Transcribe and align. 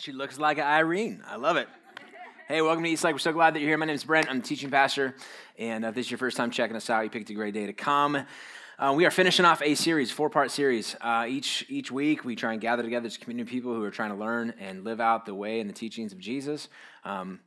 She 0.00 0.12
looks 0.12 0.38
like 0.38 0.60
Irene. 0.60 1.24
I 1.26 1.34
love 1.34 1.56
it. 1.56 1.66
Hey, 2.46 2.62
welcome 2.62 2.84
to 2.84 2.88
East 2.88 3.02
Lake. 3.02 3.14
We're 3.16 3.18
so 3.18 3.32
glad 3.32 3.54
that 3.54 3.58
you're 3.58 3.70
here. 3.70 3.78
My 3.78 3.86
name 3.86 3.96
is 3.96 4.04
Brent. 4.04 4.30
I'm 4.30 4.40
the 4.40 4.46
teaching 4.46 4.70
pastor. 4.70 5.16
And 5.58 5.84
uh, 5.84 5.88
if 5.88 5.96
this 5.96 6.06
is 6.06 6.10
your 6.12 6.18
first 6.18 6.36
time 6.36 6.52
checking 6.52 6.76
us 6.76 6.88
out, 6.88 7.02
you 7.02 7.10
picked 7.10 7.30
a 7.30 7.34
great 7.34 7.52
day 7.52 7.66
to 7.66 7.72
come. 7.72 8.24
Uh, 8.78 8.94
we 8.96 9.06
are 9.06 9.10
finishing 9.10 9.44
off 9.44 9.60
a 9.60 9.74
series, 9.74 10.12
four-part 10.12 10.52
series. 10.52 10.94
Uh, 11.00 11.26
each 11.28 11.66
each 11.68 11.90
week, 11.90 12.24
we 12.24 12.36
try 12.36 12.52
and 12.52 12.60
gather 12.60 12.84
together 12.84 13.06
as 13.06 13.16
a 13.16 13.18
community 13.18 13.42
of 13.42 13.50
people 13.50 13.74
who 13.74 13.82
are 13.82 13.90
trying 13.90 14.10
to 14.10 14.16
learn 14.16 14.54
and 14.60 14.84
live 14.84 15.00
out 15.00 15.26
the 15.26 15.34
way 15.34 15.58
and 15.58 15.68
the 15.68 15.74
teachings 15.74 16.12
of 16.12 16.20
Jesus. 16.20 16.68
Um, 17.04 17.40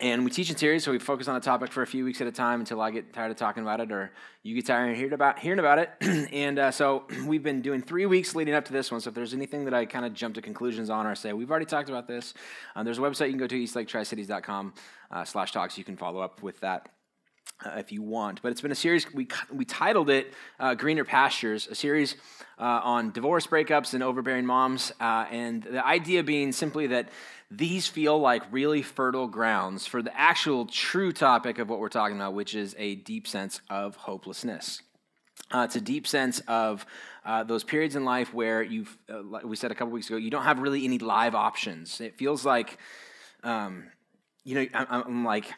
and 0.00 0.24
we 0.24 0.30
teach 0.30 0.50
in 0.50 0.56
series, 0.56 0.84
so 0.84 0.90
we 0.90 0.98
focus 0.98 1.28
on 1.28 1.36
a 1.36 1.40
topic 1.40 1.70
for 1.70 1.82
a 1.82 1.86
few 1.86 2.04
weeks 2.04 2.20
at 2.20 2.26
a 2.26 2.32
time 2.32 2.60
until 2.60 2.80
I 2.80 2.90
get 2.90 3.12
tired 3.12 3.30
of 3.30 3.36
talking 3.36 3.62
about 3.62 3.78
it, 3.78 3.92
or 3.92 4.10
you 4.42 4.54
get 4.54 4.66
tired 4.66 4.90
of 4.90 4.96
hearing 4.96 5.12
about, 5.12 5.38
hearing 5.38 5.58
about 5.60 5.78
it. 5.78 5.90
and 6.32 6.58
uh, 6.58 6.70
so 6.70 7.04
we've 7.26 7.42
been 7.42 7.62
doing 7.62 7.80
three 7.80 8.06
weeks 8.06 8.34
leading 8.34 8.54
up 8.54 8.64
to 8.64 8.72
this 8.72 8.90
one. 8.90 9.00
So 9.00 9.10
if 9.10 9.14
there's 9.14 9.34
anything 9.34 9.64
that 9.66 9.74
I 9.74 9.84
kind 9.84 10.04
of 10.04 10.14
jump 10.14 10.34
to 10.34 10.42
conclusions 10.42 10.90
on 10.90 11.06
or 11.06 11.14
say, 11.14 11.32
we've 11.32 11.50
already 11.50 11.66
talked 11.66 11.88
about 11.88 12.08
this, 12.08 12.34
uh, 12.74 12.82
there's 12.82 12.98
a 12.98 13.02
website 13.02 13.26
you 13.26 13.32
can 13.32 13.38
go 13.38 13.46
to, 13.46 13.54
eastlaketricities.com 13.54 14.74
uh, 15.10 15.24
talks. 15.24 15.78
You 15.78 15.84
can 15.84 15.96
follow 15.96 16.20
up 16.20 16.42
with 16.42 16.58
that. 16.60 16.88
Uh, 17.64 17.78
if 17.78 17.92
you 17.92 18.02
want. 18.02 18.42
But 18.42 18.50
it's 18.50 18.60
been 18.60 18.72
a 18.72 18.76
series, 18.76 19.12
we, 19.14 19.28
we 19.52 19.64
titled 19.64 20.10
it 20.10 20.32
uh, 20.58 20.74
Greener 20.74 21.04
Pastures, 21.04 21.68
a 21.68 21.76
series 21.76 22.16
uh, 22.58 22.80
on 22.82 23.12
divorce 23.12 23.46
breakups 23.46 23.94
and 23.94 24.02
overbearing 24.02 24.44
moms. 24.46 24.90
Uh, 25.00 25.26
and 25.30 25.62
the 25.62 25.86
idea 25.86 26.24
being 26.24 26.50
simply 26.50 26.88
that 26.88 27.10
these 27.56 27.86
feel 27.86 28.18
like 28.18 28.42
really 28.50 28.82
fertile 28.82 29.28
grounds 29.28 29.86
for 29.86 30.02
the 30.02 30.16
actual 30.18 30.66
true 30.66 31.12
topic 31.12 31.58
of 31.58 31.68
what 31.68 31.80
we're 31.80 31.88
talking 31.88 32.16
about, 32.16 32.34
which 32.34 32.54
is 32.54 32.74
a 32.78 32.94
deep 32.96 33.26
sense 33.26 33.60
of 33.68 33.96
hopelessness. 33.96 34.82
Uh, 35.52 35.64
it's 35.64 35.76
a 35.76 35.80
deep 35.80 36.06
sense 36.06 36.40
of 36.48 36.86
uh, 37.24 37.44
those 37.44 37.62
periods 37.62 37.94
in 37.94 38.04
life 38.04 38.32
where 38.32 38.62
you've, 38.62 38.96
uh, 39.10 39.22
like 39.22 39.44
we 39.44 39.56
said 39.56 39.70
a 39.70 39.74
couple 39.74 39.92
weeks 39.92 40.08
ago, 40.08 40.16
you 40.16 40.30
don't 40.30 40.44
have 40.44 40.60
really 40.60 40.84
any 40.84 40.98
live 40.98 41.34
options. 41.34 42.00
It 42.00 42.16
feels 42.16 42.44
like, 42.46 42.78
um, 43.42 43.84
you 44.44 44.54
know, 44.54 44.66
I'm, 44.72 44.86
I'm, 44.90 45.24
like, 45.24 45.52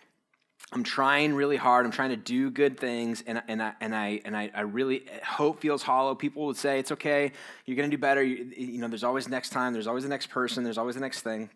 I'm 0.72 0.82
trying 0.82 1.34
really 1.34 1.56
hard. 1.56 1.86
I'm 1.86 1.92
trying 1.92 2.10
to 2.10 2.16
do 2.16 2.50
good 2.50 2.78
things, 2.78 3.22
and, 3.24 3.40
and, 3.46 3.62
I, 3.62 3.72
and, 3.80 3.94
I, 3.94 4.20
and 4.24 4.36
I, 4.36 4.50
I 4.52 4.62
really 4.62 5.06
hope 5.24 5.60
feels 5.60 5.82
hollow. 5.82 6.14
People 6.16 6.46
would 6.46 6.56
say, 6.56 6.80
it's 6.80 6.90
okay, 6.92 7.30
you're 7.66 7.76
to 7.76 7.88
do 7.88 7.98
better. 7.98 8.22
You, 8.22 8.50
you 8.56 8.80
know, 8.80 8.88
there's 8.88 9.04
always 9.04 9.28
next 9.28 9.50
time, 9.50 9.72
there's 9.72 9.86
always 9.86 10.02
the 10.02 10.10
next 10.10 10.28
person, 10.30 10.64
there's 10.64 10.78
always 10.78 10.96
the 10.96 11.00
next 11.00 11.20
thing 11.20 11.50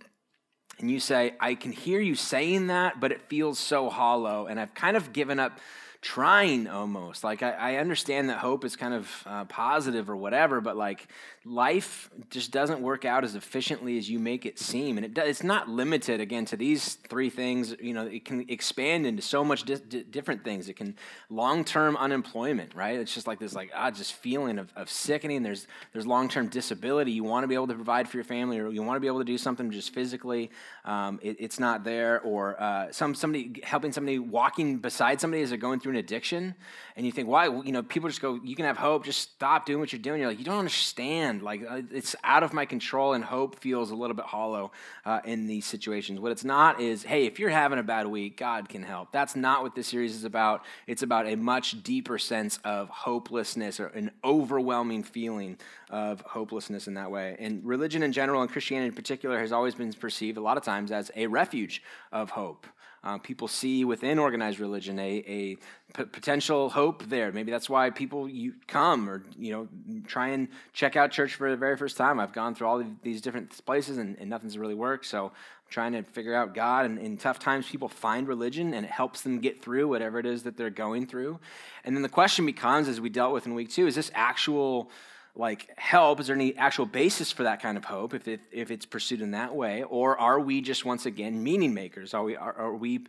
and 0.79 0.91
you 0.91 1.01
say, 1.01 1.35
I 1.41 1.55
can 1.55 1.73
hear 1.73 2.01
you 2.01 2.15
saying 2.15 2.69
that, 2.69 3.01
but 3.01 3.13
it 3.13 3.23
feels 3.23 3.59
so 3.59 3.91
hollow, 3.91 4.47
and 4.47 4.61
I've 4.61 4.75
kind 4.75 4.97
of 4.97 5.13
given 5.13 5.39
up 5.39 5.59
trying 6.01 6.69
almost. 6.69 7.25
Like, 7.25 7.43
I, 7.43 7.51
I 7.51 7.75
understand 7.77 8.29
that 8.31 8.39
hope 8.39 8.65
is 8.65 8.77
kind 8.77 8.95
of 8.95 9.23
uh, 9.27 9.45
positive 9.47 10.09
or 10.09 10.17
whatever, 10.17 10.61
but 10.61 10.77
like, 10.77 11.09
life 11.49 12.11
just 12.31 12.51
doesn't 12.51 12.81
work 12.81 13.05
out 13.05 13.25
as 13.25 13.35
efficiently 13.35 13.97
as 13.97 14.09
you 14.09 14.19
make 14.19 14.45
it 14.45 14.59
seem. 14.59 14.99
And 14.99 15.05
it 15.05 15.15
does, 15.15 15.29
it's 15.29 15.43
not 15.43 15.69
limited, 15.69 16.21
again, 16.21 16.45
to 16.47 16.57
these 16.57 16.95
three 16.95 17.31
things. 17.31 17.75
You 17.81 17.95
know, 17.95 18.07
it 18.07 18.25
can 18.25 18.45
expand 18.49 19.07
into 19.07 19.23
so 19.23 19.45
much 19.45 19.65
di- 19.65 19.77
di- 19.77 20.03
different 20.03 20.45
things. 20.45 20.69
It 20.69 20.75
can 20.75 20.97
long 21.31 21.65
term 21.65 21.97
unemployment, 21.97 22.75
right? 22.75 22.99
It's 22.99 23.15
just 23.15 23.27
like 23.27 23.39
this, 23.39 23.55
like, 23.55 23.71
ah, 23.75 23.91
just 23.91 24.13
feeling 24.13 24.59
of, 24.59 24.73
of 24.77 24.91
sickening. 24.91 25.43
There's, 25.43 25.67
there's 25.93 26.07
long 26.07 26.29
term 26.29 26.49
disability. 26.49 27.13
You 27.13 27.25
want 27.25 27.45
to 27.45 27.49
be 27.49 27.55
able 27.55 27.69
to 27.69 27.75
provide 27.75 28.09
for 28.09 28.17
your 28.17 28.25
family, 28.25 28.59
or 28.59 28.69
you 28.71 28.83
want 28.83 28.97
to 28.97 29.01
be 29.01 29.07
able 29.07 29.21
to 29.21 29.25
do 29.25 29.39
something 29.39 29.71
just 29.71 29.95
physically. 29.95 30.51
Um, 30.85 31.19
it, 31.23 31.37
it's 31.41 31.59
not 31.59 31.85
there. 31.85 32.21
Or 32.21 32.61
uh, 32.61 32.93
some 32.93 33.15
somebody 33.15 33.61
helping 33.65 33.93
somebody 33.93 34.19
walking 34.19 34.79
beside 34.79 35.21
somebody 35.21 35.43
as 35.43 35.49
they're 35.49 35.59
going 35.59 35.81
through 35.81 35.93
an 35.93 35.99
addiction. 35.99 36.55
And 36.97 37.07
you 37.07 37.13
think, 37.13 37.29
why? 37.29 37.47
You 37.47 37.73
know, 37.73 37.83
people 37.83 38.09
just 38.09 38.21
go, 38.21 38.39
you 38.43 38.57
can 38.57 38.65
have 38.65 38.77
hope, 38.77 39.05
just 39.05 39.21
stop 39.21 39.67
doing 39.67 39.79
what 39.79 39.93
you're 39.93 40.03
doing. 40.03 40.21
You're 40.21 40.31
like, 40.31 40.39
you 40.39 40.45
don't 40.45 40.59
understand 40.59 41.38
like 41.43 41.63
uh, 41.69 41.83
it's 41.93 42.15
out 42.25 42.43
of 42.43 42.53
my 42.53 42.65
control, 42.65 43.13
and 43.13 43.25
hope 43.25 43.61
feels 43.61 43.91
a 43.91 43.95
little 43.95 44.17
bit 44.17 44.27
hollow 44.27 44.73
uh, 45.05 45.21
in 45.25 45.47
these 45.47 45.67
situations. 45.67 46.21
What 46.21 46.33
it's 46.33 46.45
not 46.45 46.81
is, 46.81 47.03
hey, 47.03 47.27
if 47.27 47.39
you're 47.39 47.51
having 47.51 47.79
a 47.79 47.83
bad 47.83 48.07
week, 48.07 48.37
God 48.37 48.69
can 48.69 48.83
help. 48.83 49.13
That's 49.13 49.37
not 49.37 49.63
what 49.63 49.75
this 49.75 49.89
series 49.89 50.15
is 50.15 50.25
about. 50.25 50.65
It's 50.87 51.03
about 51.03 51.27
a 51.27 51.37
much 51.37 51.83
deeper 51.83 52.19
sense 52.19 52.59
of 52.65 52.89
hopelessness 52.89 53.81
or 53.81 53.87
an 53.89 54.11
overwhelming 54.25 55.03
feeling 55.03 55.59
of 55.91 56.21
hopelessness 56.23 56.87
in 56.87 56.95
that 56.95 57.11
way. 57.11 57.37
And 57.39 57.65
religion 57.65 58.03
in 58.03 58.13
general, 58.13 58.43
and 58.43 58.51
Christianity 58.51 58.89
in 58.89 58.95
particular, 58.95 59.39
has 59.39 59.53
always 59.53 59.75
been 59.75 59.93
perceived 59.93 60.39
a 60.39 60.43
lot 60.43 60.57
of 60.57 60.63
times 60.63 60.93
as 60.93 61.11
a 61.17 61.27
refuge 61.27 61.83
of 62.13 62.31
hope. 62.31 62.67
Uh, 63.05 63.19
people 63.19 63.47
see 63.47 63.85
within 63.85 64.19
organized 64.19 64.59
religion 64.59 64.99
a, 64.99 65.25
a 65.27 65.57
p- 65.95 66.05
potential 66.05 66.69
hope 66.69 67.05
there. 67.05 67.31
Maybe 67.31 67.51
that's 67.51 67.71
why 67.71 67.91
people 67.91 68.29
you 68.29 68.55
come 68.67 69.09
or 69.09 69.23
you 69.39 69.53
know 69.53 69.69
try 70.07 70.29
and 70.29 70.49
check 70.73 70.97
out 70.97 71.13
church 71.13 71.37
for 71.37 71.51
the 71.51 71.57
very 71.57 71.77
first 71.77 71.97
time. 71.97 72.19
I've 72.19 72.33
gone 72.33 72.55
through 72.55 72.67
all 72.67 72.85
these 73.03 73.21
different 73.21 73.65
places 73.65 73.99
and, 73.99 74.17
and 74.19 74.29
nothing's 74.29 74.59
really 74.59 74.75
worked. 74.75 75.07
So 75.07 75.27
I'm 75.27 75.71
trying 75.71 75.93
to 75.93 76.03
figure 76.03 76.35
out 76.35 76.55
God. 76.55 76.87
And 76.87 76.99
in 76.99 77.17
tough 77.17 77.39
times, 77.39 77.69
people 77.69 77.89
find 77.89 78.27
religion 78.27 78.75
and 78.75 78.85
it 78.85 78.91
helps 78.91 79.23
them 79.23 79.39
get 79.39 79.63
through 79.63 79.89
whatever 79.89 80.19
it 80.19 80.27
is 80.27 80.43
that 80.43 80.57
they're 80.57 80.71
going 80.71 81.07
through. 81.07 81.39
And 81.85 81.95
then 81.95 82.03
the 82.03 82.09
question 82.09 82.47
becomes, 82.47 82.89
as 82.89 83.01
we 83.01 83.11
dealt 83.11 83.33
with 83.33 83.47
in 83.47 83.55
week 83.55 83.71
two, 83.71 83.87
is 83.87 83.95
this 83.95 84.11
actual 84.15 84.91
like 85.39 85.71
help? 85.79 86.19
Is 86.19 86.27
there 86.27 86.37
any 86.37 86.57
actual 86.57 86.85
basis 86.85 87.31
for 87.31 87.45
that 87.45 87.63
kind 87.63 87.79
of 87.79 87.85
hope 87.85 88.13
if, 88.13 88.27
it, 88.27 88.41
if 88.51 88.71
it's 88.71 88.85
pursued 88.85 89.21
in 89.21 89.31
that 89.31 89.55
way? 89.55 89.85
Or 89.85 90.19
are 90.19 90.41
we 90.41 90.61
just 90.61 90.85
once 90.85 91.07
again 91.07 91.43
meaning 91.43 91.73
makers? 91.73 92.13
Are 92.13 92.25
we, 92.25 92.37
are, 92.37 92.53
are 92.53 92.75
we 92.75 93.07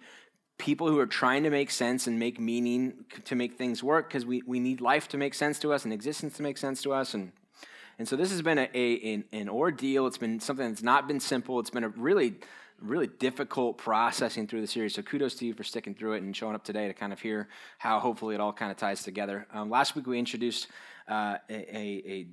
people 0.60 0.88
who 0.88 1.00
are 1.00 1.08
trying 1.08 1.44
to 1.44 1.50
make 1.50 1.72
sense 1.72 2.06
and 2.06 2.20
make 2.20 2.40
meaning 2.40 3.06
to 3.26 3.36
make 3.36 3.58
things 3.58 3.84
work 3.84 4.08
because 4.08 4.26
we, 4.26 4.44
we 4.46 4.60
need 4.60 4.80
life 4.80 5.08
to 5.08 5.18
make 5.18 5.34
sense 5.34 5.58
to 5.60 5.74
us 5.74 5.84
and 5.84 5.92
existence 5.92 6.38
to 6.38 6.44
make 6.44 6.60
sense 6.60 6.84
to 6.84 6.94
us? 6.94 7.16
And, 7.16 7.32
and 7.98 8.08
so 8.08 8.16
this 8.16 8.30
has 8.30 8.44
been 8.44 8.60
a, 8.60 8.70
a 8.76 9.14
an, 9.14 9.24
an 9.34 9.50
ordeal. 9.50 10.06
It's 10.06 10.20
been 10.20 10.40
something 10.40 10.70
that's 10.70 10.84
not 10.84 11.08
been 11.08 11.20
simple. 11.20 11.60
It's 11.60 11.72
been 11.72 11.84
a 11.84 11.90
really 11.90 12.36
really 12.82 13.08
difficult 13.08 13.78
processing 13.78 14.48
through 14.48 14.62
the 14.62 14.68
series. 14.68 14.96
So 14.96 15.02
kudos 15.02 15.36
to 15.36 15.46
you 15.46 15.54
for 15.54 15.64
sticking 15.64 15.96
through 15.96 16.14
it 16.14 16.24
and 16.24 16.36
showing 16.36 16.56
up 16.56 16.64
today 16.64 16.88
to 16.88 16.94
kind 16.94 17.14
of 17.14 17.20
hear 17.20 17.50
how 17.78 18.00
hopefully 18.00 18.36
it 18.36 18.42
all 18.42 18.54
kind 18.54 18.72
of 18.72 18.78
ties 18.78 19.04
together. 19.04 19.48
Um, 19.54 19.70
last 19.70 19.96
week 19.96 20.08
we 20.08 20.20
introduced 20.20 20.68
uh, 21.08 21.38
a, 21.50 21.78
a, 21.78 22.28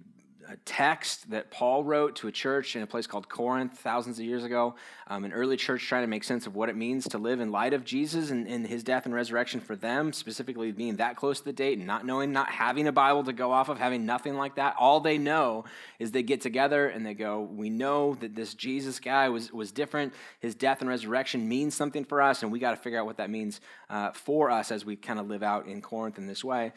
a 0.49 0.57
text 0.65 1.31
that 1.31 1.51
Paul 1.51 1.83
wrote 1.83 2.17
to 2.17 2.29
a 2.29 2.33
church 2.33 2.77
in 2.77 2.83
a 2.83 2.87
place 2.87 3.07
called 3.07 3.29
Corinth 3.29 3.79
thousands 3.79 4.19
of 4.19 4.25
years 4.25 4.45
ago. 4.45 4.75
Um, 5.09 5.25
an 5.25 5.33
early 5.33 5.57
church 5.57 5.85
trying 5.87 6.03
to 6.03 6.09
make 6.09 6.25
sense 6.25 6.47
of 6.47 6.55
what 6.55 6.69
it 6.69 6.77
means 6.77 7.09
to 7.09 7.19
live 7.19 7.41
in 7.41 7.51
light 7.51 7.75
of 7.75 7.85
Jesus 7.85 8.31
and, 8.31 8.47
and, 8.47 8.67
his 8.67 8.83
death 8.83 9.07
and 9.07 9.15
resurrection 9.15 9.61
for 9.61 9.77
them, 9.77 10.13
specifically 10.13 10.73
being 10.73 10.97
that 10.97 11.17
close 11.17 11.39
to 11.39 11.45
the 11.45 11.53
date 11.53 11.79
and 11.79 11.87
not 11.87 12.05
knowing, 12.05 12.33
not 12.33 12.51
having 12.51 12.87
a 12.87 12.93
Bible 12.93 13.25
to 13.25 13.33
go 13.33 13.53
off 13.53 13.69
of, 13.69 13.79
having 13.79 14.07
nothing 14.07 14.37
like 14.37 14.57
that. 14.57 14.75
All 14.79 15.01
they 15.01 15.19
know 15.19 15.65
is 15.99 16.13
they 16.13 16.23
get 16.23 16.41
together 16.41 16.89
and 16.89 17.05
they 17.05 17.15
go, 17.15 17.41
We 17.41 17.71
know 17.71 18.15
that 18.17 18.35
this 18.35 18.55
Jesus 18.55 19.01
guy 19.01 19.29
was, 19.29 19.53
was 19.53 19.73
different. 19.73 20.13
His 20.41 20.55
death 20.55 20.81
and 20.81 20.89
resurrection 20.89 21.49
means 21.49 21.75
something 21.75 22.05
for 22.05 22.21
us, 22.23 22.43
and 22.43 22.51
we 22.51 22.59
got 22.59 22.71
to 22.71 22.77
figure 22.77 22.99
out 22.99 23.07
what 23.07 23.19
that 23.19 23.31
means 23.31 23.61
uh, 23.91 24.13
for 24.13 24.51
us 24.51 24.71
as 24.71 24.85
we 24.85 24.97
kind 24.97 25.19
of 25.19 25.29
live 25.29 25.43
out 25.43 25.67
in 25.67 25.81
Corinth 25.81 26.19
in 26.19 26.27
this 26.27 26.45
way. 26.45 26.73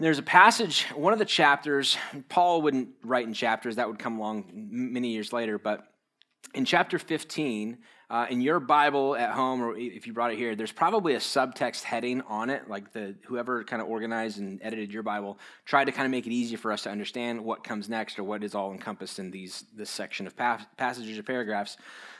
And 0.00 0.06
there's 0.06 0.18
a 0.18 0.22
passage, 0.22 0.84
one 0.94 1.12
of 1.12 1.18
the 1.18 1.26
chapters, 1.26 1.98
Paul 2.30 2.62
wouldn't 2.62 2.88
write 3.04 3.26
in 3.26 3.34
chapters, 3.34 3.76
that 3.76 3.86
would 3.86 3.98
come 3.98 4.18
along 4.18 4.50
many 4.50 5.08
years 5.08 5.30
later, 5.30 5.58
but 5.58 5.88
in 6.54 6.64
chapter 6.64 6.98
15, 6.98 7.76
uh, 8.10 8.26
in 8.28 8.40
your 8.40 8.58
Bible 8.58 9.14
at 9.14 9.30
home, 9.30 9.62
or 9.62 9.76
if 9.76 10.04
you 10.04 10.12
brought 10.12 10.32
it 10.32 10.36
here, 10.36 10.56
there's 10.56 10.72
probably 10.72 11.14
a 11.14 11.20
subtext 11.20 11.84
heading 11.84 12.20
on 12.22 12.50
it, 12.50 12.68
like 12.68 12.92
the 12.92 13.14
whoever 13.26 13.62
kind 13.62 13.80
of 13.80 13.88
organized 13.88 14.40
and 14.40 14.58
edited 14.62 14.92
your 14.92 15.04
Bible 15.04 15.38
tried 15.64 15.84
to 15.84 15.92
kind 15.92 16.06
of 16.06 16.10
make 16.10 16.26
it 16.26 16.32
easy 16.32 16.56
for 16.56 16.72
us 16.72 16.82
to 16.82 16.90
understand 16.90 17.42
what 17.42 17.62
comes 17.62 17.88
next 17.88 18.18
or 18.18 18.24
what 18.24 18.42
is 18.42 18.52
all 18.52 18.72
encompassed 18.72 19.20
in 19.20 19.30
these 19.30 19.64
this 19.76 19.90
section 19.90 20.26
of 20.26 20.36
pa- 20.36 20.66
passages 20.76 21.16
or 21.16 21.22
paragraphs. 21.22 21.76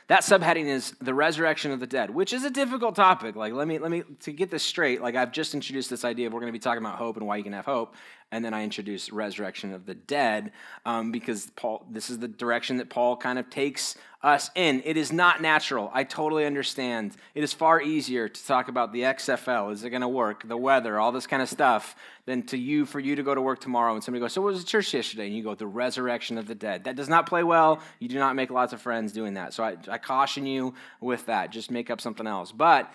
That 0.07 0.21
subheading 0.21 0.65
is 0.65 0.91
the 1.01 1.13
resurrection 1.13 1.71
of 1.71 1.79
the 1.79 1.87
dead, 1.87 2.09
which 2.09 2.33
is 2.33 2.43
a 2.43 2.49
difficult 2.49 2.95
topic. 2.95 3.35
Like, 3.35 3.53
let 3.53 3.67
me 3.67 3.77
let 3.77 3.91
me 3.91 4.03
to 4.21 4.31
get 4.31 4.49
this 4.49 4.63
straight. 4.63 5.01
Like, 5.01 5.15
I've 5.15 5.33
just 5.33 5.53
introduced 5.53 5.89
this 5.89 6.05
idea 6.05 6.27
of 6.27 6.33
we're 6.33 6.39
going 6.39 6.53
to 6.53 6.57
be 6.57 6.63
talking 6.63 6.83
about 6.83 6.97
hope 6.97 7.17
and 7.17 7.27
why 7.27 7.35
you 7.35 7.43
can 7.43 7.53
have 7.53 7.65
hope, 7.65 7.95
and 8.31 8.43
then 8.43 8.53
I 8.53 8.63
introduce 8.63 9.11
resurrection 9.11 9.73
of 9.73 9.85
the 9.85 9.95
dead 9.95 10.53
um, 10.85 11.11
because 11.11 11.49
Paul. 11.57 11.85
This 11.89 12.09
is 12.09 12.19
the 12.19 12.29
direction 12.29 12.77
that 12.77 12.89
Paul 12.89 13.17
kind 13.17 13.39
of 13.39 13.49
takes 13.49 13.95
us 14.23 14.51
in. 14.53 14.83
It 14.85 14.97
is 14.97 15.11
not 15.11 15.41
natural. 15.41 15.89
I 15.93 16.03
totally 16.03 16.45
understand. 16.45 17.15
It 17.33 17.43
is 17.43 17.53
far 17.53 17.81
easier 17.81 18.29
to 18.29 18.45
talk 18.45 18.67
about 18.67 18.93
the 18.93 19.01
XFL. 19.01 19.71
Is 19.71 19.83
it 19.83 19.89
going 19.89 20.01
to 20.01 20.07
work? 20.07 20.47
The 20.47 20.57
weather, 20.57 20.99
all 20.99 21.11
this 21.11 21.25
kind 21.25 21.41
of 21.41 21.49
stuff, 21.49 21.95
than 22.25 22.43
to 22.43 22.57
you 22.57 22.85
for 22.85 22.99
you 22.99 23.15
to 23.15 23.23
go 23.23 23.33
to 23.33 23.41
work 23.41 23.59
tomorrow 23.59 23.93
and 23.95 24.03
somebody 24.03 24.21
goes, 24.21 24.33
"So 24.33 24.41
what 24.41 24.53
was 24.53 24.63
the 24.63 24.69
church 24.69 24.93
yesterday?" 24.93 25.25
And 25.25 25.35
you 25.35 25.43
go, 25.43 25.55
"The 25.55 25.65
resurrection 25.65 26.37
of 26.37 26.47
the 26.47 26.53
dead." 26.53 26.83
That 26.83 26.95
does 26.95 27.09
not 27.09 27.25
play 27.25 27.43
well. 27.43 27.81
You 27.99 28.09
do 28.09 28.19
not 28.19 28.35
make 28.35 28.51
lots 28.51 28.73
of 28.73 28.81
friends 28.81 29.11
doing 29.11 29.33
that. 29.33 29.53
So 29.53 29.63
I, 29.63 29.77
I 29.87 29.97
caution 29.97 30.45
you 30.45 30.75
with 30.99 31.25
that. 31.25 31.51
Just 31.51 31.71
make 31.71 31.89
up 31.89 31.99
something 31.99 32.27
else. 32.27 32.51
But 32.51 32.93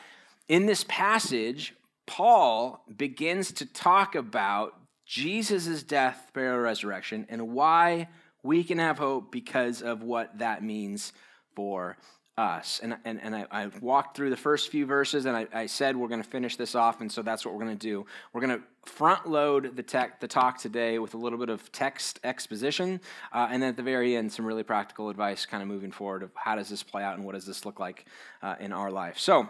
in 0.48 0.66
this 0.66 0.84
passage, 0.88 1.74
Paul 2.06 2.84
begins 2.96 3.50
to 3.52 3.66
talk 3.66 4.14
about 4.14 4.78
Jesus' 5.04 5.82
death, 5.82 6.30
burial, 6.32 6.58
resurrection, 6.58 7.26
and 7.28 7.48
why 7.48 8.08
we 8.46 8.64
can 8.64 8.78
have 8.78 8.98
hope 8.98 9.30
because 9.30 9.82
of 9.82 10.02
what 10.02 10.38
that 10.38 10.62
means 10.62 11.12
for 11.54 11.96
us. 12.38 12.80
And, 12.82 12.96
and, 13.04 13.20
and 13.22 13.34
I, 13.34 13.46
I 13.50 13.66
walked 13.80 14.16
through 14.16 14.28
the 14.30 14.36
first 14.36 14.70
few 14.70 14.84
verses 14.84 15.24
and 15.24 15.36
I, 15.36 15.46
I 15.52 15.66
said 15.66 15.96
we're 15.96 16.08
going 16.08 16.22
to 16.22 16.28
finish 16.28 16.56
this 16.56 16.74
off, 16.74 17.00
and 17.00 17.10
so 17.10 17.22
that's 17.22 17.46
what 17.46 17.54
we're 17.54 17.64
going 17.64 17.78
to 17.78 17.86
do. 17.86 18.04
We're 18.32 18.42
going 18.42 18.58
to 18.58 18.90
front 18.90 19.26
load 19.26 19.74
the, 19.74 19.82
tech, 19.82 20.20
the 20.20 20.28
talk 20.28 20.58
today 20.58 20.98
with 20.98 21.14
a 21.14 21.16
little 21.16 21.38
bit 21.38 21.48
of 21.48 21.72
text 21.72 22.20
exposition, 22.24 23.00
uh, 23.32 23.48
and 23.50 23.62
then 23.62 23.70
at 23.70 23.76
the 23.76 23.82
very 23.82 24.16
end, 24.16 24.32
some 24.32 24.44
really 24.44 24.62
practical 24.62 25.08
advice 25.08 25.46
kind 25.46 25.62
of 25.62 25.68
moving 25.68 25.90
forward 25.90 26.22
of 26.22 26.30
how 26.34 26.56
does 26.56 26.68
this 26.68 26.82
play 26.82 27.02
out 27.02 27.16
and 27.16 27.24
what 27.24 27.34
does 27.34 27.46
this 27.46 27.64
look 27.64 27.80
like 27.80 28.04
uh, 28.42 28.56
in 28.60 28.72
our 28.72 28.90
life. 28.90 29.18
So, 29.18 29.48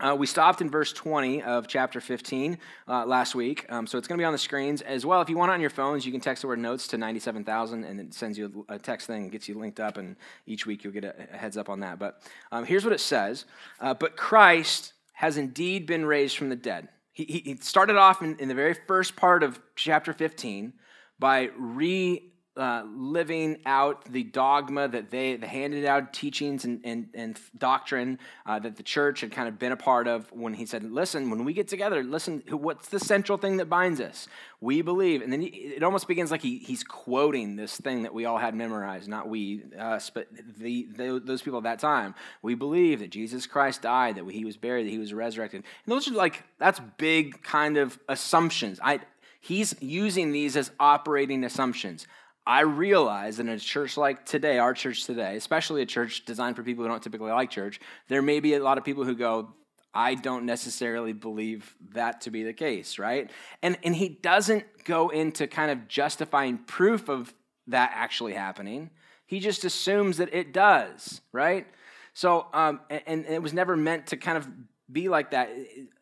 uh, 0.00 0.14
we 0.14 0.26
stopped 0.26 0.60
in 0.60 0.70
verse 0.70 0.92
20 0.92 1.42
of 1.42 1.68
chapter 1.68 2.00
15 2.00 2.58
uh, 2.88 3.06
last 3.06 3.34
week, 3.34 3.66
um, 3.68 3.86
so 3.86 3.98
it's 3.98 4.08
going 4.08 4.18
to 4.18 4.22
be 4.22 4.26
on 4.26 4.32
the 4.32 4.38
screens 4.38 4.80
as 4.82 5.04
well. 5.04 5.20
If 5.20 5.28
you 5.28 5.36
want 5.36 5.50
it 5.50 5.54
on 5.54 5.60
your 5.60 5.70
phones, 5.70 6.06
you 6.06 6.12
can 6.12 6.20
text 6.20 6.42
the 6.42 6.48
word 6.48 6.58
notes 6.58 6.86
to 6.88 6.98
97,000 6.98 7.84
and 7.84 8.00
it 8.00 8.14
sends 8.14 8.38
you 8.38 8.64
a 8.68 8.78
text 8.78 9.06
thing 9.06 9.28
gets 9.28 9.48
you 9.48 9.58
linked 9.58 9.80
up, 9.80 9.96
and 9.96 10.16
each 10.46 10.66
week 10.66 10.84
you'll 10.84 10.92
get 10.92 11.04
a, 11.04 11.14
a 11.32 11.36
heads 11.36 11.56
up 11.56 11.68
on 11.68 11.80
that. 11.80 11.98
But 11.98 12.22
um, 12.52 12.64
here's 12.64 12.84
what 12.84 12.92
it 12.92 13.00
says 13.00 13.44
uh, 13.80 13.94
But 13.94 14.16
Christ 14.16 14.94
has 15.12 15.36
indeed 15.36 15.86
been 15.86 16.04
raised 16.04 16.36
from 16.36 16.48
the 16.48 16.56
dead. 16.56 16.88
He, 17.12 17.24
he 17.24 17.56
started 17.60 17.96
off 17.96 18.22
in, 18.22 18.38
in 18.38 18.48
the 18.48 18.54
very 18.54 18.74
first 18.74 19.16
part 19.16 19.42
of 19.42 19.60
chapter 19.76 20.12
15 20.12 20.72
by 21.18 21.50
re 21.58 22.29
uh, 22.60 22.84
living 22.94 23.56
out 23.64 24.04
the 24.12 24.22
dogma 24.22 24.86
that 24.86 25.10
they, 25.10 25.34
they 25.36 25.46
handed 25.46 25.86
out 25.86 26.12
teachings 26.12 26.66
and, 26.66 26.78
and, 26.84 27.08
and 27.14 27.40
doctrine 27.56 28.18
uh, 28.44 28.58
that 28.58 28.76
the 28.76 28.82
church 28.82 29.22
had 29.22 29.32
kind 29.32 29.48
of 29.48 29.58
been 29.58 29.72
a 29.72 29.76
part 29.76 30.06
of 30.06 30.30
when 30.30 30.52
he 30.52 30.66
said, 30.66 30.84
Listen, 30.84 31.30
when 31.30 31.46
we 31.46 31.54
get 31.54 31.68
together, 31.68 32.04
listen, 32.04 32.42
what's 32.50 32.88
the 32.88 33.00
central 33.00 33.38
thing 33.38 33.56
that 33.56 33.70
binds 33.70 33.98
us? 33.98 34.28
We 34.60 34.82
believe. 34.82 35.22
And 35.22 35.32
then 35.32 35.40
he, 35.40 35.48
it 35.48 35.82
almost 35.82 36.06
begins 36.06 36.30
like 36.30 36.42
he, 36.42 36.58
he's 36.58 36.84
quoting 36.84 37.56
this 37.56 37.78
thing 37.78 38.02
that 38.02 38.12
we 38.12 38.26
all 38.26 38.36
had 38.36 38.54
memorized, 38.54 39.08
not 39.08 39.26
we, 39.26 39.62
us, 39.78 40.10
but 40.10 40.28
the, 40.58 40.86
the, 40.94 41.18
those 41.24 41.40
people 41.40 41.56
at 41.58 41.64
that 41.64 41.78
time. 41.78 42.14
We 42.42 42.54
believe 42.54 42.98
that 42.98 43.08
Jesus 43.08 43.46
Christ 43.46 43.80
died, 43.80 44.16
that 44.16 44.30
he 44.30 44.44
was 44.44 44.58
buried, 44.58 44.86
that 44.86 44.90
he 44.90 44.98
was 44.98 45.14
resurrected. 45.14 45.64
And 45.86 45.92
those 45.92 46.08
are 46.08 46.12
like, 46.12 46.44
that's 46.58 46.78
big 46.98 47.42
kind 47.42 47.78
of 47.78 47.98
assumptions. 48.06 48.78
I, 48.82 49.00
he's 49.40 49.74
using 49.80 50.32
these 50.32 50.56
as 50.56 50.70
operating 50.78 51.42
assumptions. 51.42 52.06
I 52.46 52.60
realize 52.60 53.38
in 53.38 53.48
a 53.48 53.58
church 53.58 53.96
like 53.96 54.24
today, 54.24 54.58
our 54.58 54.74
church 54.74 55.04
today, 55.04 55.36
especially 55.36 55.82
a 55.82 55.86
church 55.86 56.24
designed 56.24 56.56
for 56.56 56.62
people 56.62 56.84
who 56.84 56.88
don't 56.88 57.02
typically 57.02 57.30
like 57.30 57.50
church, 57.50 57.80
there 58.08 58.22
may 58.22 58.40
be 58.40 58.54
a 58.54 58.62
lot 58.62 58.78
of 58.78 58.84
people 58.84 59.04
who 59.04 59.14
go, 59.14 59.54
I 59.92 60.14
don't 60.14 60.46
necessarily 60.46 61.12
believe 61.12 61.74
that 61.94 62.22
to 62.22 62.30
be 62.30 62.44
the 62.44 62.52
case, 62.52 62.98
right? 62.98 63.30
And, 63.62 63.76
and 63.82 63.94
he 63.94 64.08
doesn't 64.08 64.84
go 64.84 65.08
into 65.08 65.46
kind 65.46 65.70
of 65.70 65.88
justifying 65.88 66.58
proof 66.58 67.08
of 67.08 67.34
that 67.66 67.90
actually 67.94 68.34
happening. 68.34 68.90
He 69.26 69.40
just 69.40 69.64
assumes 69.64 70.16
that 70.18 70.32
it 70.32 70.52
does, 70.52 71.20
right? 71.32 71.66
So, 72.14 72.46
um, 72.52 72.80
and, 72.88 73.02
and 73.06 73.26
it 73.26 73.42
was 73.42 73.52
never 73.52 73.76
meant 73.76 74.08
to 74.08 74.16
kind 74.16 74.38
of 74.38 74.48
be 74.92 75.08
like 75.08 75.30
that. 75.30 75.50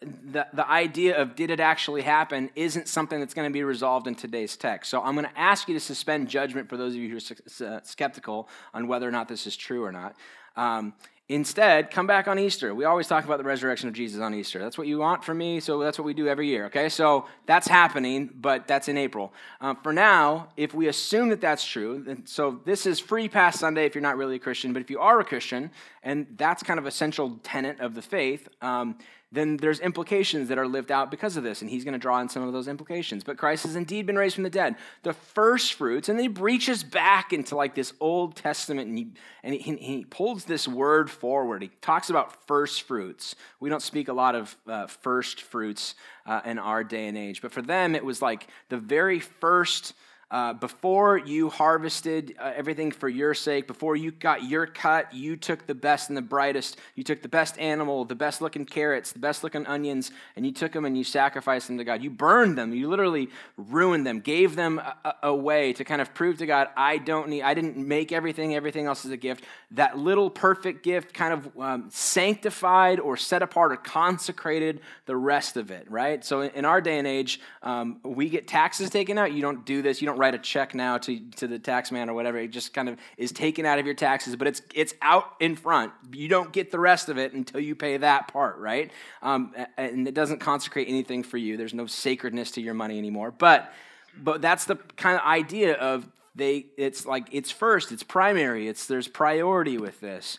The, 0.00 0.46
the 0.52 0.69
idea 0.69 1.20
of 1.20 1.35
did 1.35 1.50
it 1.50 1.61
actually 1.61 2.02
happen 2.02 2.50
isn't 2.55 2.88
something 2.88 3.19
that's 3.20 3.35
going 3.35 3.49
to 3.49 3.52
be 3.52 3.62
resolved 3.62 4.06
in 4.06 4.14
today's 4.14 4.56
text. 4.56 4.90
So 4.90 5.02
I'm 5.02 5.14
going 5.14 5.26
to 5.26 5.38
ask 5.38 5.69
you 5.69 5.75
to 5.75 5.81
suspend 5.81 6.29
judgment 6.29 6.69
for 6.69 6.76
those 6.76 6.94
of 6.94 7.00
you 7.00 7.11
who 7.11 7.67
are 7.67 7.81
skeptical 7.85 8.49
on 8.75 8.88
whether 8.88 9.08
or 9.08 9.12
not 9.12 9.29
this 9.29 9.46
is 9.46 9.56
true 9.56 9.85
or 9.85 9.93
not. 9.93 10.17
Um, 10.56 10.94
Instead, 11.31 11.90
come 11.90 12.06
back 12.06 12.26
on 12.26 12.38
Easter. 12.38 12.75
We 12.75 12.87
always 12.87 13.06
talk 13.06 13.26
about 13.26 13.37
the 13.37 13.44
resurrection 13.44 13.87
of 13.87 13.94
Jesus 13.94 14.23
on 14.23 14.32
Easter. 14.35 14.61
That's 14.61 14.79
what 14.79 14.87
you 14.87 14.96
want 14.96 15.23
from 15.23 15.37
me, 15.37 15.61
so 15.61 15.79
that's 15.79 15.99
what 15.99 16.06
we 16.06 16.14
do 16.14 16.26
every 16.26 16.46
year, 16.46 16.64
okay? 16.67 16.88
So 16.88 17.26
that's 17.44 17.69
happening, 17.69 18.31
but 18.40 18.67
that's 18.67 18.88
in 18.88 18.96
April. 18.96 19.35
Um, 19.61 19.76
for 19.82 19.93
now, 19.93 20.49
if 20.56 20.73
we 20.73 20.88
assume 20.88 21.29
that 21.29 21.43
that's 21.43 21.67
true, 21.67 22.17
so 22.25 22.62
this 22.64 22.87
is 22.87 22.99
free 22.99 23.29
pass 23.29 23.61
Sunday 23.61 23.85
if 23.85 23.94
you're 23.94 24.00
not 24.00 24.17
really 24.17 24.37
a 24.37 24.38
Christian, 24.38 24.73
but 24.73 24.81
if 24.81 24.88
you 24.88 25.00
are 25.00 25.20
a 25.20 25.25
Christian, 25.25 25.70
and 26.09 26.27
that's 26.39 26.63
kind 26.63 26.79
of 26.79 26.87
a 26.87 26.91
central 26.91 27.39
tenet 27.43 27.81
of 27.81 27.95
the 27.95 28.01
faith, 28.01 28.49
um, 28.63 28.97
then 29.31 29.59
there's 29.59 29.79
implications 29.81 30.49
that 30.49 30.57
are 30.57 30.67
lived 30.67 30.91
out 30.91 31.11
because 31.11 31.37
of 31.37 31.45
this, 31.45 31.61
and 31.61 31.69
he's 31.69 31.85
going 31.85 31.93
to 31.93 31.99
draw 31.99 32.19
in 32.21 32.31
some 32.31 32.43
of 32.43 32.55
those 32.55 32.67
implications. 32.67 33.23
But 33.23 33.37
Christ 33.37 33.65
has 33.65 33.77
indeed 33.77 34.07
been 34.07 34.17
raised 34.17 34.35
from 34.35 34.45
the 34.45 34.49
dead, 34.49 34.77
the 35.03 35.13
first 35.13 35.75
fruits, 35.75 36.09
and 36.09 36.19
then 36.19 36.23
he 36.25 36.29
breaches 36.29 36.83
back 36.83 37.35
into 37.35 37.57
like 37.57 37.75
this 37.75 37.93
Old 38.01 38.37
Testament, 38.37 38.89
and 38.89 38.97
he 38.97 39.09
and 39.43 39.55
he, 39.55 39.77
he 39.77 40.05
pulls 40.07 40.45
this 40.45 40.67
word 40.67 41.11
forward. 41.11 41.61
He 41.61 41.71
talks 41.83 42.09
about 42.09 42.47
first 42.47 42.83
fruits. 42.85 43.37
We 43.61 43.69
don't 43.69 43.83
speak 43.83 44.09
a 44.09 44.15
lot 44.15 44.35
of 44.35 44.57
uh, 44.67 44.87
first 44.87 45.43
fruits 45.43 45.95
uh, 46.25 46.41
in 46.47 46.59
our 46.59 46.85
day 46.85 47.07
and 47.07 47.19
age, 47.19 47.43
but 47.43 47.53
for 47.53 47.61
them 47.61 47.95
it 47.95 48.03
was 48.03 48.23
like 48.23 48.47
the 48.71 48.79
very 48.79 49.21
first 49.21 49.93
uh, 50.31 50.53
before 50.53 51.17
you 51.19 51.49
harvested 51.49 52.35
uh, 52.39 52.53
everything 52.55 52.91
for 52.91 53.09
your 53.09 53.35
sake, 53.35 53.67
before 53.67 53.97
you 53.97 54.11
got 54.11 54.45
your 54.45 54.67
cut, 54.67 55.13
you 55.13 55.37
took 55.37 55.67
the 55.67 55.75
best 55.75 56.09
and 56.09 56.17
the 56.17 56.23
brightest. 56.23 56.79
You 56.95 57.03
took 57.03 57.23
the 57.23 57.29
best 57.29 57.59
animal, 57.59 58.05
the 58.05 58.15
best 58.15 58.43
looking 58.43 58.67
carrots, 58.67 59.13
the 59.13 59.19
best 59.19 59.43
looking 59.43 59.67
onions, 59.67 60.11
and 60.37 60.45
you 60.45 60.53
took 60.53 60.73
them 60.73 60.85
and 60.85 60.97
you 60.97 61.05
sacrificed 61.05 61.69
them 61.69 61.79
to 61.79 61.85
God. 61.85 62.03
You 62.03 62.11
burned 62.11 62.59
them. 62.59 62.75
You 62.75 62.89
literally 62.89 63.31
ruined 63.57 64.07
them, 64.07 64.21
gave 64.21 64.55
them 64.55 64.81
away 65.23 65.73
to 65.73 65.85
kind 65.85 66.01
of 66.01 66.13
prove 66.15 66.39
to 66.39 66.47
God, 66.47 66.69
I 66.77 66.99
don't 66.99 67.29
need, 67.29 67.43
I 67.43 67.55
didn't 67.55 67.77
make 67.77 68.13
everything, 68.13 68.55
everything 68.55 68.87
else 68.87 69.05
is 69.05 69.11
a 69.11 69.17
gift. 69.17 69.45
That 69.73 69.99
little 69.99 70.31
perfect 70.31 70.83
gift 70.83 71.15
kind 71.15 71.33
of 71.33 71.59
um, 71.59 71.89
sanctified 71.91 73.01
or 73.01 73.17
set 73.17 73.43
apart 73.43 73.73
or 73.73 73.77
consecrated 73.77 74.81
the 75.07 75.17
rest 75.17 75.57
of 75.57 75.71
it, 75.71 75.91
right? 75.91 76.25
So 76.25 76.43
in 76.43 76.65
our 76.65 76.81
day 76.81 76.99
and 76.99 77.07
age, 77.07 77.41
um, 77.63 78.01
we 78.03 78.29
get 78.29 78.47
taxes 78.47 78.91
taken 78.91 79.19
out. 79.19 79.33
You 79.33 79.43
don't 79.43 79.65
do 79.65 79.83
this. 79.83 80.03
You 80.03 80.07
don't 80.07 80.18
write 80.19 80.35
a 80.35 80.38
check 80.38 80.75
now 80.75 80.99
to, 80.99 81.20
to 81.37 81.47
the 81.47 81.59
tax 81.59 81.91
man 81.91 82.11
or 82.11 82.15
whatever. 82.15 82.38
It 82.38 82.49
just 82.49 82.75
kind 82.75 82.88
of 82.88 82.99
is 83.17 83.32
taken 83.32 83.65
out 83.65 83.79
of 83.79 83.87
your 83.87 83.94
taxes, 83.94 84.37
but 84.37 84.47
it's, 84.47 84.62
it's 84.75 84.94
out 85.00 85.25
in 85.41 85.56
front. 85.56 85.93
You 86.12 86.29
don't 86.29 86.53
get 86.53 86.70
the 86.70 86.79
rest 86.79 87.09
of 87.09 87.19
it 87.19 87.32
until 87.32 87.61
you 87.61 87.75
pay 87.75 87.97
that 87.97 88.29
part, 88.29 88.59
right? 88.59 88.91
Um, 89.23 89.55
and 89.76 90.06
it 90.06 90.15
doesn't 90.15 90.38
consecrate 90.38 90.88
anything 90.88 91.23
for 91.23 91.37
you. 91.37 91.56
There's 91.56 91.75
no 91.75 91.87
sacredness 91.87 92.50
to 92.53 92.61
your 92.61 92.75
money 92.75 92.99
anymore. 92.99 93.31
But, 93.31 93.73
but 94.17 94.43
that's 94.43 94.65
the 94.65 94.76
kind 94.97 95.17
of 95.17 95.25
idea 95.25 95.75
of 95.75 96.09
they, 96.35 96.67
it's 96.76 97.06
like, 97.06 97.29
it's 97.32 97.50
first, 97.50 97.91
it's 97.91 98.03
primary, 98.03 98.69
it's, 98.69 98.87
there's 98.87 99.09
priority 99.09 99.79
with 99.79 100.00
this. 100.00 100.38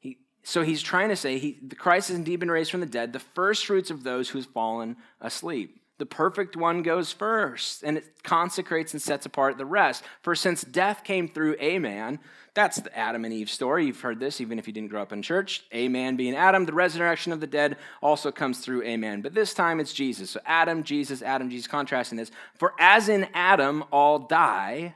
He, 0.00 0.18
so 0.42 0.62
he's 0.62 0.82
trying 0.82 1.08
to 1.08 1.16
say 1.16 1.38
he, 1.38 1.58
the 1.62 1.76
Christ 1.76 2.08
has 2.08 2.16
indeed 2.16 2.40
been 2.40 2.50
raised 2.50 2.70
from 2.70 2.80
the 2.80 2.86
dead, 2.86 3.12
the 3.12 3.18
first 3.18 3.66
fruits 3.66 3.90
of 3.90 4.02
those 4.02 4.28
who've 4.30 4.46
fallen 4.46 4.96
asleep 5.20 5.78
the 5.98 6.06
perfect 6.06 6.56
one 6.56 6.82
goes 6.82 7.12
first, 7.12 7.82
and 7.82 7.98
it 7.98 8.22
consecrates 8.22 8.92
and 8.92 9.02
sets 9.02 9.26
apart 9.26 9.58
the 9.58 9.66
rest. 9.66 10.04
For 10.22 10.34
since 10.34 10.62
death 10.62 11.02
came 11.02 11.28
through 11.28 11.56
a 11.58 11.78
man, 11.80 12.20
that's 12.54 12.80
the 12.80 12.96
Adam 12.96 13.24
and 13.24 13.34
Eve 13.34 13.50
story. 13.50 13.86
You've 13.86 14.00
heard 14.00 14.20
this 14.20 14.40
even 14.40 14.58
if 14.58 14.66
you 14.66 14.72
didn't 14.72 14.90
grow 14.90 15.02
up 15.02 15.12
in 15.12 15.22
church. 15.22 15.64
A 15.72 15.88
man 15.88 16.16
being 16.16 16.34
Adam, 16.34 16.66
the 16.66 16.72
resurrection 16.72 17.32
of 17.32 17.40
the 17.40 17.46
dead 17.46 17.76
also 18.00 18.32
comes 18.32 18.60
through 18.60 18.82
a 18.84 18.96
man. 18.96 19.22
But 19.22 19.34
this 19.34 19.54
time 19.54 19.80
it's 19.80 19.92
Jesus. 19.92 20.30
So 20.30 20.40
Adam, 20.46 20.82
Jesus, 20.82 21.22
Adam, 21.22 21.50
Jesus, 21.50 21.66
contrasting 21.66 22.16
this. 22.16 22.30
For 22.54 22.74
as 22.78 23.08
in 23.08 23.28
Adam 23.34 23.84
all 23.92 24.20
die, 24.20 24.94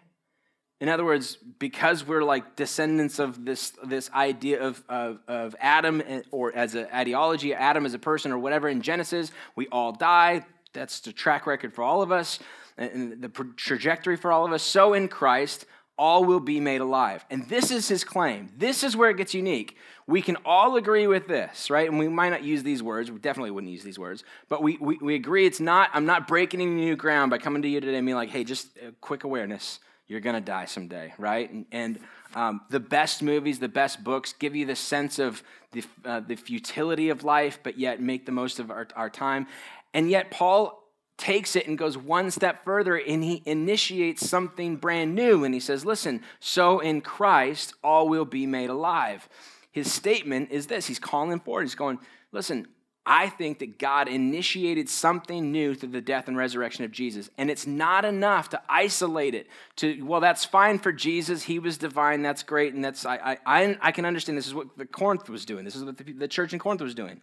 in 0.81 0.89
other 0.89 1.05
words, 1.05 1.37
because 1.61 2.05
we're 2.05 2.25
like 2.25 2.57
descendants 2.57 3.21
of 3.21 3.45
this, 3.45 3.73
this 3.85 4.11
idea 4.11 4.61
of, 4.61 4.83
of, 4.89 5.21
of 5.29 5.55
Adam, 5.61 6.03
eh, 6.05 6.23
or 6.33 6.53
as 6.53 6.75
an 6.75 6.89
ideology, 6.93 7.55
Adam 7.55 7.87
as 7.87 7.95
a 7.95 8.01
person, 8.01 8.33
or 8.33 8.39
whatever 8.39 8.69
in 8.69 8.83
Genesis, 8.83 9.31
we 9.55 9.69
all 9.69 9.93
die 9.93 10.45
that's 10.73 11.01
the 11.01 11.13
track 11.13 11.47
record 11.47 11.75
for 11.75 11.83
all 11.83 12.03
of 12.03 12.13
us 12.13 12.39
and 12.79 13.21
the 13.21 13.29
trajectory 13.57 14.17
for 14.17 14.33
all 14.33 14.47
of 14.47 14.53
us. 14.53 14.63
So 14.63 14.95
in 14.95 15.09
Christ, 15.09 15.67
all 15.99 16.25
will 16.25 16.41
be 16.41 16.59
made 16.59 16.81
alive. 16.81 17.25
And 17.31 17.49
this 17.49 17.71
is 17.71 17.87
his 17.89 18.03
claim. 18.03 18.51
This 18.57 18.83
is 18.83 18.97
where 18.97 19.11
it 19.11 19.17
gets 19.17 19.35
unique. 19.35 19.77
We 20.07 20.23
can 20.23 20.37
all 20.45 20.77
agree 20.77 21.07
with 21.07 21.29
this, 21.29 21.71
right? 21.71 21.89
And 21.89 21.99
we 21.99 22.09
might 22.09 22.31
not 22.31 22.43
use 22.43 22.63
these 22.63 22.83
words. 22.83 23.11
We 23.11 23.19
definitely 23.19 23.51
wouldn't 23.51 23.73
use 23.73 23.85
these 23.85 23.99
words. 23.99 24.25
But 24.49 24.63
we, 24.63 24.79
we, 24.81 24.97
we 24.97 25.15
agree 25.15 25.47
it's 25.47 25.61
not, 25.61 25.91
I'm 25.93 26.07
not 26.07 26.27
breaking 26.27 26.61
any 26.61 26.71
new 26.71 26.97
ground 26.97 27.31
by 27.31 27.39
coming 27.39 27.63
to 27.63 27.69
you 27.69 27.81
today 27.81 27.97
and 27.97 28.07
being 28.07 28.17
like, 28.17 28.31
hey, 28.31 28.43
just 28.43 28.69
a 28.79 28.93
quick 29.01 29.25
awareness. 29.25 29.81
You're 30.09 30.21
going 30.21 30.35
to 30.35 30.41
die 30.41 30.65
someday, 30.65 31.15
right? 31.19 31.51
And, 31.51 31.67
and 31.71 31.99
um, 32.35 32.63
the 32.71 32.81
best 32.81 33.23
movies, 33.23 33.59
the 33.59 33.69
best 33.69 34.03
books 34.03 34.33
give 34.33 34.57
you 34.57 34.67
the 34.67 34.77
sense 34.77 35.19
of 35.19 35.43
the, 35.73 35.85
uh, 36.05 36.21
the 36.21 36.37
futility 36.37 37.11
of 37.11 37.25
life, 37.25 37.61
but 37.63 37.79
yet 37.79 38.01
make 38.01 38.27
the 38.27 38.33
most 38.33 38.59
of 38.59 38.71
our, 38.71 38.89
our 38.97 39.09
time. 39.09 39.47
And 39.95 40.11
yet, 40.11 40.31
Paul 40.31 40.83
takes 41.23 41.55
it 41.55 41.69
and 41.69 41.79
goes 41.79 41.97
one 41.97 42.31
step 42.31 42.65
further 42.65 42.97
and 42.97 43.23
he 43.23 43.43
initiates 43.47 44.29
something 44.29 44.77
brand 44.77 45.15
new. 45.15 45.45
And 45.45 45.55
he 45.55 45.61
says, 45.61 45.85
Listen, 45.85 46.23
so 46.41 46.81
in 46.81 47.01
Christ 47.01 47.75
all 47.85 48.09
will 48.09 48.25
be 48.25 48.47
made 48.47 48.71
alive. 48.71 49.29
His 49.71 49.91
statement 49.93 50.51
is 50.51 50.67
this 50.67 50.87
He's 50.87 50.99
calling 50.99 51.41
forward. 51.41 51.63
He's 51.63 51.75
going, 51.75 51.99
Listen, 52.33 52.67
I 53.05 53.29
think 53.29 53.59
that 53.59 53.79
God 53.79 54.07
initiated 54.07 54.89
something 54.89 55.51
new 55.51 55.75
through 55.75 55.91
the 55.91 56.01
death 56.01 56.29
and 56.29 56.37
resurrection 56.37 56.85
of 56.85 56.93
Jesus. 56.93 57.31
And 57.37 57.51
it's 57.51 57.67
not 57.67 58.05
enough 58.05 58.51
to 58.51 58.63
isolate 58.69 59.35
it 59.35 59.49
to, 59.77 60.03
well, 60.03 60.21
that's 60.21 60.45
fine 60.45 60.79
for 60.79 60.93
Jesus. 60.93 61.43
He 61.43 61.59
was 61.59 61.79
divine. 61.79 62.23
That's 62.23 62.45
great. 62.45 62.75
And 62.75 62.85
that's, 62.85 63.05
I, 63.05 63.39
I, 63.45 63.77
I 63.81 63.91
can 63.91 64.05
understand 64.05 64.39
this 64.39 64.47
is 64.47 64.55
what 64.55 64.79
the 64.79 64.87
Corinth 64.87 65.29
was 65.29 65.45
doing. 65.45 65.65
This 65.65 65.75
is 65.75 65.85
what 65.85 65.99
the, 65.99 66.13
the 66.13 66.29
church 66.29 66.53
in 66.53 66.61
Corinth 66.61 66.81
was 66.81 66.95
doing. 66.95 67.21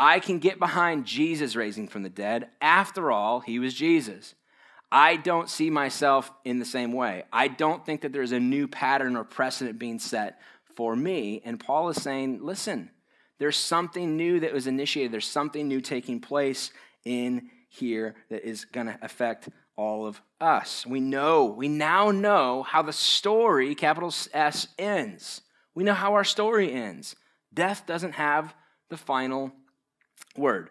I 0.00 0.18
can 0.18 0.38
get 0.38 0.58
behind 0.58 1.04
Jesus 1.04 1.54
raising 1.54 1.86
from 1.86 2.02
the 2.02 2.08
dead. 2.08 2.48
After 2.62 3.12
all, 3.12 3.40
he 3.40 3.58
was 3.58 3.74
Jesus. 3.74 4.34
I 4.90 5.16
don't 5.16 5.50
see 5.50 5.68
myself 5.68 6.32
in 6.42 6.58
the 6.58 6.64
same 6.64 6.94
way. 6.94 7.24
I 7.30 7.48
don't 7.48 7.84
think 7.84 8.00
that 8.00 8.12
there's 8.14 8.32
a 8.32 8.40
new 8.40 8.66
pattern 8.66 9.14
or 9.14 9.24
precedent 9.24 9.78
being 9.78 9.98
set 9.98 10.40
for 10.74 10.96
me. 10.96 11.42
And 11.44 11.60
Paul 11.60 11.90
is 11.90 12.00
saying, 12.02 12.40
listen, 12.42 12.90
there's 13.38 13.58
something 13.58 14.16
new 14.16 14.40
that 14.40 14.54
was 14.54 14.66
initiated, 14.66 15.12
there's 15.12 15.26
something 15.26 15.68
new 15.68 15.82
taking 15.82 16.18
place 16.18 16.70
in 17.04 17.50
here 17.68 18.16
that 18.30 18.42
is 18.42 18.64
going 18.64 18.86
to 18.86 18.98
affect 19.02 19.50
all 19.76 20.06
of 20.06 20.22
us. 20.40 20.86
We 20.86 21.00
know, 21.00 21.44
we 21.44 21.68
now 21.68 22.10
know 22.10 22.62
how 22.62 22.80
the 22.80 22.92
story, 22.94 23.74
capital 23.74 24.14
S, 24.32 24.68
ends. 24.78 25.42
We 25.74 25.84
know 25.84 25.92
how 25.92 26.14
our 26.14 26.24
story 26.24 26.72
ends. 26.72 27.16
Death 27.52 27.84
doesn't 27.86 28.12
have 28.12 28.54
the 28.88 28.96
final 28.96 29.52
word. 30.36 30.70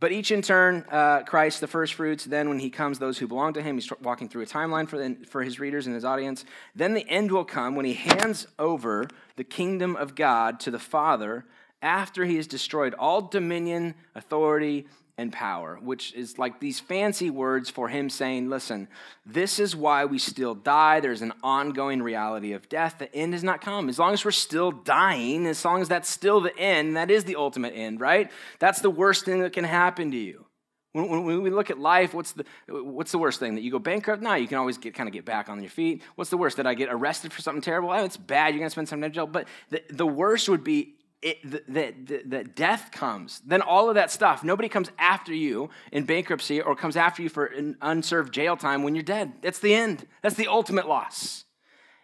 But 0.00 0.12
each 0.12 0.30
in 0.30 0.42
turn, 0.42 0.84
uh, 0.90 1.22
Christ, 1.22 1.60
the 1.60 1.66
first 1.66 1.94
fruits, 1.94 2.24
then 2.24 2.48
when 2.48 2.58
he 2.58 2.68
comes, 2.68 2.98
those 2.98 3.16
who 3.16 3.26
belong 3.26 3.54
to 3.54 3.62
him, 3.62 3.76
he's 3.76 3.90
walking 4.02 4.28
through 4.28 4.42
a 4.42 4.46
timeline 4.46 4.88
for, 4.88 4.98
the, 4.98 5.16
for 5.26 5.42
his 5.42 5.58
readers 5.58 5.86
and 5.86 5.94
his 5.94 6.04
audience. 6.04 6.44
Then 6.74 6.94
the 6.94 7.08
end 7.08 7.32
will 7.32 7.44
come 7.44 7.74
when 7.74 7.86
he 7.86 7.94
hands 7.94 8.46
over 8.58 9.08
the 9.36 9.44
kingdom 9.44 9.96
of 9.96 10.14
God 10.14 10.60
to 10.60 10.70
the 10.70 10.78
Father 10.78 11.46
after 11.80 12.24
he 12.24 12.36
has 12.36 12.46
destroyed 12.46 12.94
all 12.94 13.22
dominion, 13.22 13.94
authority, 14.14 14.86
and 15.16 15.32
power, 15.32 15.78
which 15.80 16.12
is 16.14 16.38
like 16.38 16.58
these 16.58 16.80
fancy 16.80 17.30
words 17.30 17.70
for 17.70 17.88
him 17.88 18.10
saying, 18.10 18.50
Listen, 18.50 18.88
this 19.24 19.58
is 19.58 19.76
why 19.76 20.04
we 20.04 20.18
still 20.18 20.54
die. 20.54 21.00
There's 21.00 21.22
an 21.22 21.32
ongoing 21.42 22.02
reality 22.02 22.52
of 22.52 22.68
death. 22.68 22.96
The 22.98 23.14
end 23.14 23.32
has 23.32 23.44
not 23.44 23.60
come. 23.60 23.88
As 23.88 23.98
long 23.98 24.12
as 24.12 24.24
we're 24.24 24.32
still 24.32 24.72
dying, 24.72 25.46
as 25.46 25.64
long 25.64 25.80
as 25.80 25.88
that's 25.88 26.08
still 26.08 26.40
the 26.40 26.56
end, 26.58 26.96
that 26.96 27.10
is 27.10 27.24
the 27.24 27.36
ultimate 27.36 27.74
end, 27.74 28.00
right? 28.00 28.30
That's 28.58 28.80
the 28.80 28.90
worst 28.90 29.24
thing 29.24 29.40
that 29.40 29.52
can 29.52 29.64
happen 29.64 30.10
to 30.10 30.16
you. 30.16 30.46
When, 30.92 31.24
when 31.24 31.42
we 31.42 31.50
look 31.50 31.70
at 31.70 31.78
life, 31.78 32.14
what's 32.14 32.32
the, 32.32 32.44
what's 32.68 33.12
the 33.12 33.18
worst 33.18 33.40
thing? 33.40 33.54
That 33.54 33.62
you 33.62 33.70
go 33.70 33.80
bankrupt? 33.80 34.22
No, 34.22 34.34
you 34.34 34.48
can 34.48 34.58
always 34.58 34.78
get, 34.78 34.94
kind 34.94 35.08
of 35.08 35.12
get 35.12 35.24
back 35.24 35.48
on 35.48 35.60
your 35.60 35.70
feet. 35.70 36.02
What's 36.16 36.30
the 36.30 36.36
worst? 36.36 36.56
That 36.56 36.66
I 36.66 36.74
get 36.74 36.88
arrested 36.90 37.32
for 37.32 37.40
something 37.40 37.62
terrible? 37.62 37.90
Oh, 37.90 38.04
it's 38.04 38.16
bad. 38.16 38.48
You're 38.48 38.60
going 38.60 38.66
to 38.66 38.70
spend 38.70 38.88
some 38.88 39.00
time 39.00 39.04
in 39.04 39.12
jail. 39.12 39.26
But 39.26 39.46
the, 39.70 39.82
the 39.90 40.06
worst 40.06 40.48
would 40.48 40.64
be 40.64 40.94
that 41.24 42.06
the, 42.06 42.44
death 42.44 42.90
comes, 42.92 43.40
then 43.46 43.62
all 43.62 43.88
of 43.88 43.94
that 43.94 44.10
stuff, 44.10 44.44
nobody 44.44 44.68
comes 44.68 44.90
after 44.98 45.32
you 45.32 45.70
in 45.90 46.04
bankruptcy 46.04 46.60
or 46.60 46.76
comes 46.76 46.96
after 46.96 47.22
you 47.22 47.28
for 47.28 47.46
an 47.46 47.76
unserved 47.80 48.32
jail 48.32 48.56
time 48.56 48.82
when 48.82 48.94
you're 48.94 49.02
dead. 49.02 49.32
That's 49.40 49.58
the 49.58 49.74
end. 49.74 50.06
That's 50.22 50.36
the 50.36 50.48
ultimate 50.48 50.86
loss. 50.86 51.44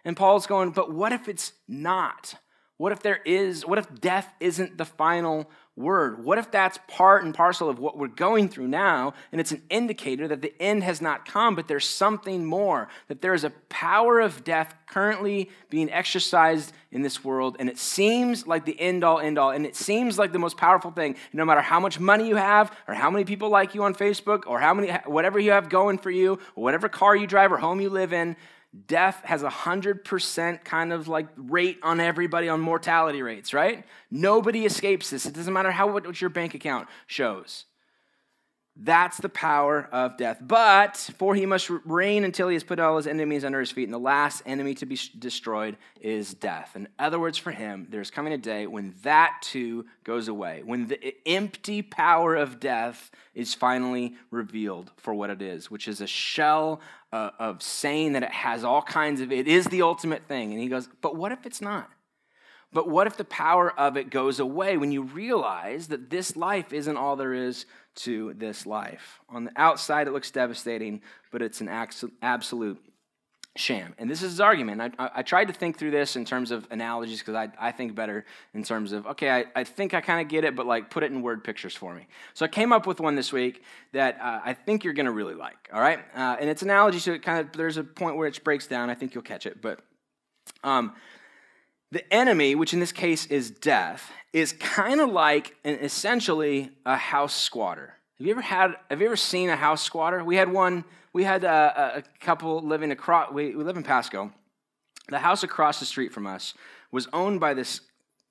And 0.05 0.17
Paul's 0.17 0.47
going, 0.47 0.71
but 0.71 0.93
what 0.93 1.12
if 1.12 1.29
it's 1.29 1.53
not? 1.69 2.35
What 2.79 2.93
if 2.93 3.00
there 3.00 3.21
is, 3.27 3.67
what 3.67 3.79
if 3.79 4.00
death 4.00 4.33
isn't 4.41 4.79
the 4.79 4.87
final 4.87 5.50
word? 5.80 6.25
What 6.25 6.38
if 6.38 6.50
that's 6.50 6.78
part 6.88 7.25
and 7.25 7.34
parcel 7.34 7.68
of 7.68 7.78
what 7.78 7.96
we're 7.96 8.08
going 8.08 8.49
through 8.49 8.68
now, 8.68 9.14
and 9.32 9.40
it's 9.40 9.52
an 9.52 9.62
indicator 9.70 10.28
that 10.28 10.42
the 10.42 10.54
end 10.60 10.84
has 10.84 11.00
not 11.00 11.26
come, 11.26 11.54
but 11.54 11.68
there's 11.68 11.87
something 11.87 12.44
more, 12.44 12.88
that 13.08 13.22
there 13.22 13.34
is 13.34 13.44
a 13.44 13.50
power 13.68 14.20
of 14.20 14.44
death 14.44 14.75
currently 14.87 15.50
being 15.68 15.90
exercised 15.90 16.72
in 16.92 17.02
this 17.02 17.25
world, 17.25 17.56
and 17.58 17.68
it 17.68 17.78
seems 17.78 18.46
like 18.46 18.64
the 18.64 18.78
end 18.80 19.04
all, 19.04 19.20
end 19.20 19.38
all, 19.38 19.50
and 19.50 19.64
it 19.64 19.76
seems 19.76 20.18
like 20.18 20.32
the 20.32 20.38
most 20.38 20.56
powerful 20.56 20.90
thing. 20.90 21.16
No 21.32 21.44
matter 21.44 21.60
how 21.60 21.80
much 21.80 22.00
money 22.00 22.28
you 22.28 22.37
have, 22.37 22.76
or 22.88 22.94
how 22.94 23.10
many 23.10 23.25
people 23.25 23.49
like 23.49 23.75
you 23.75 23.84
on 23.84 23.94
Facebook, 23.94 24.42
or 24.46 24.58
how 24.58 24.75
many, 24.75 24.90
whatever 25.06 25.38
you 25.38 25.52
have 25.52 25.68
going 25.68 25.99
for 25.99 26.10
you, 26.10 26.38
or 26.56 26.64
whatever 26.64 26.88
car 26.88 27.14
you 27.14 27.26
drive 27.26 27.52
or 27.52 27.58
home 27.58 27.80
you 27.80 27.90
live 27.90 28.12
in, 28.12 28.37
death 28.87 29.23
has 29.25 29.43
a 29.43 29.49
100% 29.49 30.65
kind 30.65 30.93
of 30.93 31.09
like 31.09 31.27
rate 31.37 31.79
on 31.83 31.99
everybody 32.00 32.49
on 32.49 32.61
mortality 32.61 33.23
rates, 33.23 33.53
right? 33.53 33.85
Nobody 34.11 34.65
escapes 34.65 35.11
this. 35.11 35.27
It 35.27 35.35
doesn't 35.35 35.53
matter 35.53 35.73
how 35.73 35.93
what 35.93 36.21
your 36.21 36.31
bank 36.31 36.55
account 36.55 36.89
shows. 37.07 37.65
That's 38.83 39.19
the 39.19 39.29
power 39.29 39.89
of 39.93 40.17
death. 40.17 40.39
But 40.41 40.97
for 41.19 41.35
he 41.35 41.45
must 41.45 41.69
reign 41.85 42.25
until 42.25 42.49
he 42.49 42.55
has 42.55 42.65
put 42.65 42.79
all 42.79 42.97
his 42.97 43.07
enemies 43.07 43.45
under 43.45 43.61
his 43.61 43.71
feet. 43.71 43.85
And 43.85 43.93
the 43.93 43.99
last 43.99 44.43
enemy 44.47 44.75
to 44.75 44.87
be 44.87 44.99
destroyed 45.19 45.77
is 46.00 46.33
death. 46.33 46.77
In 46.77 46.89
other 46.99 47.19
words, 47.19 47.37
for 47.37 47.50
him, 47.50 47.89
there's 47.91 48.11
coming 48.11 48.33
a 48.33 48.39
day 48.39 48.67
when 48.67 48.95
that 49.03 49.39
too 49.43 49.85
goes 50.05 50.29
away, 50.29 50.62
when 50.65 50.87
the 50.87 51.15
empty 51.27 51.83
power 51.83 52.37
of 52.37 52.59
death 52.61 53.11
is 53.35 53.53
finally 53.53 54.15
revealed 54.31 54.93
for 54.97 55.12
what 55.12 55.31
it 55.31 55.43
is, 55.43 55.71
which 55.71 55.87
is 55.87 56.00
a 56.00 56.07
shell 56.07 56.81
uh, 57.12 57.31
of 57.38 57.62
saying 57.62 58.12
that 58.12 58.23
it 58.23 58.31
has 58.31 58.64
all 58.64 58.83
kinds 58.83 59.21
of, 59.21 59.33
it 59.33 59.49
is 59.49 59.67
the 59.67 59.83
ultimate 59.83 60.26
thing. 60.29 60.52
And 60.52 60.61
he 60.61 60.69
goes, 60.69 60.88
but 61.00 61.17
what 61.17 61.33
if 61.33 61.45
it's 61.47 61.61
not? 61.61 61.90
But 62.73 62.88
what 62.88 63.09
if 63.09 63.17
the 63.17 63.25
power 63.25 63.73
of 63.79 63.97
it 63.97 64.11
goes 64.11 64.38
away 64.38 64.76
when 64.76 64.93
you 64.93 65.02
realize 65.02 65.88
that 65.88 66.09
this 66.09 66.37
life 66.37 66.73
isn't 66.73 66.97
all 66.97 67.17
there 67.17 67.35
is 67.35 67.67
to 67.97 68.33
this 68.35 68.64
life? 68.64 69.19
On 69.29 69.45
the 69.45 69.52
outside, 69.57 70.07
it 70.07 70.12
looks 70.12 70.31
devastating, 70.31 71.02
but 71.33 71.43
it's 71.43 71.61
an 71.61 71.69
absolute 72.23 72.79
sham. 73.57 73.95
And 73.99 74.09
this 74.09 74.23
is 74.23 74.33
his 74.33 74.40
argument. 74.40 74.95
I, 74.99 75.11
I, 75.16 75.23
tried 75.23 75.47
to 75.47 75.52
think 75.52 75.76
through 75.76 75.90
this 75.90 76.14
in 76.14 76.25
terms 76.25 76.52
of 76.52 76.69
analogies 76.71 77.19
because 77.19 77.35
I, 77.35 77.49
I 77.59 77.73
think 77.73 77.97
better 77.97 78.25
in 78.54 78.62
terms 78.62 78.92
of, 78.92 79.07
okay, 79.09 79.30
I, 79.30 79.45
I 79.57 79.64
think 79.64 79.92
I 79.92 80.00
kind 80.00 80.21
of 80.25 80.28
get 80.28 80.45
it, 80.45 80.54
but 80.54 80.66
like 80.66 80.88
put 80.88 81.02
it 81.02 81.11
in 81.11 81.21
word 81.21 81.42
pictures 81.42 81.75
for 81.75 81.92
me. 81.92 82.07
So 82.33 82.45
I 82.45 82.49
came 82.49 82.73
up 82.73 82.87
with 82.87 83.00
one 83.00 83.16
this 83.16 83.33
week 83.33 83.64
that 83.92 84.19
uh, 84.21 84.40
I 84.45 84.54
think 84.54 84.85
you're 84.85 84.95
going 84.95 85.07
to 85.07 85.12
really 85.12 85.35
like, 85.35 85.69
all 85.73 85.80
right? 85.80 85.99
Uh, 86.14 86.37
and 86.38 86.49
it's 86.49 86.62
analogy, 86.62 87.00
so 87.00 87.12
it 87.12 87.23
kind 87.23 87.40
of, 87.40 87.52
there's 87.52 87.76
a 87.76 87.83
point 87.83 88.16
where 88.16 88.28
it 88.28 88.42
breaks 88.45 88.69
down. 88.69 88.88
I 88.88 88.95
think 88.95 89.14
you'll 89.14 89.25
catch 89.25 89.47
it. 89.47 89.61
But 89.61 89.80
um, 90.62 90.95
the 91.90 92.12
enemy, 92.14 92.54
which 92.54 92.73
in 92.73 92.78
this 92.78 92.92
case 92.92 93.26
is 93.26 93.50
death, 93.50 94.12
is 94.33 94.52
kind 94.52 95.00
of 95.00 95.11
like 95.11 95.57
an, 95.64 95.75
essentially 95.80 96.71
a 96.87 96.97
house 96.97 97.35
squatter. 97.35 97.95
Have 98.21 98.27
you 98.27 98.35
ever 98.35 98.43
had? 98.43 98.75
Have 98.91 99.00
you 99.00 99.07
ever 99.07 99.17
seen 99.17 99.49
a 99.49 99.57
house 99.57 99.83
squatter? 99.83 100.23
We 100.23 100.37
had 100.37 100.53
one. 100.53 100.85
We 101.15 101.25
had 101.25 101.43
uh, 101.43 101.73
a, 101.75 101.99
a 102.00 102.03
couple 102.21 102.61
living 102.61 102.91
across. 102.91 103.33
We, 103.33 103.57
we 103.57 103.65
live 103.65 103.79
in 103.79 103.83
Pasco. 103.83 104.31
The 105.09 105.19
house 105.19 105.43
across 105.43 105.81
the 105.81 105.87
street 105.87 106.12
from 106.12 106.27
us 106.27 106.53
was 106.93 107.09
owned 107.15 107.41
by 107.41 107.55
this 107.55 107.81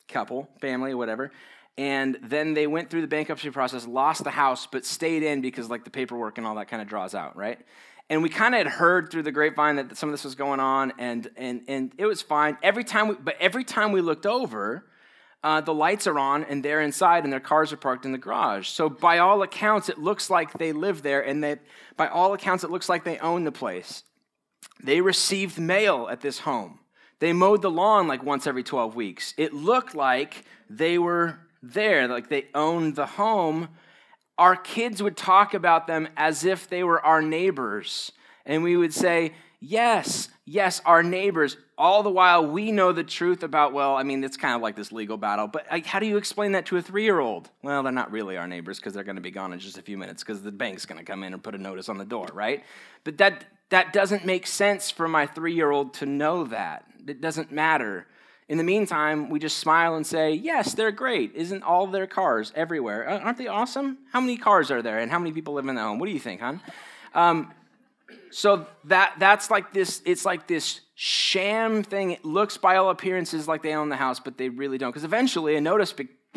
couple, 0.07 0.47
family, 0.61 0.93
whatever. 0.93 1.31
And 1.75 2.19
then 2.21 2.53
they 2.53 2.67
went 2.67 2.91
through 2.91 3.01
the 3.01 3.07
bankruptcy 3.07 3.49
process, 3.49 3.87
lost 3.87 4.23
the 4.23 4.29
house, 4.29 4.67
but 4.67 4.85
stayed 4.85 5.23
in 5.23 5.41
because 5.41 5.71
like 5.71 5.85
the 5.85 5.89
paperwork 5.89 6.37
and 6.37 6.45
all 6.45 6.53
that 6.53 6.67
kind 6.67 6.83
of 6.83 6.87
draws 6.87 7.15
out, 7.15 7.35
right? 7.35 7.57
and 8.11 8.21
we 8.21 8.29
kind 8.29 8.53
of 8.53 8.59
had 8.59 8.67
heard 8.67 9.11
through 9.11 9.23
the 9.23 9.31
grapevine 9.31 9.75
that 9.77 9.97
some 9.97 10.09
of 10.09 10.13
this 10.13 10.23
was 10.23 10.35
going 10.35 10.59
on, 10.59 10.93
and 10.99 11.29
and 11.35 11.63
and 11.67 11.93
it 11.97 12.05
was 12.05 12.21
fine. 12.21 12.57
Every 12.61 12.83
time, 12.83 13.07
we, 13.07 13.15
but 13.15 13.35
every 13.39 13.63
time 13.63 13.91
we 13.91 14.01
looked 14.01 14.27
over, 14.27 14.85
uh, 15.43 15.61
the 15.61 15.73
lights 15.73 16.07
are 16.07 16.19
on, 16.19 16.43
and 16.43 16.63
they're 16.63 16.81
inside, 16.81 17.23
and 17.23 17.31
their 17.31 17.39
cars 17.39 17.71
are 17.71 17.77
parked 17.77 18.05
in 18.05 18.11
the 18.11 18.17
garage. 18.17 18.67
So 18.67 18.89
by 18.89 19.19
all 19.19 19.41
accounts, 19.41 19.89
it 19.89 19.97
looks 19.97 20.29
like 20.29 20.53
they 20.53 20.71
live 20.73 21.01
there, 21.01 21.21
and 21.21 21.43
that 21.43 21.59
by 21.97 22.07
all 22.07 22.33
accounts, 22.33 22.63
it 22.63 22.71
looks 22.71 22.89
like 22.89 23.03
they 23.03 23.17
own 23.19 23.43
the 23.43 23.51
place. 23.51 24.03
They 24.83 25.01
received 25.01 25.57
mail 25.57 26.07
at 26.09 26.21
this 26.21 26.39
home. 26.39 26.79
They 27.19 27.33
mowed 27.33 27.61
the 27.61 27.71
lawn 27.71 28.07
like 28.07 28.23
once 28.23 28.47
every 28.47 28.63
12 28.63 28.95
weeks. 28.95 29.33
It 29.37 29.53
looked 29.53 29.93
like 29.95 30.45
they 30.69 30.97
were 30.97 31.39
there, 31.61 32.07
like 32.07 32.29
they 32.29 32.47
owned 32.53 32.95
the 32.95 33.05
home 33.05 33.69
our 34.39 34.55
kids 34.55 35.03
would 35.03 35.17
talk 35.17 35.53
about 35.53 35.85
them 35.85 36.07
as 36.15 36.45
if 36.45 36.69
they 36.69 36.81
were 36.81 37.05
our 37.05 37.21
neighbors. 37.21 38.13
And 38.45 38.63
we 38.63 38.77
would 38.77 38.93
say, 38.93 39.33
Yes, 39.59 40.29
yes, 40.49 40.81
our 40.83 41.03
neighbors. 41.03 41.57
All 41.77 42.01
the 42.01 42.09
while, 42.09 42.45
we 42.45 42.71
know 42.71 42.91
the 42.91 43.03
truth 43.03 43.43
about, 43.43 43.71
well, 43.71 43.95
I 43.95 44.03
mean, 44.03 44.23
it's 44.23 44.35
kind 44.35 44.55
of 44.55 44.61
like 44.61 44.75
this 44.75 44.91
legal 44.91 45.15
battle, 45.15 45.47
but 45.47 45.65
like, 45.71 45.85
how 45.85 45.99
do 45.99 46.07
you 46.07 46.17
explain 46.17 46.53
that 46.53 46.65
to 46.67 46.77
a 46.77 46.81
three 46.81 47.03
year 47.03 47.19
old? 47.19 47.49
Well, 47.61 47.83
they're 47.83 47.91
not 47.91 48.11
really 48.11 48.35
our 48.35 48.47
neighbors 48.47 48.79
because 48.79 48.93
they're 48.93 49.03
going 49.03 49.15
to 49.15 49.21
be 49.21 49.31
gone 49.31 49.53
in 49.53 49.59
just 49.59 49.77
a 49.77 49.81
few 49.81 49.97
minutes 49.97 50.23
because 50.23 50.41
the 50.41 50.51
bank's 50.51 50.85
going 50.85 50.97
to 50.97 51.05
come 51.05 51.23
in 51.23 51.33
and 51.33 51.43
put 51.43 51.55
a 51.55 51.57
notice 51.57 51.87
on 51.87 51.97
the 51.97 52.05
door, 52.05 52.27
right? 52.33 52.63
But 53.03 53.17
that, 53.19 53.45
that 53.69 53.93
doesn't 53.93 54.25
make 54.25 54.47
sense 54.47 54.89
for 54.89 55.07
my 55.07 55.27
three 55.27 55.53
year 55.53 55.71
old 55.71 55.93
to 55.95 56.05
know 56.05 56.45
that. 56.45 56.85
It 57.07 57.21
doesn't 57.21 57.51
matter. 57.51 58.07
In 58.49 58.57
the 58.57 58.63
meantime, 58.63 59.29
we 59.29 59.37
just 59.37 59.59
smile 59.59 59.95
and 59.95 60.05
say, 60.05 60.33
Yes, 60.33 60.73
they're 60.73 60.91
great. 60.91 61.35
Isn't 61.35 61.61
all 61.61 61.85
their 61.85 62.07
cars 62.07 62.51
everywhere? 62.55 63.07
Aren't 63.07 63.37
they 63.37 63.47
awesome? 63.47 63.99
How 64.11 64.19
many 64.19 64.37
cars 64.37 64.71
are 64.71 64.81
there 64.81 64.97
and 64.97 65.11
how 65.11 65.19
many 65.19 65.31
people 65.31 65.53
live 65.53 65.67
in 65.67 65.75
the 65.75 65.81
home? 65.81 65.99
What 65.99 66.07
do 66.07 66.11
you 66.11 66.19
think, 66.19 66.41
hon? 66.41 66.59
Um, 67.13 67.53
so 68.31 68.67
that 68.85 69.15
that's 69.19 69.49
like 69.49 69.73
this 69.73 70.01
it's 70.05 70.25
like 70.25 70.47
this 70.47 70.81
sham 70.95 71.83
thing. 71.83 72.11
It 72.11 72.25
looks 72.25 72.57
by 72.57 72.75
all 72.75 72.89
appearances 72.89 73.47
like 73.47 73.63
they 73.63 73.73
own 73.73 73.89
the 73.89 73.95
house 73.95 74.19
but 74.19 74.37
they 74.37 74.49
really 74.49 74.77
don't. 74.77 74.89
Because 74.89 75.03
eventually 75.03 75.55
a 75.55 75.61
notice 75.61 75.93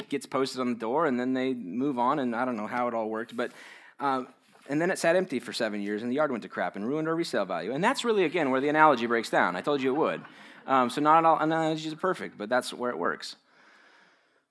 gets 0.08 0.26
posted 0.26 0.60
on 0.60 0.72
the 0.72 0.78
door 0.78 1.06
and 1.06 1.18
then 1.20 1.34
they 1.34 1.52
move 1.52 1.98
on 1.98 2.18
and 2.18 2.34
i 2.34 2.46
don't 2.46 2.56
know 2.56 2.66
how 2.66 2.88
it 2.88 2.94
all 2.94 3.10
worked 3.10 3.36
but 3.36 3.52
um, 4.00 4.26
and 4.68 4.80
then 4.80 4.90
it 4.90 4.98
sat 4.98 5.16
empty 5.16 5.40
for 5.40 5.52
seven 5.52 5.80
years 5.80 6.02
and 6.02 6.10
the 6.10 6.16
yard 6.16 6.30
went 6.30 6.42
to 6.42 6.48
crap 6.48 6.76
and 6.76 6.86
ruined 6.86 7.08
our 7.08 7.14
resale 7.14 7.44
value. 7.44 7.72
And 7.72 7.82
that's 7.82 8.04
really 8.04 8.24
again 8.24 8.50
where 8.50 8.60
the 8.60 8.68
analogy 8.68 9.06
breaks 9.06 9.30
down. 9.30 9.56
I 9.56 9.60
told 9.60 9.82
you 9.82 9.94
it 9.94 9.98
would. 9.98 10.22
Um, 10.66 10.90
so 10.90 11.00
not 11.00 11.24
all 11.24 11.38
analogies 11.38 11.92
are 11.92 11.96
perfect, 11.96 12.38
but 12.38 12.48
that's 12.48 12.72
where 12.72 12.90
it 12.90 12.98
works. 12.98 13.36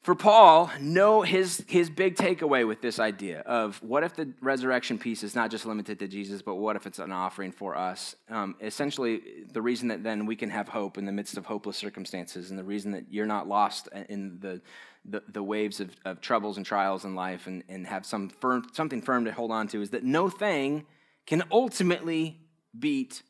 For 0.01 0.15
Paul, 0.15 0.71
no, 0.79 1.21
his, 1.21 1.63
his 1.67 1.91
big 1.91 2.15
takeaway 2.15 2.67
with 2.67 2.81
this 2.81 2.97
idea 2.97 3.41
of 3.41 3.77
what 3.83 4.03
if 4.03 4.15
the 4.15 4.33
resurrection 4.41 4.97
piece 4.97 5.21
is 5.21 5.35
not 5.35 5.51
just 5.51 5.63
limited 5.63 5.99
to 5.99 6.07
Jesus, 6.07 6.41
but 6.41 6.55
what 6.55 6.75
if 6.75 6.87
it's 6.87 6.97
an 6.97 7.11
offering 7.11 7.51
for 7.51 7.77
us? 7.77 8.15
Um, 8.27 8.55
essentially, 8.61 9.21
the 9.51 9.61
reason 9.61 9.89
that 9.89 10.01
then 10.01 10.25
we 10.25 10.35
can 10.35 10.49
have 10.49 10.67
hope 10.67 10.97
in 10.97 11.05
the 11.05 11.11
midst 11.11 11.37
of 11.37 11.45
hopeless 11.45 11.77
circumstances, 11.77 12.49
and 12.49 12.57
the 12.57 12.63
reason 12.63 12.91
that 12.93 13.05
you're 13.11 13.27
not 13.27 13.47
lost 13.47 13.89
in 14.09 14.39
the, 14.39 14.59
the, 15.05 15.21
the 15.27 15.43
waves 15.43 15.79
of, 15.79 15.91
of 16.03 16.19
troubles 16.19 16.57
and 16.57 16.65
trials 16.65 17.05
in 17.05 17.13
life 17.13 17.45
and, 17.45 17.63
and 17.69 17.85
have 17.85 18.03
some 18.03 18.29
firm, 18.29 18.65
something 18.73 19.03
firm 19.03 19.25
to 19.25 19.31
hold 19.31 19.51
on 19.51 19.67
to, 19.67 19.83
is 19.83 19.91
that 19.91 20.03
no 20.03 20.29
thing 20.29 20.87
can 21.27 21.43
ultimately 21.51 22.39
beat 22.77 23.21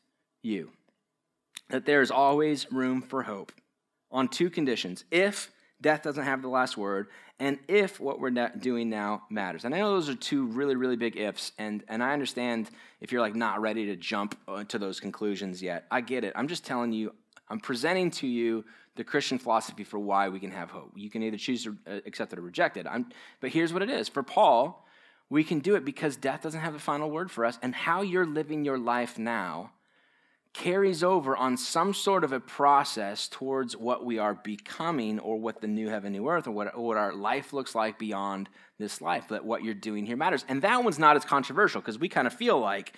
you 0.42 0.70
that 1.68 1.86
there 1.86 2.00
is 2.00 2.10
always 2.10 2.70
room 2.72 3.02
for 3.02 3.22
hope. 3.22 3.52
on 4.10 4.28
two 4.28 4.50
conditions. 4.50 5.04
If 5.10 5.50
death 5.82 6.02
doesn't 6.02 6.24
have 6.24 6.40
the 6.40 6.48
last 6.48 6.76
word, 6.76 7.08
and 7.38 7.58
if 7.68 8.00
what 8.00 8.20
we're 8.20 8.30
doing 8.30 8.88
now 8.88 9.24
matters. 9.28 9.64
And 9.64 9.74
I 9.74 9.78
know 9.78 9.90
those 9.90 10.08
are 10.08 10.14
two 10.14 10.46
really, 10.46 10.76
really 10.76 10.96
big 10.96 11.16
ifs, 11.16 11.52
and, 11.58 11.84
and 11.88 12.02
I 12.02 12.12
understand 12.12 12.70
if 13.00 13.12
you're 13.12 13.20
like 13.20 13.34
not 13.34 13.60
ready 13.60 13.86
to 13.86 13.96
jump 13.96 14.38
uh, 14.48 14.64
to 14.64 14.78
those 14.78 15.00
conclusions 15.00 15.62
yet. 15.62 15.86
I 15.90 16.00
get 16.00 16.24
it. 16.24 16.32
I'm 16.36 16.48
just 16.48 16.64
telling 16.64 16.92
you, 16.92 17.12
I'm 17.48 17.60
presenting 17.60 18.10
to 18.12 18.26
you 18.26 18.64
the 18.96 19.04
Christian 19.04 19.38
philosophy 19.38 19.84
for 19.84 19.98
why 19.98 20.28
we 20.28 20.38
can 20.38 20.50
have 20.50 20.70
hope. 20.70 20.92
You 20.96 21.10
can 21.10 21.22
either 21.22 21.36
choose 21.36 21.64
to 21.64 21.76
uh, 21.86 21.98
accept 22.06 22.32
it 22.32 22.38
or 22.38 22.42
reject 22.42 22.76
it. 22.76 22.86
I'm, 22.86 23.06
but 23.40 23.50
here's 23.50 23.72
what 23.72 23.82
it 23.82 23.90
is 23.90 24.08
for 24.08 24.22
Paul, 24.22 24.86
we 25.28 25.44
can 25.44 25.60
do 25.60 25.74
it 25.74 25.84
because 25.84 26.16
death 26.16 26.42
doesn't 26.42 26.60
have 26.60 26.74
the 26.74 26.78
final 26.78 27.10
word 27.10 27.30
for 27.30 27.44
us, 27.44 27.58
and 27.62 27.74
how 27.74 28.02
you're 28.02 28.26
living 28.26 28.64
your 28.64 28.78
life 28.78 29.18
now 29.18 29.72
carries 30.54 31.02
over 31.02 31.36
on 31.36 31.56
some 31.56 31.94
sort 31.94 32.24
of 32.24 32.32
a 32.32 32.40
process 32.40 33.26
towards 33.26 33.76
what 33.76 34.04
we 34.04 34.18
are 34.18 34.34
becoming 34.34 35.18
or 35.18 35.38
what 35.38 35.60
the 35.60 35.66
new 35.66 35.88
heaven, 35.88 36.12
new 36.12 36.28
earth, 36.28 36.46
or 36.46 36.50
what, 36.50 36.78
what 36.78 36.96
our 36.96 37.14
life 37.14 37.52
looks 37.52 37.74
like 37.74 37.98
beyond 37.98 38.48
this 38.78 39.00
life, 39.00 39.28
that 39.28 39.44
what 39.44 39.64
you're 39.64 39.74
doing 39.74 40.04
here 40.04 40.16
matters. 40.16 40.44
And 40.48 40.60
that 40.62 40.84
one's 40.84 40.98
not 40.98 41.16
as 41.16 41.24
controversial 41.24 41.80
because 41.80 41.98
we 41.98 42.08
kind 42.08 42.26
of 42.26 42.34
feel 42.34 42.58
like, 42.58 42.92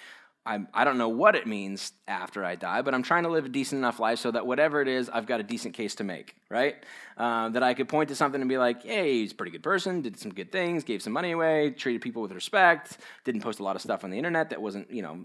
I'm, 0.47 0.69
I 0.75 0.85
don't 0.85 0.99
know 0.99 1.09
what 1.09 1.35
it 1.37 1.47
means 1.47 1.93
after 2.07 2.45
I 2.45 2.55
die, 2.55 2.83
but 2.83 2.93
I'm 2.93 3.03
trying 3.03 3.23
to 3.23 3.31
live 3.31 3.47
a 3.47 3.49
decent 3.49 3.79
enough 3.79 3.99
life 3.99 4.19
so 4.19 4.31
that 4.31 4.47
whatever 4.47 4.83
it 4.83 4.89
is, 4.89 5.09
I've 5.09 5.25
got 5.25 5.41
a 5.41 5.43
decent 5.43 5.73
case 5.73 5.95
to 5.97 6.05
make, 6.05 6.37
right? 6.51 6.77
Uh, 7.17 7.49
that 7.49 7.63
I 7.63 7.73
could 7.73 7.89
point 7.89 8.11
to 8.11 8.15
something 8.15 8.43
and 8.43 8.49
be 8.49 8.59
like, 8.59 8.83
hey, 8.83 9.21
he's 9.21 9.33
a 9.33 9.35
pretty 9.35 9.53
good 9.53 9.63
person, 9.63 10.03
did 10.03 10.19
some 10.19 10.35
good 10.35 10.53
things, 10.53 10.85
gave 10.85 11.01
some 11.01 11.15
money 11.15 11.33
away, 11.33 11.71
treated 11.71 12.03
people 12.03 12.21
with 12.21 12.33
respect, 12.33 12.99
didn't 13.25 13.41
post 13.41 13.59
a 13.59 13.63
lot 13.63 13.75
of 13.75 13.81
stuff 13.81 14.05
on 14.05 14.11
the 14.11 14.19
internet 14.19 14.51
that 14.51 14.61
wasn't, 14.61 14.91
you 14.91 15.01
know, 15.01 15.19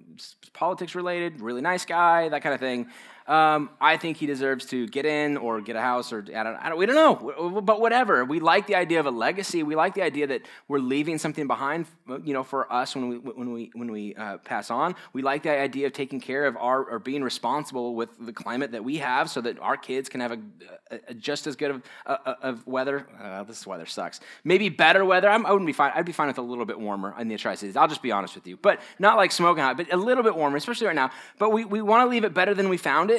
politics 0.53 0.95
related, 0.95 1.41
really 1.41 1.61
nice 1.61 1.83
guy, 1.83 2.29
that 2.29 2.41
kind 2.41 2.53
of 2.53 2.61
thing. 2.61 2.87
Um, 3.29 3.69
I 3.79 3.97
think 3.97 4.17
he 4.17 4.25
deserves 4.25 4.65
to 4.67 4.87
get 4.87 5.05
in 5.05 5.37
or 5.37 5.61
get 5.61 5.75
a 5.75 5.81
house 5.81 6.11
or 6.11 6.25
I 6.35 6.43
don't, 6.43 6.55
I 6.55 6.69
don't, 6.69 6.79
we 6.79 6.87
don't 6.87 6.95
know, 6.95 7.61
but 7.61 7.79
whatever. 7.79 8.25
We 8.25 8.39
like 8.39 8.65
the 8.65 8.73
idea 8.73 8.99
of 8.99 9.05
a 9.05 9.11
legacy. 9.11 9.61
We 9.61 9.75
like 9.75 9.93
the 9.93 10.01
idea 10.01 10.25
that 10.25 10.41
we're 10.67 10.79
leaving 10.79 11.19
something 11.19 11.45
behind, 11.45 11.85
you 12.23 12.33
know, 12.33 12.41
for 12.41 12.71
us 12.73 12.95
when 12.95 13.07
we 13.07 13.17
when 13.17 13.53
we 13.53 13.69
when 13.75 13.91
we 13.91 14.15
uh, 14.15 14.37
pass 14.39 14.71
on. 14.71 14.95
We 15.13 15.21
like 15.21 15.43
the 15.43 15.51
idea 15.51 15.85
of 15.85 15.93
taking 15.93 16.19
care 16.19 16.47
of 16.47 16.57
our 16.57 16.83
or 16.83 16.97
being 16.97 17.23
responsible 17.23 17.93
with 17.93 18.09
the 18.19 18.33
climate 18.33 18.71
that 18.71 18.83
we 18.83 18.97
have, 18.97 19.29
so 19.29 19.41
that 19.41 19.59
our 19.59 19.77
kids 19.77 20.09
can 20.09 20.21
have 20.21 20.31
a, 20.31 20.39
a, 20.89 20.99
a 21.09 21.13
just 21.13 21.45
as 21.45 21.55
good 21.55 21.69
of, 21.69 21.83
uh, 22.07 22.33
of 22.41 22.65
weather. 22.65 23.05
Uh, 23.21 23.43
this 23.43 23.67
weather 23.67 23.85
sucks. 23.85 24.21
Maybe 24.43 24.69
better 24.69 25.05
weather. 25.05 25.29
I'm, 25.29 25.45
I 25.45 25.51
would 25.51 25.61
not 25.61 25.67
be 25.67 25.73
fine. 25.73 25.91
I'd 25.93 26.03
be 26.03 26.13
fine 26.13 26.29
with 26.29 26.39
a 26.39 26.41
little 26.41 26.65
bit 26.65 26.79
warmer 26.79 27.13
in 27.19 27.27
the 27.27 27.37
Tri 27.37 27.53
Cities. 27.53 27.75
I'll 27.75 27.87
just 27.87 28.01
be 28.01 28.11
honest 28.11 28.33
with 28.33 28.47
you, 28.47 28.57
but 28.57 28.81
not 28.97 29.17
like 29.17 29.31
smoking 29.31 29.63
hot, 29.63 29.77
but 29.77 29.93
a 29.93 29.97
little 29.97 30.23
bit 30.23 30.35
warmer, 30.35 30.57
especially 30.57 30.87
right 30.87 30.95
now. 30.95 31.11
But 31.37 31.51
we 31.51 31.63
we 31.63 31.83
want 31.83 32.07
to 32.07 32.09
leave 32.09 32.23
it 32.23 32.33
better 32.33 32.55
than 32.55 32.69
we 32.69 32.77
found 32.77 33.11
it 33.11 33.18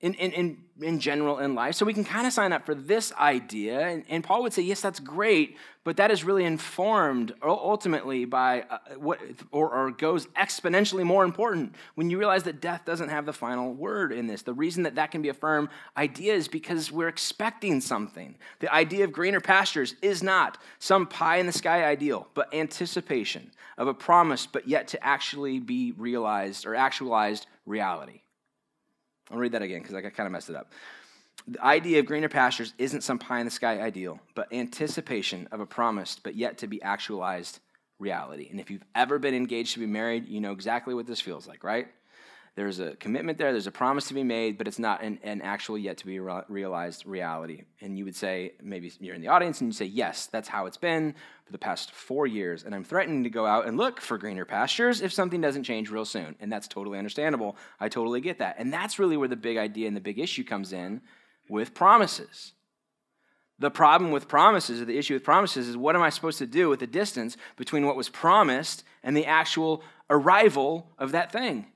in, 0.00 0.12
in, 0.14 0.32
in, 0.32 0.58
in 0.82 1.00
general 1.00 1.38
in 1.38 1.54
life. 1.54 1.74
So 1.74 1.86
we 1.86 1.94
can 1.94 2.04
kind 2.04 2.26
of 2.26 2.32
sign 2.32 2.52
up 2.52 2.66
for 2.66 2.74
this 2.74 3.12
idea. 3.14 3.80
And, 3.80 4.04
and, 4.10 4.22
Paul 4.22 4.42
would 4.42 4.52
say, 4.52 4.60
yes, 4.60 4.82
that's 4.82 5.00
great, 5.00 5.56
but 5.84 5.96
that 5.96 6.10
is 6.10 6.22
really 6.22 6.44
informed 6.44 7.32
ultimately 7.42 8.26
by 8.26 8.66
uh, 8.68 8.78
what, 8.98 9.18
or, 9.52 9.70
or 9.70 9.90
goes 9.92 10.26
exponentially 10.38 11.02
more 11.02 11.24
important 11.24 11.74
when 11.94 12.10
you 12.10 12.18
realize 12.18 12.42
that 12.42 12.60
death 12.60 12.84
doesn't 12.84 13.08
have 13.08 13.24
the 13.24 13.32
final 13.32 13.72
word 13.72 14.12
in 14.12 14.26
this. 14.26 14.42
The 14.42 14.52
reason 14.52 14.82
that 14.82 14.96
that 14.96 15.10
can 15.10 15.22
be 15.22 15.30
a 15.30 15.34
firm 15.34 15.70
idea 15.96 16.34
is 16.34 16.46
because 16.46 16.92
we're 16.92 17.08
expecting 17.08 17.80
something. 17.80 18.36
The 18.60 18.72
idea 18.72 19.04
of 19.04 19.12
greener 19.12 19.40
pastures 19.40 19.94
is 20.02 20.22
not 20.22 20.58
some 20.78 21.06
pie 21.06 21.36
in 21.38 21.46
the 21.46 21.52
sky 21.52 21.84
ideal, 21.84 22.28
but 22.34 22.52
anticipation 22.52 23.50
of 23.78 23.88
a 23.88 23.94
promise, 23.94 24.46
but 24.46 24.68
yet 24.68 24.88
to 24.88 25.02
actually 25.02 25.58
be 25.58 25.92
realized 25.92 26.66
or 26.66 26.74
actualized 26.74 27.46
reality. 27.64 28.20
I'll 29.30 29.38
read 29.38 29.52
that 29.52 29.62
again 29.62 29.80
because 29.80 29.94
I 29.94 30.02
kind 30.02 30.26
of 30.26 30.32
messed 30.32 30.50
it 30.50 30.56
up. 30.56 30.72
The 31.48 31.64
idea 31.64 32.00
of 32.00 32.06
greener 32.06 32.28
pastures 32.28 32.74
isn't 32.78 33.02
some 33.02 33.18
pie 33.18 33.40
in 33.40 33.44
the 33.44 33.50
sky 33.50 33.80
ideal, 33.80 34.20
but 34.34 34.52
anticipation 34.52 35.48
of 35.52 35.60
a 35.60 35.66
promised 35.66 36.22
but 36.22 36.34
yet 36.34 36.58
to 36.58 36.66
be 36.66 36.82
actualized 36.82 37.60
reality. 37.98 38.48
And 38.50 38.60
if 38.60 38.70
you've 38.70 38.84
ever 38.94 39.18
been 39.18 39.34
engaged 39.34 39.74
to 39.74 39.80
be 39.80 39.86
married, 39.86 40.28
you 40.28 40.40
know 40.40 40.52
exactly 40.52 40.94
what 40.94 41.06
this 41.06 41.20
feels 41.20 41.46
like, 41.46 41.62
right? 41.62 41.88
There's 42.56 42.80
a 42.80 42.96
commitment 42.96 43.36
there, 43.36 43.52
there's 43.52 43.66
a 43.66 43.70
promise 43.70 44.08
to 44.08 44.14
be 44.14 44.22
made, 44.22 44.56
but 44.56 44.66
it's 44.66 44.78
not 44.78 45.02
an, 45.02 45.18
an 45.22 45.42
actual 45.42 45.76
yet 45.76 45.98
to 45.98 46.06
be 46.06 46.18
re- 46.20 46.40
realized 46.48 47.04
reality. 47.04 47.64
And 47.82 47.98
you 47.98 48.06
would 48.06 48.16
say, 48.16 48.52
maybe 48.62 48.90
you're 48.98 49.14
in 49.14 49.20
the 49.20 49.28
audience 49.28 49.60
and 49.60 49.68
you 49.68 49.74
say, 49.74 49.84
yes, 49.84 50.24
that's 50.24 50.48
how 50.48 50.64
it's 50.64 50.78
been 50.78 51.14
for 51.44 51.52
the 51.52 51.58
past 51.58 51.92
four 51.92 52.26
years. 52.26 52.64
And 52.64 52.74
I'm 52.74 52.82
threatening 52.82 53.24
to 53.24 53.30
go 53.30 53.44
out 53.44 53.66
and 53.66 53.76
look 53.76 54.00
for 54.00 54.16
greener 54.16 54.46
pastures 54.46 55.02
if 55.02 55.12
something 55.12 55.42
doesn't 55.42 55.64
change 55.64 55.90
real 55.90 56.06
soon. 56.06 56.34
And 56.40 56.50
that's 56.50 56.66
totally 56.66 56.96
understandable. 56.96 57.58
I 57.78 57.90
totally 57.90 58.22
get 58.22 58.38
that. 58.38 58.56
And 58.58 58.72
that's 58.72 58.98
really 58.98 59.18
where 59.18 59.28
the 59.28 59.36
big 59.36 59.58
idea 59.58 59.86
and 59.86 59.96
the 59.96 60.00
big 60.00 60.18
issue 60.18 60.42
comes 60.42 60.72
in 60.72 61.02
with 61.50 61.74
promises. 61.74 62.54
The 63.58 63.70
problem 63.70 64.12
with 64.12 64.28
promises, 64.28 64.80
or 64.80 64.86
the 64.86 64.96
issue 64.96 65.14
with 65.14 65.24
promises, 65.24 65.68
is 65.68 65.76
what 65.76 65.94
am 65.94 66.02
I 66.02 66.08
supposed 66.08 66.38
to 66.38 66.46
do 66.46 66.70
with 66.70 66.80
the 66.80 66.86
distance 66.86 67.36
between 67.56 67.84
what 67.84 67.96
was 67.96 68.08
promised 68.08 68.82
and 69.02 69.14
the 69.14 69.26
actual 69.26 69.82
arrival 70.08 70.90
of 70.98 71.12
that 71.12 71.30
thing? 71.30 71.66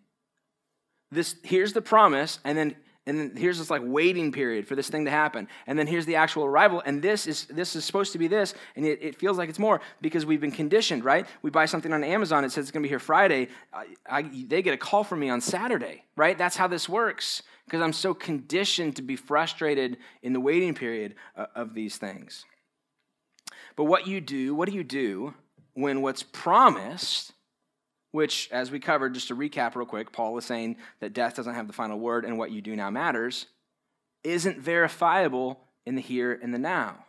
This 1.11 1.37
here's 1.43 1.73
the 1.73 1.83
promise 1.83 2.39
and 2.45 2.57
then 2.57 2.77
and 3.07 3.19
then 3.19 3.33
here's 3.35 3.59
this 3.59 3.71
like 3.71 3.83
waiting 3.85 4.31
period 4.31 4.69
for 4.69 4.77
this 4.77 4.89
thing 4.89 5.07
to 5.07 5.11
happen. 5.11 5.49
And 5.67 5.79
then 5.79 5.87
here's 5.87 6.07
the 6.07 6.17
actual 6.17 6.45
arrival 6.45 6.83
and 6.85 7.03
this 7.03 7.27
is 7.27 7.47
this 7.47 7.75
is 7.75 7.85
supposed 7.85 8.13
to 8.13 8.19
be 8.19 8.29
this 8.29 8.55
and 8.77 8.85
it, 8.85 9.03
it 9.03 9.17
feels 9.17 9.39
like 9.39 9.49
it's 9.49 9.59
more 9.59 9.81
because 10.01 10.27
we've 10.27 10.41
been 10.41 10.53
conditioned 10.53 11.05
right? 11.05 11.27
We 11.43 11.51
buy 11.51 11.67
something 11.67 11.93
on 11.93 12.05
amazon 12.05 12.45
it 12.45 12.53
says 12.53 12.65
it's 12.65 12.71
going 12.71 12.83
to 12.83 12.87
be 12.87 12.91
here 12.91 12.99
friday 12.99 13.49
I, 13.73 13.87
I, 14.09 14.23
they 14.23 14.63
get 14.63 14.75
a 14.75 14.77
call 14.77 15.03
from 15.03 15.21
me 15.21 15.31
on 15.31 15.41
saturday 15.41 16.05
right? 16.15 16.37
That's 16.37 16.57
how 16.57 16.69
this 16.69 16.89
works 16.89 17.43
because 17.65 17.81
i'm 17.81 17.93
so 17.93 18.13
conditioned 18.15 18.97
to 18.97 19.03
be 19.03 19.17
frustrated 19.17 19.97
in 20.23 20.33
the 20.33 20.41
waiting 20.41 20.75
period 20.75 21.15
of, 21.35 21.49
of 21.55 21.75
these 21.75 21.97
things. 21.97 22.45
But 23.77 23.85
what 23.85 24.07
you 24.07 24.21
do 24.21 24.55
what 24.55 24.69
do 24.69 24.75
you 24.75 24.85
do 24.85 25.35
when 25.73 26.03
what's 26.03 26.23
promised 26.23 27.33
which, 28.13 28.49
as 28.51 28.71
we 28.71 28.81
covered, 28.81 29.15
just 29.15 29.29
to 29.29 29.37
recap 29.37 29.75
real 29.75 29.87
quick, 29.87 30.13
Paul 30.13 30.37
is 30.39 30.45
saying 30.45 30.77
that 31.01 31.13
death 31.13 31.37
doesn't 31.37 31.55
have 31.55 31.67
the 31.67 31.73
final 31.73 31.99
word 31.99 32.25
and 32.25 32.39
what 32.39 32.51
you 32.51 32.61
do 32.61 32.75
now 32.77 32.91
matters, 32.91 33.47
isn't 34.25 34.59
verifiable 34.59 35.61
in 35.87 35.95
the 35.95 36.03
here 36.03 36.39
and 36.43 36.53
the 36.53 36.59
now. 36.59 37.05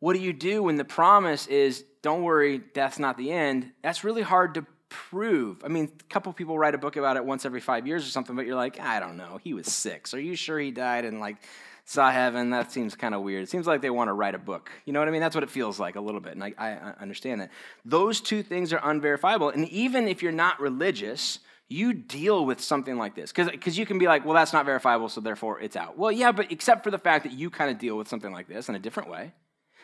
What 0.00 0.14
do 0.14 0.20
you 0.20 0.32
do 0.32 0.62
when 0.62 0.76
the 0.76 0.84
promise 0.84 1.46
is, 1.46 1.84
don't 2.02 2.22
worry, 2.22 2.58
death's 2.58 2.98
not 2.98 3.16
the 3.16 3.32
end? 3.32 3.72
That's 3.82 4.04
really 4.04 4.22
hard 4.22 4.54
to 4.54 4.66
prove. 4.88 5.64
I 5.64 5.68
mean, 5.68 5.90
a 5.98 6.04
couple 6.04 6.32
people 6.32 6.58
write 6.58 6.74
a 6.74 6.78
book 6.78 6.96
about 6.96 7.16
it 7.16 7.24
once 7.24 7.44
every 7.44 7.60
five 7.60 7.86
years 7.86 8.06
or 8.06 8.10
something, 8.10 8.36
but 8.36 8.46
you're 8.46 8.54
like, 8.54 8.78
I 8.78 9.00
don't 9.00 9.16
know, 9.16 9.40
he 9.42 9.54
was 9.54 9.66
six. 9.66 10.14
Are 10.14 10.20
you 10.20 10.36
sure 10.36 10.58
he 10.58 10.70
died 10.70 11.04
And 11.04 11.20
like 11.20 11.38
saw 11.84 12.10
heaven, 12.10 12.50
that 12.50 12.72
seems 12.72 12.94
kind 12.94 13.14
of 13.14 13.22
weird. 13.22 13.42
It 13.42 13.50
seems 13.50 13.66
like 13.66 13.82
they 13.82 13.90
want 13.90 14.08
to 14.08 14.14
write 14.14 14.34
a 14.34 14.38
book. 14.38 14.70
You 14.86 14.92
know 14.92 15.00
what 15.00 15.08
I 15.08 15.10
mean? 15.10 15.20
That's 15.20 15.34
what 15.34 15.44
it 15.44 15.50
feels 15.50 15.78
like 15.78 15.96
a 15.96 16.00
little 16.00 16.20
bit, 16.20 16.32
and 16.32 16.42
I, 16.42 16.54
I 16.58 16.94
understand 17.00 17.42
that. 17.42 17.50
Those 17.84 18.20
two 18.20 18.42
things 18.42 18.72
are 18.72 18.80
unverifiable. 18.82 19.50
And 19.50 19.68
even 19.68 20.08
if 20.08 20.22
you're 20.22 20.32
not 20.32 20.60
religious, 20.60 21.40
you 21.68 21.92
deal 21.92 22.46
with 22.46 22.60
something 22.60 22.96
like 22.96 23.14
this. 23.14 23.32
Because 23.32 23.78
you 23.78 23.86
can 23.86 23.98
be 23.98 24.06
like, 24.06 24.24
well, 24.24 24.34
that's 24.34 24.52
not 24.52 24.64
verifiable, 24.64 25.08
so 25.08 25.20
therefore 25.20 25.60
it's 25.60 25.76
out. 25.76 25.98
Well, 25.98 26.12
yeah, 26.12 26.32
but 26.32 26.50
except 26.50 26.84
for 26.84 26.90
the 26.90 26.98
fact 26.98 27.24
that 27.24 27.32
you 27.32 27.50
kind 27.50 27.70
of 27.70 27.78
deal 27.78 27.96
with 27.96 28.08
something 28.08 28.32
like 28.32 28.48
this 28.48 28.68
in 28.68 28.74
a 28.74 28.78
different 28.78 29.10
way. 29.10 29.32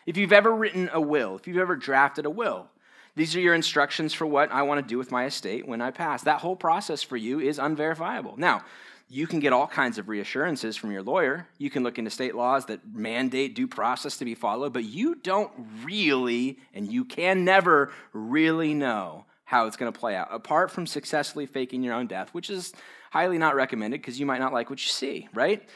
If 0.07 0.17
you've 0.17 0.33
ever 0.33 0.55
written 0.55 0.89
a 0.93 1.01
will, 1.01 1.37
if 1.37 1.47
you've 1.47 1.59
ever 1.59 1.77
drafted 1.77 2.25
a 2.27 2.31
will, 2.31 2.69
these 3.17 3.35
are 3.37 3.41
your 3.41 3.55
instructions 3.55 4.15
for 4.15 4.25
what 4.25 4.51
I 4.53 4.63
want 4.63 4.81
to 4.81 4.89
do 4.89 4.97
with 4.97 5.11
my 5.11 5.27
estate 5.27 5.67
when 5.67 5.83
I 5.83 5.91
pass. 5.91 6.23
That 6.23 6.41
whole 6.41 6.57
process 6.57 7.03
for 7.03 7.17
you 7.17 7.41
is 7.41 7.59
unverifiable. 7.59 8.37
Now, 8.39 8.63
you 9.13 9.27
can 9.27 9.41
get 9.41 9.53
all 9.53 9.67
kinds 9.67 9.99
of 9.99 10.09
reassurances 10.09 10.77
from 10.77 10.93
your 10.93 11.03
lawyer. 11.03 11.49
You 11.59 11.69
can 11.69 11.83
look 11.83 11.99
into 11.99 12.13
state 12.13 12.37
laws 12.37 12.67
that 12.67 12.95
mandate 12.95 13.57
due 13.57 13.67
process 13.67 14.17
to 14.19 14.25
be 14.25 14.37
followed, 14.37 14.73
but 14.73 14.85
you 14.85 15.17
don't 15.17 15.51
really, 15.83 16.61
and 16.73 16.91
you 16.91 17.05
can 17.05 17.45
never 17.45 17.93
really 18.13 18.73
know 18.73 19.27
how 19.45 19.67
it's 19.67 19.77
going 19.77 19.93
to 19.93 19.99
play 19.99 20.15
out, 20.15 20.29
apart 20.31 20.71
from 20.71 20.87
successfully 20.87 21.45
faking 21.45 21.83
your 21.83 21.93
own 21.93 22.07
death, 22.07 22.29
which 22.33 22.49
is 22.51 22.73
highly 23.11 23.37
not 23.37 23.57
recommended 23.57 24.01
because 24.01 24.21
you 24.21 24.27
might 24.27 24.39
not 24.39 24.53
like 24.53 24.71
what 24.71 24.81
you 24.81 24.91
see, 24.91 25.29
right? 25.35 25.69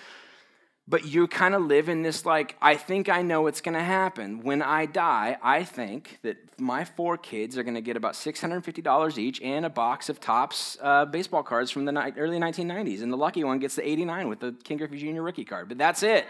But 0.86 1.06
you 1.06 1.26
kind 1.26 1.54
of 1.54 1.62
live 1.62 1.88
in 1.88 2.02
this 2.02 2.26
like 2.26 2.56
i 2.60 2.74
think 2.74 3.08
i 3.08 3.22
know 3.22 3.42
what's 3.42 3.60
going 3.62 3.74
to 3.74 3.82
happen. 3.82 4.42
When 4.42 4.60
i 4.60 4.86
die 4.86 5.38
i 5.42 5.64
think 5.64 6.18
that 6.22 6.36
my 6.58 6.84
four 6.84 7.16
kids 7.16 7.56
are 7.56 7.62
going 7.62 7.74
to 7.74 7.80
get 7.80 7.96
about 7.96 8.14
$650 8.14 9.18
each 9.18 9.40
and 9.40 9.64
a 9.64 9.70
box 9.70 10.08
of 10.08 10.20
Topps 10.20 10.76
uh, 10.82 11.06
baseball 11.06 11.42
cards 11.42 11.70
from 11.70 11.84
the 11.84 11.92
ni- 11.92 12.12
early 12.16 12.38
1990s 12.38 13.02
and 13.02 13.12
the 13.12 13.16
lucky 13.16 13.44
one 13.44 13.58
gets 13.58 13.76
the 13.76 13.88
89 13.88 14.28
with 14.28 14.40
the 14.40 14.54
Ken 14.64 14.76
Griffey 14.76 14.98
jr 14.98 15.22
rookie 15.22 15.44
card 15.44 15.68
but 15.68 15.78
that's 15.78 16.02
it. 16.02 16.26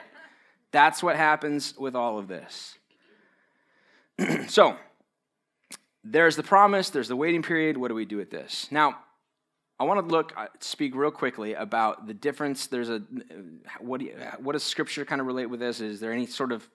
That's 0.70 1.02
what 1.02 1.14
happens 1.16 1.76
with 1.78 1.94
all 1.94 2.18
of 2.18 2.28
this. 2.28 2.78
So 4.48 4.76
there's 6.04 6.36
the 6.36 6.42
promise 6.42 6.90
there's 6.90 7.08
the 7.08 7.16
waiting 7.16 7.42
period 7.42 7.76
what 7.76 7.88
do 7.88 7.94
we 7.94 8.04
do 8.04 8.18
with 8.18 8.30
this? 8.30 8.68
Now 8.70 8.98
I 9.78 9.84
want 9.84 10.06
to 10.06 10.12
look, 10.12 10.32
uh, 10.36 10.46
speak 10.60 10.94
real 10.94 11.10
quickly 11.10 11.54
about 11.54 12.06
the 12.06 12.14
difference. 12.14 12.68
There's 12.68 12.88
a, 12.88 13.02
what, 13.80 14.00
do 14.00 14.06
you, 14.06 14.14
what 14.38 14.52
does 14.52 14.62
Scripture 14.62 15.04
kind 15.04 15.20
of 15.20 15.26
relate 15.26 15.46
with 15.46 15.60
this? 15.60 15.80
Is 15.80 15.98
there 15.98 16.12
any 16.12 16.26
sort 16.26 16.52
of 16.52 16.68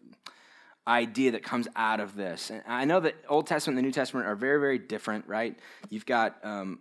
idea 0.90 1.32
that 1.32 1.44
comes 1.44 1.68
out 1.76 2.00
of 2.00 2.16
this. 2.16 2.50
And 2.50 2.64
I 2.66 2.84
know 2.84 3.00
that 3.00 3.16
Old 3.30 3.46
Testament 3.46 3.78
and 3.78 3.86
the 3.86 3.88
New 3.88 3.94
Testament 3.94 4.26
are 4.26 4.36
very, 4.36 4.60
very 4.60 4.80
different, 4.80 5.28
right? 5.28 5.58
You've 5.90 6.06
got 6.06 6.44
um, 6.44 6.80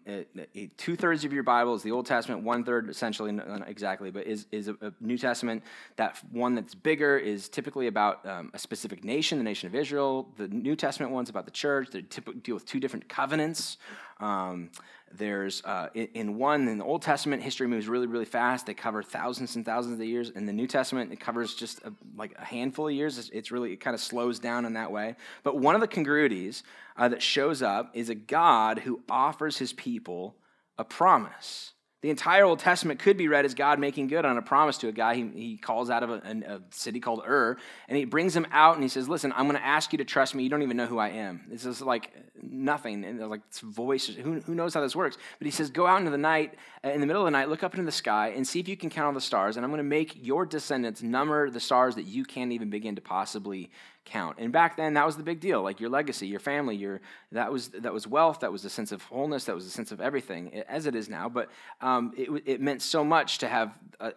two 0.78 0.96
thirds 0.96 1.26
of 1.26 1.32
your 1.32 1.42
Bible 1.42 1.74
is 1.74 1.82
the 1.82 1.92
Old 1.92 2.06
Testament, 2.06 2.42
one 2.42 2.64
third 2.64 2.88
essentially, 2.88 3.32
not 3.32 3.68
exactly, 3.68 4.10
but 4.10 4.26
is, 4.26 4.46
is 4.50 4.68
a, 4.68 4.76
a, 4.80 4.92
New 5.00 5.18
Testament. 5.18 5.62
That 5.96 6.18
one 6.32 6.54
that's 6.54 6.74
bigger 6.74 7.18
is 7.18 7.50
typically 7.50 7.86
about 7.86 8.24
um, 8.26 8.50
a 8.54 8.58
specific 8.58 9.04
nation, 9.04 9.36
the 9.36 9.44
nation 9.44 9.66
of 9.66 9.74
Israel. 9.74 10.32
The 10.38 10.48
New 10.48 10.74
Testament 10.74 11.12
one's 11.12 11.28
about 11.28 11.44
the 11.44 11.50
church. 11.50 11.90
They 11.90 12.02
typically 12.02 12.40
deal 12.40 12.54
with 12.54 12.64
two 12.64 12.80
different 12.80 13.08
covenants. 13.10 13.76
Um, 14.20 14.70
there's 15.12 15.64
uh, 15.64 15.88
in, 15.94 16.36
one 16.36 16.68
in 16.68 16.78
the 16.78 16.84
Old 16.84 17.02
Testament, 17.02 17.42
history 17.42 17.66
moves 17.66 17.88
really, 17.88 18.06
really 18.06 18.24
fast. 18.24 18.66
They 18.66 18.74
cover 18.74 19.02
thousands 19.02 19.56
and 19.56 19.64
thousands 19.64 20.00
of 20.00 20.06
years. 20.06 20.30
In 20.30 20.46
the 20.46 20.52
New 20.52 20.66
Testament, 20.66 21.12
it 21.12 21.20
covers 21.20 21.54
just 21.54 21.82
a, 21.84 21.92
like 22.16 22.34
a 22.38 22.44
handful 22.44 22.88
of 22.88 22.94
years. 22.94 23.18
It's, 23.18 23.28
it's, 23.30 23.50
really 23.50 23.72
it 23.72 23.76
kind 23.76 23.94
of 23.94 24.00
slows 24.00 24.38
down 24.38 24.64
in 24.64 24.74
that 24.74 24.92
way. 24.92 25.16
But 25.42 25.58
one 25.58 25.74
of 25.74 25.80
the 25.80 25.88
congruities 25.88 26.62
uh, 26.96 27.08
that 27.08 27.22
shows 27.22 27.62
up 27.62 27.90
is 27.94 28.08
a 28.08 28.14
God 28.14 28.80
who 28.80 29.00
offers 29.08 29.58
His 29.58 29.72
people 29.72 30.36
a 30.76 30.84
promise. 30.84 31.72
The 32.00 32.10
entire 32.10 32.44
Old 32.44 32.60
Testament 32.60 33.00
could 33.00 33.16
be 33.16 33.26
read 33.26 33.44
as 33.44 33.54
God 33.54 33.80
making 33.80 34.06
good 34.06 34.24
on 34.24 34.38
a 34.38 34.42
promise 34.42 34.78
to 34.78 34.88
a 34.88 34.92
guy 34.92 35.16
he, 35.16 35.28
he 35.34 35.56
calls 35.56 35.90
out 35.90 36.04
of 36.04 36.10
a, 36.10 36.22
a, 36.46 36.60
city 36.70 37.00
called 37.00 37.22
Ur, 37.26 37.56
and 37.88 37.98
he 37.98 38.04
brings 38.04 38.36
him 38.36 38.46
out 38.52 38.74
and 38.74 38.84
he 38.84 38.88
says, 38.88 39.08
Listen, 39.08 39.32
I'm 39.34 39.46
going 39.46 39.58
to 39.58 39.66
ask 39.66 39.92
you 39.92 39.98
to 39.98 40.04
trust 40.04 40.32
me. 40.32 40.44
You 40.44 40.48
don't 40.48 40.62
even 40.62 40.76
know 40.76 40.86
who 40.86 40.98
I 40.98 41.08
am. 41.08 41.40
This 41.48 41.66
is 41.66 41.82
like 41.82 42.12
nothing. 42.40 43.04
And 43.04 43.28
like 43.28 43.40
it's 43.48 43.58
voices. 43.58 44.14
Who, 44.14 44.38
who 44.40 44.54
knows 44.54 44.74
how 44.74 44.80
this 44.80 44.94
works? 44.94 45.18
But 45.40 45.46
he 45.46 45.50
says, 45.50 45.70
Go 45.70 45.88
out 45.88 45.98
into 45.98 46.12
the 46.12 46.18
night, 46.18 46.54
uh, 46.84 46.90
in 46.90 47.00
the 47.00 47.06
middle 47.06 47.22
of 47.22 47.26
the 47.26 47.32
night, 47.32 47.48
look 47.48 47.64
up 47.64 47.74
into 47.74 47.84
the 47.84 47.90
sky 47.90 48.28
and 48.28 48.46
see 48.46 48.60
if 48.60 48.68
you 48.68 48.76
can 48.76 48.90
count 48.90 49.06
all 49.06 49.12
the 49.12 49.20
stars, 49.20 49.56
and 49.56 49.64
I'm 49.66 49.70
going 49.70 49.78
to 49.78 49.82
make 49.82 50.24
your 50.24 50.46
descendants 50.46 51.02
number 51.02 51.50
the 51.50 51.58
stars 51.58 51.96
that 51.96 52.04
you 52.04 52.24
can't 52.24 52.52
even 52.52 52.70
begin 52.70 52.94
to 52.94 53.02
possibly 53.02 53.72
count. 54.08 54.36
And 54.38 54.52
back 54.52 54.76
then, 54.76 54.94
that 54.94 55.06
was 55.06 55.16
the 55.16 55.22
big 55.22 55.40
deal. 55.40 55.62
Like 55.62 55.80
your 55.80 55.90
legacy, 55.90 56.26
your 56.26 56.40
family, 56.40 56.76
your 56.76 57.00
that 57.32 57.52
was 57.52 57.68
that 57.68 57.92
was 57.92 58.06
wealth. 58.06 58.40
That 58.40 58.50
was 58.50 58.64
a 58.64 58.70
sense 58.70 58.92
of 58.92 59.02
wholeness. 59.02 59.44
That 59.44 59.54
was 59.54 59.66
a 59.66 59.70
sense 59.70 59.92
of 59.92 60.00
everything, 60.00 60.62
as 60.68 60.86
it 60.86 60.94
is 60.94 61.08
now. 61.08 61.28
But 61.28 61.50
um, 61.80 62.12
it, 62.16 62.42
it 62.46 62.60
meant 62.60 62.82
so 62.82 63.04
much 63.04 63.38
to 63.38 63.48
have 63.48 63.72
a, 64.00 64.12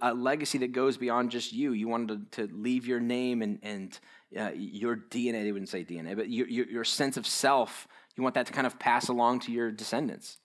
a, 0.00 0.14
legacy 0.14 0.58
that 0.58 0.72
goes 0.72 0.96
beyond 0.96 1.30
just 1.30 1.52
you. 1.52 1.72
You 1.72 1.88
wanted 1.88 2.32
to, 2.32 2.46
to 2.46 2.54
leave 2.54 2.86
your 2.86 3.00
name 3.00 3.42
and 3.42 3.58
and 3.62 3.98
uh, 4.38 4.50
your 4.54 4.96
DNA. 4.96 5.42
They 5.42 5.52
wouldn't 5.52 5.68
say 5.68 5.84
DNA, 5.84 6.16
but 6.16 6.28
your, 6.28 6.48
your, 6.48 6.66
your 6.66 6.84
sense 6.84 7.16
of 7.16 7.26
self. 7.26 7.88
You 8.16 8.22
want 8.22 8.34
that 8.34 8.46
to 8.46 8.52
kind 8.52 8.66
of 8.66 8.78
pass 8.78 9.08
along 9.08 9.40
to 9.40 9.52
your 9.52 9.70
descendants. 9.70 10.38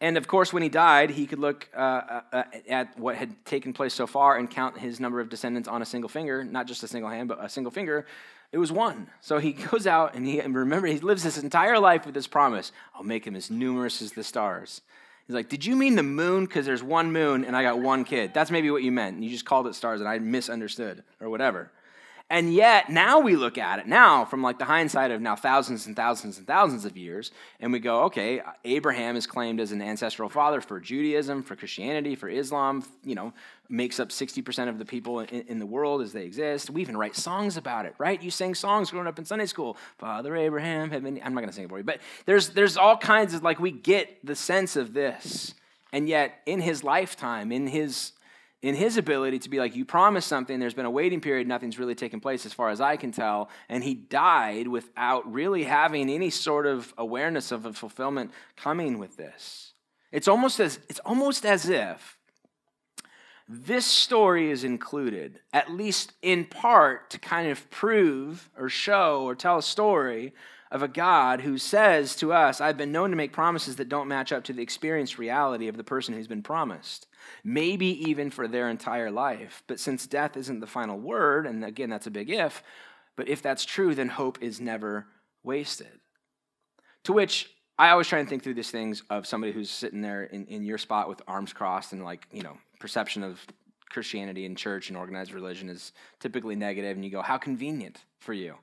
And 0.00 0.16
of 0.16 0.28
course, 0.28 0.52
when 0.52 0.62
he 0.62 0.68
died, 0.68 1.10
he 1.10 1.26
could 1.26 1.38
look 1.38 1.68
uh, 1.76 1.80
uh, 1.80 2.20
uh, 2.32 2.42
at 2.68 2.98
what 2.98 3.16
had 3.16 3.44
taken 3.44 3.72
place 3.72 3.94
so 3.94 4.06
far 4.06 4.36
and 4.36 4.50
count 4.50 4.78
his 4.78 5.00
number 5.00 5.20
of 5.20 5.28
descendants 5.28 5.68
on 5.68 5.82
a 5.82 5.86
single 5.86 6.08
finger, 6.08 6.44
not 6.44 6.66
just 6.66 6.82
a 6.82 6.88
single 6.88 7.10
hand, 7.10 7.28
but 7.28 7.42
a 7.42 7.48
single 7.48 7.70
finger. 7.70 8.06
It 8.52 8.58
was 8.58 8.72
one. 8.72 9.08
So 9.20 9.38
he 9.38 9.52
goes 9.70 9.86
out 9.86 10.14
and 10.14 10.26
he, 10.26 10.40
and 10.40 10.54
remember, 10.54 10.86
he 10.86 10.98
lives 10.98 11.22
his 11.22 11.38
entire 11.38 11.78
life 11.78 12.06
with 12.06 12.14
this 12.14 12.26
promise 12.26 12.72
I'll 12.94 13.02
make 13.02 13.26
him 13.26 13.36
as 13.36 13.50
numerous 13.50 14.02
as 14.02 14.12
the 14.12 14.24
stars. 14.24 14.82
He's 15.26 15.34
like, 15.34 15.48
Did 15.48 15.64
you 15.64 15.76
mean 15.76 15.96
the 15.96 16.02
moon? 16.02 16.46
Because 16.46 16.66
there's 16.66 16.82
one 16.82 17.12
moon 17.12 17.44
and 17.44 17.56
I 17.56 17.62
got 17.62 17.78
one 17.80 18.04
kid. 18.04 18.32
That's 18.32 18.50
maybe 18.50 18.70
what 18.70 18.82
you 18.82 18.92
meant. 18.92 19.16
And 19.16 19.24
you 19.24 19.30
just 19.30 19.44
called 19.44 19.66
it 19.66 19.74
stars 19.74 20.00
and 20.00 20.08
I 20.08 20.18
misunderstood 20.18 21.02
or 21.20 21.28
whatever. 21.28 21.70
And 22.28 22.52
yet, 22.52 22.90
now 22.90 23.20
we 23.20 23.36
look 23.36 23.56
at 23.56 23.78
it 23.78 23.86
now 23.86 24.24
from 24.24 24.42
like 24.42 24.58
the 24.58 24.64
hindsight 24.64 25.12
of 25.12 25.20
now 25.20 25.36
thousands 25.36 25.86
and 25.86 25.94
thousands 25.94 26.38
and 26.38 26.46
thousands 26.46 26.84
of 26.84 26.96
years, 26.96 27.30
and 27.60 27.72
we 27.72 27.78
go, 27.78 28.02
okay, 28.04 28.42
Abraham 28.64 29.14
is 29.14 29.28
claimed 29.28 29.60
as 29.60 29.70
an 29.70 29.80
ancestral 29.80 30.28
father 30.28 30.60
for 30.60 30.80
Judaism, 30.80 31.44
for 31.44 31.54
Christianity, 31.54 32.16
for 32.16 32.28
Islam, 32.28 32.84
you 33.04 33.14
know, 33.14 33.32
makes 33.68 34.00
up 34.00 34.08
60% 34.08 34.68
of 34.68 34.78
the 34.78 34.84
people 34.84 35.20
in, 35.20 35.42
in 35.42 35.58
the 35.60 35.66
world 35.66 36.02
as 36.02 36.12
they 36.12 36.24
exist. 36.24 36.68
We 36.68 36.80
even 36.80 36.96
write 36.96 37.14
songs 37.14 37.56
about 37.56 37.86
it, 37.86 37.94
right? 37.96 38.20
You 38.20 38.32
sang 38.32 38.56
songs 38.56 38.90
growing 38.90 39.06
up 39.06 39.20
in 39.20 39.24
Sunday 39.24 39.46
school. 39.46 39.76
Father 39.98 40.34
Abraham 40.34 40.92
I'm 40.92 41.04
not 41.04 41.34
going 41.34 41.46
to 41.46 41.52
sing 41.52 41.64
it 41.64 41.70
for 41.70 41.78
you, 41.78 41.84
but 41.84 42.00
there's, 42.24 42.48
there's 42.48 42.76
all 42.76 42.96
kinds 42.96 43.34
of, 43.34 43.44
like, 43.44 43.60
we 43.60 43.70
get 43.70 44.18
the 44.26 44.34
sense 44.34 44.74
of 44.74 44.94
this. 44.94 45.54
And 45.92 46.08
yet, 46.08 46.40
in 46.44 46.60
his 46.60 46.82
lifetime, 46.82 47.52
in 47.52 47.68
his 47.68 48.12
in 48.66 48.74
his 48.74 48.96
ability 48.96 49.38
to 49.38 49.48
be 49.48 49.60
like, 49.60 49.76
you 49.76 49.84
promised 49.84 50.26
something, 50.26 50.58
there's 50.58 50.74
been 50.74 50.86
a 50.86 50.90
waiting 50.90 51.20
period, 51.20 51.46
nothing's 51.46 51.78
really 51.78 51.94
taken 51.94 52.18
place 52.18 52.44
as 52.44 52.52
far 52.52 52.70
as 52.70 52.80
I 52.80 52.96
can 52.96 53.12
tell, 53.12 53.48
and 53.68 53.84
he 53.84 53.94
died 53.94 54.66
without 54.66 55.32
really 55.32 55.62
having 55.62 56.10
any 56.10 56.30
sort 56.30 56.66
of 56.66 56.92
awareness 56.98 57.52
of 57.52 57.64
a 57.64 57.72
fulfillment 57.72 58.32
coming 58.56 58.98
with 58.98 59.16
this. 59.16 59.72
It's 60.10 60.26
almost 60.26 60.58
as, 60.58 60.80
it's 60.88 60.98
almost 61.04 61.46
as 61.46 61.68
if 61.68 62.18
this 63.48 63.86
story 63.86 64.50
is 64.50 64.64
included, 64.64 65.38
at 65.52 65.70
least 65.70 66.14
in 66.20 66.44
part, 66.44 67.08
to 67.10 67.20
kind 67.20 67.48
of 67.48 67.70
prove 67.70 68.50
or 68.58 68.68
show 68.68 69.22
or 69.22 69.36
tell 69.36 69.58
a 69.58 69.62
story 69.62 70.34
of 70.72 70.82
a 70.82 70.88
God 70.88 71.42
who 71.42 71.56
says 71.56 72.16
to 72.16 72.32
us, 72.32 72.60
I've 72.60 72.76
been 72.76 72.90
known 72.90 73.10
to 73.10 73.16
make 73.16 73.32
promises 73.32 73.76
that 73.76 73.88
don't 73.88 74.08
match 74.08 74.32
up 74.32 74.42
to 74.42 74.52
the 74.52 74.62
experienced 74.62 75.18
reality 75.18 75.68
of 75.68 75.76
the 75.76 75.84
person 75.84 76.14
who's 76.14 76.26
been 76.26 76.42
promised 76.42 77.06
maybe 77.44 77.86
even 78.08 78.30
for 78.30 78.48
their 78.48 78.68
entire 78.68 79.10
life. 79.10 79.62
But 79.66 79.80
since 79.80 80.06
death 80.06 80.36
isn't 80.36 80.60
the 80.60 80.66
final 80.66 80.98
word, 80.98 81.46
and 81.46 81.64
again, 81.64 81.90
that's 81.90 82.06
a 82.06 82.10
big 82.10 82.30
if, 82.30 82.62
but 83.16 83.28
if 83.28 83.42
that's 83.42 83.64
true, 83.64 83.94
then 83.94 84.08
hope 84.08 84.42
is 84.42 84.60
never 84.60 85.06
wasted. 85.42 86.00
To 87.04 87.12
which 87.12 87.50
I 87.78 87.90
always 87.90 88.08
try 88.08 88.18
and 88.18 88.28
think 88.28 88.42
through 88.42 88.54
these 88.54 88.70
things 88.70 89.02
of 89.10 89.26
somebody 89.26 89.52
who's 89.52 89.70
sitting 89.70 90.02
there 90.02 90.24
in, 90.24 90.46
in 90.46 90.64
your 90.64 90.78
spot 90.78 91.08
with 91.08 91.22
arms 91.28 91.52
crossed 91.52 91.92
and 91.92 92.04
like, 92.04 92.26
you 92.32 92.42
know, 92.42 92.56
perception 92.80 93.22
of 93.22 93.40
Christianity 93.90 94.46
and 94.46 94.56
church 94.56 94.88
and 94.88 94.96
organized 94.96 95.32
religion 95.32 95.68
is 95.68 95.92
typically 96.20 96.56
negative, 96.56 96.96
and 96.96 97.04
you 97.04 97.10
go, 97.10 97.22
how 97.22 97.38
convenient 97.38 97.98
for 98.18 98.32
you. 98.32 98.56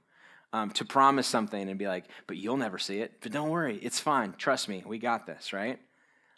Um, 0.51 0.69
to 0.71 0.85
promise 0.85 1.25
something 1.25 1.67
and 1.67 1.79
be 1.79 1.87
like, 1.87 2.05
but 2.27 2.37
you'll 2.37 2.57
never 2.57 2.77
see 2.77 2.99
it. 2.99 3.13
But 3.21 3.31
don't 3.31 3.49
worry, 3.49 3.79
it's 3.81 3.99
fine. 3.99 4.35
Trust 4.37 4.69
me, 4.69 4.83
we 4.85 4.99
got 4.99 5.25
this, 5.25 5.51
right? 5.51 5.79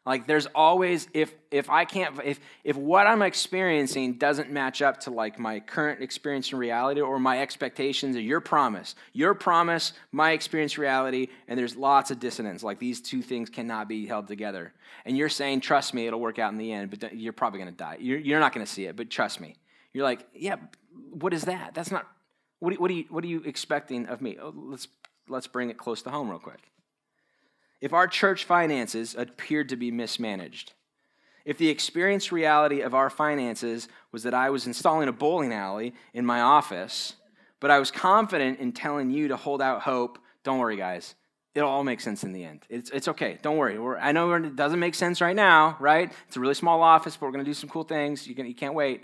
Like 0.06 0.28
there's 0.28 0.46
always 0.54 1.08
if 1.14 1.34
if 1.50 1.68
I 1.70 1.84
can't 1.84 2.20
if 2.24 2.40
if 2.64 2.76
what 2.76 3.08
I'm 3.08 3.24
experiencing 3.24 4.14
doesn't 4.14 4.52
match 4.52 4.84
up 4.84 5.00
to 5.02 5.12
like 5.12 5.40
my 5.40 5.60
current 5.60 6.04
experience 6.04 6.52
in 6.52 6.60
reality 6.60 7.02
or 7.02 7.18
my 7.18 7.42
expectations 7.42 8.16
or 8.16 8.22
your 8.22 8.40
promise, 8.40 8.94
your 9.14 9.34
promise, 9.34 9.94
my 10.12 10.32
experience 10.32 10.78
reality, 10.78 11.28
and 11.48 11.58
there's 11.58 11.76
lots 11.76 12.12
of 12.12 12.20
dissonance. 12.20 12.62
Like 12.62 12.78
these 12.78 13.02
two 13.02 13.24
things 13.24 13.50
cannot 13.50 13.90
be 13.90 14.06
held 14.06 14.28
together. 14.28 14.74
And 15.06 15.18
you're 15.18 15.30
saying, 15.30 15.62
trust 15.62 15.96
me, 15.96 16.06
it'll 16.06 16.20
work 16.20 16.38
out 16.38 16.52
in 16.52 16.60
the 16.60 16.72
end, 16.72 16.92
but 16.92 17.16
you're 17.16 17.34
probably 17.34 17.60
gonna 17.60 17.72
die. 17.72 17.98
You're, 18.00 18.20
you're 18.20 18.40
not 18.40 18.54
gonna 18.54 18.68
see 18.68 18.86
it, 18.86 18.96
but 18.96 19.10
trust 19.10 19.42
me. 19.42 19.56
You're 19.92 20.04
like, 20.04 20.28
yeah, 20.36 20.58
what 21.12 21.34
is 21.34 21.46
that? 21.46 21.74
That's 21.74 21.90
not. 21.90 22.08
What 22.60 22.80
what 22.80 22.92
are 22.92 22.94
you 22.94 23.06
what 23.10 23.24
are 23.24 23.28
you 23.28 23.42
expecting 23.44 24.06
of 24.06 24.22
me? 24.22 24.38
Oh, 24.40 24.54
let's 24.56 24.88
let's 25.28 25.48
bring 25.48 25.72
it 25.72 25.78
close 25.78 26.04
to 26.04 26.12
home 26.12 26.30
real 26.30 26.38
quick 26.38 26.62
if 27.82 27.94
our 27.94 28.08
church 28.08 28.46
finances 28.46 29.16
appeared 29.18 29.70
to 29.70 29.76
be 29.76 29.92
mismanaged, 29.92 30.74
if 31.46 31.58
the 31.58 31.70
experienced 31.70 32.32
reality 32.32 32.82
of 32.82 32.96
our 32.96 33.10
finances 33.10 33.88
was 34.12 34.24
that 34.24 34.34
I 34.34 34.50
was 34.50 34.66
installing 34.66 35.08
a 35.08 35.14
bowling 35.14 35.54
alley 35.54 35.94
in 36.14 36.26
my 36.26 36.42
office, 36.42 37.14
but 37.60 37.70
I 37.70 37.80
was 37.80 37.92
confident 37.92 38.60
in 38.60 38.72
telling 38.72 39.12
you 39.12 39.28
to 39.28 39.38
hold 39.38 39.62
out 39.62 39.82
hope, 39.82 40.18
don't 40.44 40.60
worry, 40.60 40.76
guys. 40.76 41.16
It'll 41.54 41.70
all 41.70 41.84
make 41.84 42.02
sense 42.02 42.24
in 42.24 42.34
the 42.34 42.44
end. 42.44 42.66
It's, 42.70 42.90
it's 42.90 43.08
okay. 43.08 43.38
Don't 43.42 43.58
worry. 43.58 43.80
We're, 43.80 43.98
I 43.98 44.12
know 44.12 44.34
it 44.34 44.56
doesn't 44.56 44.80
make 44.80 44.94
sense 44.94 45.22
right 45.22 45.36
now, 45.36 45.78
right? 45.80 46.12
It's 46.28 46.36
a 46.36 46.40
really 46.40 46.54
small 46.54 46.82
office, 46.82 47.16
but 47.16 47.28
we're 47.28 47.32
going 47.32 47.46
to 47.46 47.50
do 47.50 47.54
some 47.54 47.70
cool 47.70 47.84
things. 47.84 48.28
You, 48.28 48.36
can, 48.36 48.46
you 48.46 48.56
can't 48.56 48.74
wait 48.74 49.04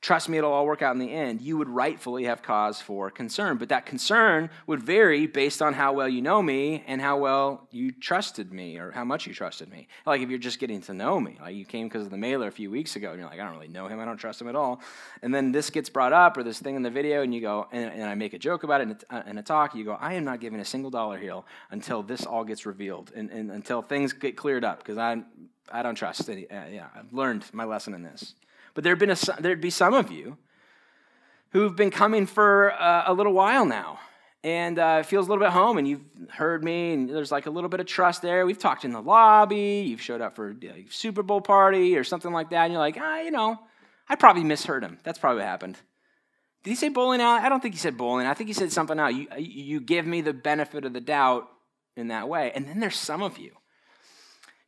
trust 0.00 0.30
me, 0.30 0.38
it'll 0.38 0.52
all 0.52 0.64
work 0.64 0.80
out 0.80 0.94
in 0.94 0.98
the 0.98 1.12
end, 1.12 1.42
you 1.42 1.58
would 1.58 1.68
rightfully 1.68 2.24
have 2.24 2.42
cause 2.42 2.80
for 2.80 3.10
concern. 3.10 3.58
But 3.58 3.68
that 3.68 3.84
concern 3.84 4.48
would 4.66 4.82
vary 4.82 5.26
based 5.26 5.60
on 5.60 5.74
how 5.74 5.92
well 5.92 6.08
you 6.08 6.22
know 6.22 6.42
me 6.42 6.82
and 6.86 7.00
how 7.00 7.18
well 7.18 7.68
you 7.70 7.92
trusted 7.92 8.52
me 8.52 8.78
or 8.78 8.92
how 8.92 9.04
much 9.04 9.26
you 9.26 9.34
trusted 9.34 9.70
me. 9.70 9.88
Like 10.06 10.22
if 10.22 10.30
you're 10.30 10.38
just 10.38 10.58
getting 10.58 10.80
to 10.82 10.94
know 10.94 11.20
me, 11.20 11.36
like 11.40 11.54
you 11.54 11.66
came 11.66 11.88
because 11.88 12.04
of 12.04 12.10
the 12.10 12.16
mailer 12.16 12.48
a 12.48 12.52
few 12.52 12.70
weeks 12.70 12.96
ago 12.96 13.10
and 13.10 13.18
you're 13.18 13.28
like, 13.28 13.38
I 13.38 13.44
don't 13.44 13.52
really 13.52 13.68
know 13.68 13.88
him, 13.88 14.00
I 14.00 14.06
don't 14.06 14.16
trust 14.16 14.40
him 14.40 14.48
at 14.48 14.56
all. 14.56 14.80
And 15.22 15.34
then 15.34 15.52
this 15.52 15.68
gets 15.68 15.90
brought 15.90 16.14
up 16.14 16.36
or 16.36 16.42
this 16.42 16.60
thing 16.60 16.76
in 16.76 16.82
the 16.82 16.90
video 16.90 17.22
and 17.22 17.34
you 17.34 17.42
go, 17.42 17.68
and, 17.70 17.92
and 17.92 18.04
I 18.04 18.14
make 18.14 18.32
a 18.32 18.38
joke 18.38 18.62
about 18.62 18.80
it 18.80 18.84
in 18.84 18.96
a, 19.10 19.30
in 19.30 19.38
a, 19.38 19.42
talk, 19.42 19.74
you 19.74 19.84
go, 19.84 19.98
I 20.00 20.14
am 20.14 20.24
not 20.24 20.40
giving 20.40 20.60
a 20.60 20.64
single 20.64 20.90
dollar 20.90 21.18
here 21.18 21.42
until 21.70 22.02
this 22.02 22.24
all 22.24 22.44
gets 22.44 22.64
revealed 22.64 23.12
and, 23.14 23.30
and 23.30 23.50
until 23.50 23.82
things 23.82 24.14
get 24.14 24.36
cleared 24.36 24.64
up 24.64 24.78
because 24.78 24.96
I, 24.96 25.22
I 25.70 25.82
don't 25.82 25.94
trust 25.94 26.28
any, 26.30 26.50
uh, 26.50 26.66
yeah, 26.66 26.86
I've 26.94 27.12
learned 27.12 27.44
my 27.52 27.64
lesson 27.64 27.92
in 27.92 28.02
this. 28.02 28.34
But 28.74 28.84
there'd, 28.84 28.98
been 28.98 29.10
a, 29.10 29.16
there'd 29.40 29.60
be 29.60 29.70
some 29.70 29.94
of 29.94 30.10
you 30.10 30.36
who've 31.50 31.74
been 31.74 31.90
coming 31.90 32.26
for 32.26 32.72
uh, 32.72 33.04
a 33.06 33.12
little 33.12 33.32
while 33.32 33.64
now. 33.64 33.98
And 34.42 34.78
uh, 34.78 35.02
feels 35.02 35.26
a 35.26 35.30
little 35.30 35.44
bit 35.44 35.52
home 35.52 35.76
and 35.76 35.86
you've 35.86 36.00
heard 36.30 36.64
me 36.64 36.94
and 36.94 37.10
there's 37.10 37.30
like 37.30 37.44
a 37.44 37.50
little 37.50 37.68
bit 37.68 37.78
of 37.78 37.84
trust 37.84 38.22
there. 38.22 38.46
We've 38.46 38.58
talked 38.58 38.86
in 38.86 38.92
the 38.92 39.02
lobby. 39.02 39.84
You've 39.86 40.00
showed 40.00 40.22
up 40.22 40.34
for 40.34 40.56
a 40.62 40.86
super 40.88 41.22
bowl 41.22 41.42
party 41.42 41.94
or 41.98 42.04
something 42.04 42.32
like 42.32 42.48
that 42.48 42.64
and 42.64 42.72
you're 42.72 42.80
like 42.80 42.96
ah 42.98 43.20
you 43.20 43.30
know 43.30 43.58
i 44.08 44.14
probably 44.14 44.42
misheard 44.42 44.82
him. 44.82 44.96
That's 45.02 45.18
probably 45.18 45.40
what 45.40 45.46
happened. 45.48 45.76
Did 46.62 46.70
he 46.70 46.76
say 46.76 46.88
bowling 46.88 47.20
alley 47.20 47.40
i 47.42 47.50
don't 47.50 47.60
think 47.60 47.74
he 47.74 47.78
said 47.78 47.98
bowling. 47.98 48.26
I 48.26 48.32
think 48.32 48.48
he 48.48 48.54
said 48.54 48.72
something 48.72 48.98
else 48.98 49.12
you, 49.12 49.26
you 49.36 49.78
give 49.78 50.06
me 50.06 50.22
the 50.22 50.32
benefit 50.32 50.86
of 50.86 50.94
the 50.94 51.02
doubt 51.02 51.46
in 51.94 52.08
that 52.08 52.26
way. 52.26 52.50
And 52.54 52.66
then 52.66 52.80
there's 52.80 52.96
some 52.96 53.22
of 53.22 53.36
you 53.36 53.52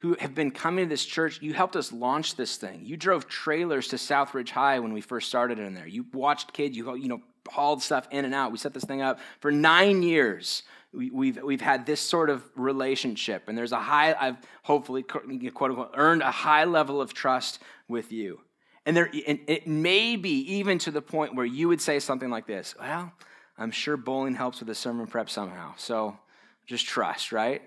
who 0.02 0.16
have 0.18 0.34
been 0.34 0.50
coming 0.50 0.84
to 0.84 0.88
this 0.88 1.04
church, 1.04 1.40
you 1.40 1.54
helped 1.54 1.76
us 1.76 1.92
launch 1.92 2.34
this 2.34 2.56
thing. 2.56 2.80
You 2.84 2.96
drove 2.96 3.28
trailers 3.28 3.86
to 3.88 3.96
Southridge 3.96 4.50
High 4.50 4.80
when 4.80 4.92
we 4.92 5.00
first 5.00 5.28
started 5.28 5.60
in 5.60 5.74
there. 5.74 5.86
You 5.86 6.06
watched 6.12 6.52
kids, 6.52 6.76
you, 6.76 6.96
you 6.96 7.06
know, 7.06 7.20
hauled 7.48 7.82
stuff 7.82 8.08
in 8.10 8.24
and 8.24 8.34
out. 8.34 8.50
We 8.50 8.58
set 8.58 8.74
this 8.74 8.84
thing 8.84 9.00
up 9.00 9.20
for 9.38 9.52
nine 9.52 10.02
years. 10.02 10.64
We, 10.92 11.10
we've, 11.10 11.40
we've 11.40 11.60
had 11.60 11.86
this 11.86 12.00
sort 12.00 12.30
of 12.30 12.42
relationship, 12.56 13.44
and 13.46 13.56
there's 13.56 13.70
a 13.70 13.78
high, 13.78 14.12
I've 14.18 14.38
hopefully, 14.64 15.04
quote 15.04 15.24
unquote, 15.30 15.92
earned 15.94 16.22
a 16.22 16.32
high 16.32 16.64
level 16.64 17.00
of 17.00 17.14
trust 17.14 17.60
with 17.86 18.10
you. 18.10 18.40
And, 18.84 18.96
there, 18.96 19.08
and 19.28 19.38
it 19.46 19.68
may 19.68 20.16
be 20.16 20.40
even 20.54 20.78
to 20.78 20.90
the 20.90 21.00
point 21.00 21.36
where 21.36 21.46
you 21.46 21.68
would 21.68 21.80
say 21.80 22.00
something 22.00 22.28
like 22.28 22.48
this 22.48 22.74
Well, 22.80 23.12
I'm 23.56 23.70
sure 23.70 23.96
bowling 23.96 24.34
helps 24.34 24.58
with 24.58 24.66
the 24.66 24.74
sermon 24.74 25.06
prep 25.06 25.30
somehow. 25.30 25.74
So 25.76 26.18
just 26.66 26.86
trust, 26.86 27.30
right? 27.30 27.62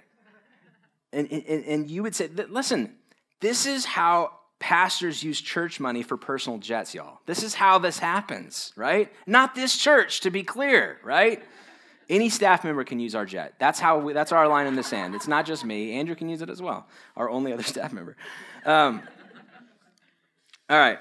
And, 1.15 1.32
and, 1.32 1.63
and 1.65 1.89
you 1.89 2.04
would 2.04 2.15
say, 2.15 2.28
Listen, 2.28 2.95
this 3.39 3.65
is 3.65 3.86
how 3.86 4.32
pastors 4.60 5.23
use 5.23 5.39
church 5.39 5.80
money 5.80 6.01
for 6.01 6.17
personal 6.17 6.60
jets, 6.60 6.93
y'all. 6.93 7.19
This 7.25 7.43
is 7.43 7.54
how 7.54 7.78
this 7.80 7.99
happens, 7.99 8.73
right? 8.75 9.12
Not 9.25 9.56
this 9.56 9.78
church, 9.78 10.21
to 10.21 10.32
be 10.32 10.43
clear, 10.43 10.99
right? 11.04 11.43
Any 12.10 12.30
staff 12.30 12.63
member 12.63 12.84
can 12.84 12.99
use 12.99 13.15
our 13.15 13.25
jet. 13.25 13.56
That's 13.60 13.80
how 13.80 13.99
we, 13.99 14.13
that's 14.13 14.32
our 14.32 14.47
line 14.47 14.67
in 14.67 14.75
the 14.75 14.84
sand. 14.84 15.15
It's 15.15 15.28
not 15.28 15.45
just 15.45 15.65
me. 15.65 15.93
Andrew 15.93 16.15
can 16.15 16.30
use 16.30 16.41
it 16.41 16.49
as 16.49 16.62
well, 16.62 16.88
our 17.15 17.30
only 17.30 17.54
other 17.54 17.63
staff 17.73 17.93
member. 17.93 18.15
Um, 18.65 19.01
all 20.69 20.78
right. 20.78 20.99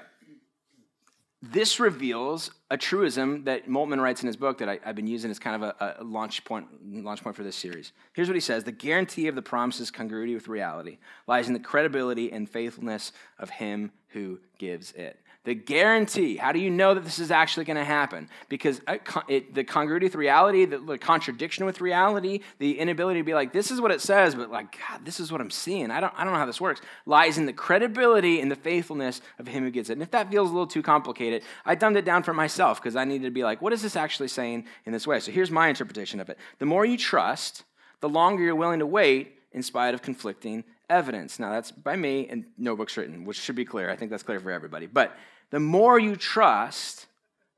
This 1.51 1.79
reveals 1.79 2.49
a 2.71 2.77
truism 2.77 3.43
that 3.43 3.67
Moltmann 3.67 4.01
writes 4.01 4.21
in 4.21 4.27
his 4.27 4.35
book 4.35 4.57
that 4.57 4.69
I, 4.69 4.79
have 4.83 4.95
been 4.95 5.05
using 5.05 5.29
as 5.29 5.37
kind 5.37 5.61
of 5.61 5.75
a, 5.79 5.95
a, 5.99 6.03
launch, 6.03 6.43
point, 6.43 6.67
launch 6.83 7.21
point 7.21 7.35
for 7.35 7.43
this 7.43 7.55
series. 7.55 7.91
Here's 8.13 8.27
what 8.27 8.35
he 8.35 8.41
says 8.41 8.63
The 8.63 8.71
guarantee 8.71 9.27
of 9.27 9.35
the 9.35 9.41
promise's 9.43 9.91
congruity 9.91 10.33
with 10.33 10.47
reality 10.47 10.97
lies 11.27 11.47
in 11.47 11.53
the 11.53 11.59
credibility 11.59 12.31
and 12.31 12.49
faithfulness 12.49 13.11
of 13.37 13.51
him 13.51 13.91
who 14.15 14.39
gives 14.57 14.93
it. 14.93 15.19
The 15.43 15.53
guarantee. 15.53 16.37
How 16.37 16.53
do 16.53 16.59
you 16.59 16.71
know 16.71 16.93
that 16.95 17.03
this 17.03 17.19
is 17.19 17.29
actually 17.29 17.65
going 17.65 17.77
to 17.77 17.83
happen? 17.83 18.29
Because 18.47 18.81
uh, 18.87 18.93
it, 18.93 19.01
it, 19.27 19.53
the 19.53 19.63
congruity 19.63 20.05
with 20.05 20.15
reality, 20.15 20.65
the, 20.65 20.79
the, 20.79 20.97
contradiction 20.97 21.65
with 21.65 21.81
reality, 21.81 22.39
the 22.57 22.79
inability 22.79 23.19
to 23.19 23.23
be 23.25 23.33
like, 23.35 23.51
this 23.53 23.69
is 23.69 23.79
what 23.79 23.91
it 23.91 24.01
says, 24.01 24.33
but 24.33 24.49
like, 24.49 24.75
God, 24.79 25.05
this 25.05 25.19
is 25.19 25.31
what 25.31 25.41
I'm 25.41 25.51
seeing. 25.51 25.91
I 25.91 25.99
don't, 25.99 26.13
I 26.17 26.23
don't 26.23 26.31
know 26.33 26.39
how 26.39 26.47
this 26.47 26.61
works. 26.61 26.81
Lies 27.05 27.37
in 27.37 27.45
the 27.45 27.53
credibility 27.53 28.39
and 28.39 28.49
the 28.49 28.55
faithfulness 28.55 29.21
of 29.37 29.47
him 29.47 29.63
who 29.63 29.69
gets 29.69 29.91
it. 29.91 29.93
And 29.93 30.01
if 30.01 30.11
that 30.11 30.31
feels 30.31 30.49
a 30.49 30.53
little 30.53 30.65
too 30.65 30.81
complicated, 30.81 31.43
I 31.65 31.75
dumbed 31.75 31.97
it 31.97 32.05
down 32.05 32.23
for 32.23 32.33
myself 32.33 32.81
because 32.81 32.95
I 32.95 33.03
needed 33.03 33.25
to 33.25 33.31
be 33.31 33.43
like, 33.43 33.61
what 33.61 33.73
is 33.73 33.81
this 33.81 33.97
actually 33.97 34.29
saying 34.29 34.65
in 34.85 34.93
this 34.93 35.05
way? 35.05 35.19
So 35.19 35.31
here's 35.31 35.51
my 35.51 35.67
interpretation 35.67 36.21
of 36.21 36.29
it. 36.29 36.39
The 36.57 36.65
more 36.65 36.85
you 36.85 36.97
trust, 36.97 37.65
the 37.99 38.09
longer 38.09 38.41
you're 38.41 38.55
willing 38.55 38.79
to 38.79 38.87
wait 38.87 39.33
in 39.51 39.61
spite 39.61 39.93
of 39.93 40.01
conflicting 40.01 40.63
evidence. 40.89 41.39
Now, 41.39 41.51
that's 41.51 41.71
by 41.71 41.95
me 41.95 42.27
and 42.29 42.45
no 42.57 42.75
books 42.75 42.97
written, 42.97 43.25
which 43.25 43.39
should 43.39 43.55
be 43.55 43.65
clear. 43.65 43.89
I 43.89 43.95
think 43.95 44.11
that's 44.11 44.23
clear 44.23 44.39
for 44.39 44.51
everybody. 44.51 44.85
But 44.87 45.15
the 45.49 45.59
more 45.59 45.99
you 45.99 46.15
trust, 46.15 47.07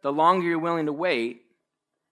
the 0.02 0.12
longer 0.12 0.48
you're 0.48 0.60
willing 0.60 0.86
to 0.86 0.94
wait, 0.94 1.44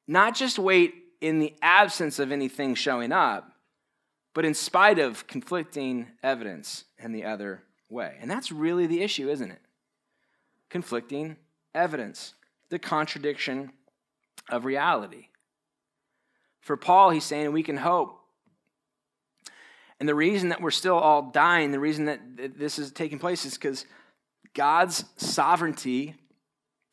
not 0.08 0.36
just 0.36 0.60
wait 0.60 0.94
in 1.22 1.40
the 1.40 1.54
absence 1.62 2.20
of 2.20 2.32
anything 2.32 2.76
showing 2.76 3.12
up, 3.12 3.52
but 4.34 4.46
in 4.46 4.54
spite 4.54 5.00
of 5.00 5.28
conflicting 5.28 6.08
evidence 6.22 6.86
and 7.00 7.16
the 7.16 7.26
other 7.26 7.64
way. 7.90 8.18
And 8.20 8.30
that's 8.30 8.52
really 8.52 8.86
the 8.86 9.02
issue, 9.02 9.30
isn't 9.30 9.52
it? 9.52 9.62
Conflicting 10.70 11.38
evidence, 11.74 12.34
the 12.70 12.80
contradiction 12.80 13.72
of 14.50 14.66
reality. 14.66 15.28
For 16.60 16.76
Paul, 16.76 17.12
he's 17.12 17.24
saying 17.24 17.52
we 17.52 17.64
can 17.64 17.78
hope. 17.78 18.20
And 20.00 20.10
the 20.10 20.16
reason 20.16 20.50
that 20.50 20.62
we're 20.62 20.72
still 20.72 20.98
all 20.98 21.24
dying, 21.32 21.72
the 21.72 21.80
reason 21.80 22.06
that 22.06 22.20
this 22.58 22.78
is 22.80 22.92
taking 22.92 23.20
place 23.20 23.46
is 23.46 23.54
because 23.54 23.86
God's 24.54 25.06
sovereignty, 25.16 26.16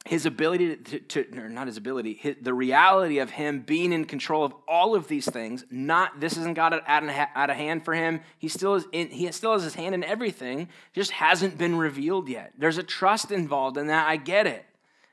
his 0.05 0.25
ability 0.25 0.77
to, 0.77 1.01
to 1.01 1.41
or 1.41 1.49
not 1.49 1.67
his 1.67 1.77
ability, 1.77 2.15
his, 2.15 2.37
the 2.41 2.55
reality 2.55 3.19
of 3.19 3.31
him 3.31 3.61
being 3.61 3.93
in 3.93 4.05
control 4.05 4.45
of 4.45 4.55
all 4.69 4.95
of 4.95 5.09
these 5.09 5.29
things, 5.29 5.65
not 5.71 6.21
this 6.21 6.37
isn't 6.37 6.55
God 6.55 6.75
out, 6.87 7.09
out 7.35 7.51
of 7.51 7.57
hand 7.57 7.85
for 7.85 7.95
him. 7.95 8.21
He 8.39 8.49
still 8.49 8.77
is 8.77 8.85
in, 8.93 9.09
he 9.09 9.31
still 9.33 9.53
has 9.53 9.65
his 9.65 9.75
hand 9.75 9.95
in 9.97 10.05
everything, 10.05 10.69
just 10.93 11.11
hasn't 11.11 11.59
been 11.59 11.77
revealed 11.77 12.29
yet. 12.29 12.53
There's 12.57 12.79
a 12.79 12.83
trust 12.85 13.33
involved 13.33 13.79
in 13.79 13.89
that. 13.89 14.07
I 14.09 14.17
get 14.17 14.47
it. 14.47 14.65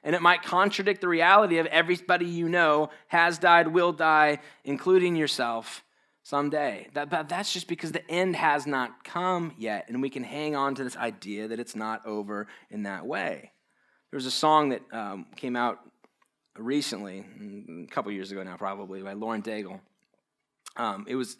And 0.03 0.15
it 0.15 0.21
might 0.21 0.43
contradict 0.43 1.01
the 1.01 1.07
reality 1.07 1.57
of 1.57 1.65
everybody 1.65 2.25
you 2.25 2.47
know 2.49 2.89
has 3.07 3.37
died, 3.37 3.67
will 3.67 3.91
die, 3.91 4.39
including 4.63 5.15
yourself 5.15 5.83
someday. 6.29 6.87
That, 6.93 7.09
that, 7.09 7.27
that's 7.27 7.51
just 7.51 7.67
because 7.67 7.91
the 7.91 8.09
end 8.09 8.35
has 8.35 8.67
not 8.67 9.03
come 9.03 9.53
yet, 9.57 9.85
and 9.87 10.01
we 10.01 10.09
can 10.09 10.23
hang 10.23 10.55
on 10.55 10.75
to 10.75 10.83
this 10.83 10.95
idea 10.95 11.47
that 11.47 11.59
it's 11.59 11.75
not 11.75 12.05
over 12.05 12.47
in 12.69 12.83
that 12.83 13.05
way. 13.05 13.51
There 14.11 14.17
was 14.17 14.27
a 14.27 14.31
song 14.31 14.69
that 14.69 14.81
um, 14.91 15.25
came 15.35 15.55
out 15.55 15.79
recently, 16.55 17.25
mm, 17.39 17.83
a 17.85 17.87
couple 17.87 18.11
years 18.11 18.31
ago 18.31 18.43
now, 18.43 18.57
probably, 18.57 19.01
by 19.01 19.13
Lauren 19.13 19.41
Daigle. 19.41 19.79
Um, 20.77 21.05
it 21.07 21.15
was 21.15 21.37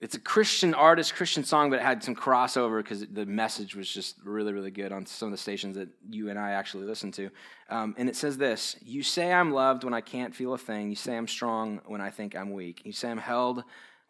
it's 0.00 0.16
a 0.16 0.20
Christian 0.20 0.74
artist, 0.74 1.14
Christian 1.14 1.44
song, 1.44 1.70
but 1.70 1.76
it 1.76 1.82
had 1.82 2.04
some 2.04 2.14
crossover 2.14 2.82
because 2.82 3.06
the 3.06 3.24
message 3.24 3.74
was 3.74 3.88
just 3.88 4.16
really, 4.22 4.52
really 4.52 4.70
good 4.70 4.92
on 4.92 5.06
some 5.06 5.28
of 5.28 5.32
the 5.32 5.38
stations 5.38 5.76
that 5.76 5.88
you 6.10 6.28
and 6.28 6.38
I 6.38 6.50
actually 6.50 6.84
listen 6.84 7.10
to. 7.12 7.30
Um, 7.70 7.94
and 7.96 8.08
it 8.08 8.14
says 8.14 8.36
this 8.36 8.76
You 8.82 9.02
say 9.02 9.32
I'm 9.32 9.52
loved 9.52 9.82
when 9.82 9.94
I 9.94 10.00
can't 10.00 10.34
feel 10.34 10.52
a 10.52 10.58
thing. 10.58 10.90
You 10.90 10.96
say 10.96 11.16
I'm 11.16 11.28
strong 11.28 11.80
when 11.86 12.00
I 12.00 12.10
think 12.10 12.36
I'm 12.36 12.52
weak. 12.52 12.82
You 12.84 12.92
say 12.92 13.10
I'm 13.10 13.18
held 13.18 13.64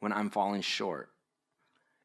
when 0.05 0.13
I'm 0.13 0.29
falling 0.29 0.61
short. 0.61 1.09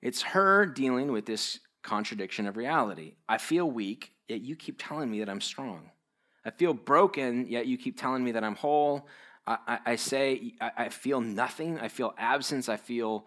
It's 0.02 0.22
her 0.22 0.66
dealing 0.66 1.12
with 1.12 1.26
this 1.26 1.60
contradiction 1.84 2.48
of 2.48 2.56
reality. 2.56 3.16
I 3.28 3.38
feel 3.38 3.70
weak, 3.70 4.14
yet 4.30 4.40
you 4.40 4.56
keep 4.56 4.78
telling 4.80 5.12
me 5.12 5.20
that 5.20 5.30
I'm 5.30 5.42
strong. 5.42 5.92
I 6.46 6.52
feel 6.52 6.74
broken, 6.74 7.46
yet 7.48 7.68
you 7.68 7.78
keep 7.78 8.00
telling 8.00 8.24
me 8.24 8.32
that 8.32 8.44
I'm 8.44 8.56
whole. 8.56 9.06
I, 9.46 9.58
I, 9.68 9.80
I 9.86 9.96
say 9.98 10.54
I, 10.62 10.72
I 10.78 10.90
feel 10.90 11.20
nothing. 11.20 11.78
I 11.78 11.90
feel 11.90 12.14
absence. 12.18 12.70
I 12.70 12.78
feel 12.78 13.26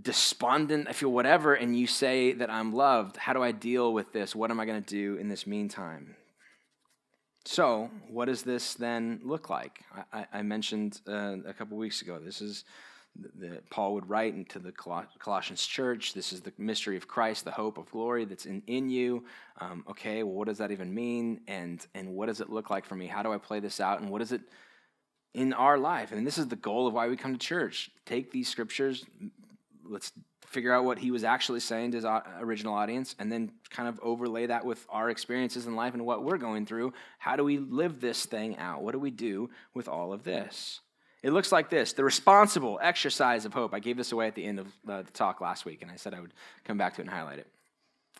despondent. 0.00 0.86
I 0.88 0.92
feel 0.92 1.10
whatever. 1.10 1.54
And 1.54 1.76
you 1.76 1.88
say 1.88 2.34
that 2.34 2.48
I'm 2.48 2.72
loved. 2.72 3.16
How 3.16 3.32
do 3.32 3.42
I 3.42 3.50
deal 3.50 3.92
with 3.92 4.12
this? 4.12 4.36
What 4.36 4.52
am 4.52 4.60
I 4.60 4.64
going 4.64 4.80
to 4.80 4.88
do 4.88 5.16
in 5.16 5.28
this 5.28 5.44
meantime? 5.44 6.14
So, 7.44 7.90
what 8.08 8.26
does 8.26 8.42
this 8.42 8.74
then 8.74 9.20
look 9.24 9.50
like? 9.50 9.80
I, 10.12 10.26
I 10.32 10.42
mentioned 10.42 11.00
uh, 11.08 11.36
a 11.46 11.52
couple 11.52 11.76
weeks 11.76 12.02
ago. 12.02 12.20
This 12.24 12.40
is 12.40 12.64
that 13.38 13.68
Paul 13.70 13.94
would 13.94 14.08
write 14.08 14.34
into 14.34 14.58
the 14.58 14.72
Colossians 14.72 15.64
church. 15.64 16.14
This 16.14 16.32
is 16.32 16.40
the 16.40 16.52
mystery 16.58 16.96
of 16.96 17.08
Christ, 17.08 17.44
the 17.44 17.50
hope 17.50 17.78
of 17.78 17.90
glory 17.90 18.24
that's 18.24 18.46
in, 18.46 18.62
in 18.66 18.88
you. 18.90 19.24
Um, 19.60 19.84
okay, 19.90 20.22
well, 20.22 20.34
what 20.34 20.48
does 20.48 20.58
that 20.58 20.70
even 20.70 20.94
mean? 20.94 21.40
And, 21.46 21.84
and 21.94 22.14
what 22.14 22.26
does 22.26 22.40
it 22.40 22.50
look 22.50 22.70
like 22.70 22.84
for 22.84 22.94
me? 22.94 23.06
How 23.06 23.22
do 23.22 23.32
I 23.32 23.38
play 23.38 23.60
this 23.60 23.80
out? 23.80 24.00
And 24.00 24.10
what 24.10 24.22
is 24.22 24.32
it 24.32 24.42
in 25.34 25.52
our 25.52 25.78
life? 25.78 26.12
And 26.12 26.26
this 26.26 26.38
is 26.38 26.48
the 26.48 26.56
goal 26.56 26.86
of 26.86 26.94
why 26.94 27.08
we 27.08 27.16
come 27.16 27.32
to 27.32 27.38
church. 27.38 27.90
Take 28.04 28.30
these 28.30 28.48
scriptures, 28.48 29.04
let's 29.84 30.12
figure 30.46 30.72
out 30.72 30.84
what 30.84 30.98
he 30.98 31.10
was 31.10 31.24
actually 31.24 31.60
saying 31.60 31.90
to 31.90 31.96
his 31.96 32.06
original 32.40 32.72
audience, 32.72 33.14
and 33.18 33.30
then 33.30 33.50
kind 33.68 33.88
of 33.88 33.98
overlay 34.00 34.46
that 34.46 34.64
with 34.64 34.86
our 34.88 35.10
experiences 35.10 35.66
in 35.66 35.74
life 35.74 35.92
and 35.92 36.06
what 36.06 36.22
we're 36.22 36.38
going 36.38 36.64
through. 36.64 36.92
How 37.18 37.36
do 37.36 37.44
we 37.44 37.58
live 37.58 38.00
this 38.00 38.24
thing 38.26 38.56
out? 38.56 38.82
What 38.82 38.92
do 38.92 38.98
we 38.98 39.10
do 39.10 39.50
with 39.74 39.88
all 39.88 40.12
of 40.12 40.22
this? 40.22 40.80
It 41.26 41.32
looks 41.32 41.50
like 41.50 41.70
this 41.70 41.92
the 41.92 42.04
responsible 42.04 42.78
exercise 42.80 43.44
of 43.44 43.52
hope. 43.52 43.74
I 43.74 43.80
gave 43.80 43.96
this 43.96 44.12
away 44.12 44.28
at 44.28 44.36
the 44.36 44.44
end 44.44 44.60
of 44.60 44.68
uh, 44.88 45.02
the 45.02 45.10
talk 45.10 45.40
last 45.40 45.64
week, 45.64 45.82
and 45.82 45.90
I 45.90 45.96
said 45.96 46.14
I 46.14 46.20
would 46.20 46.32
come 46.62 46.78
back 46.78 46.94
to 46.94 47.00
it 47.00 47.06
and 47.06 47.10
highlight 47.10 47.40
it. 47.40 47.48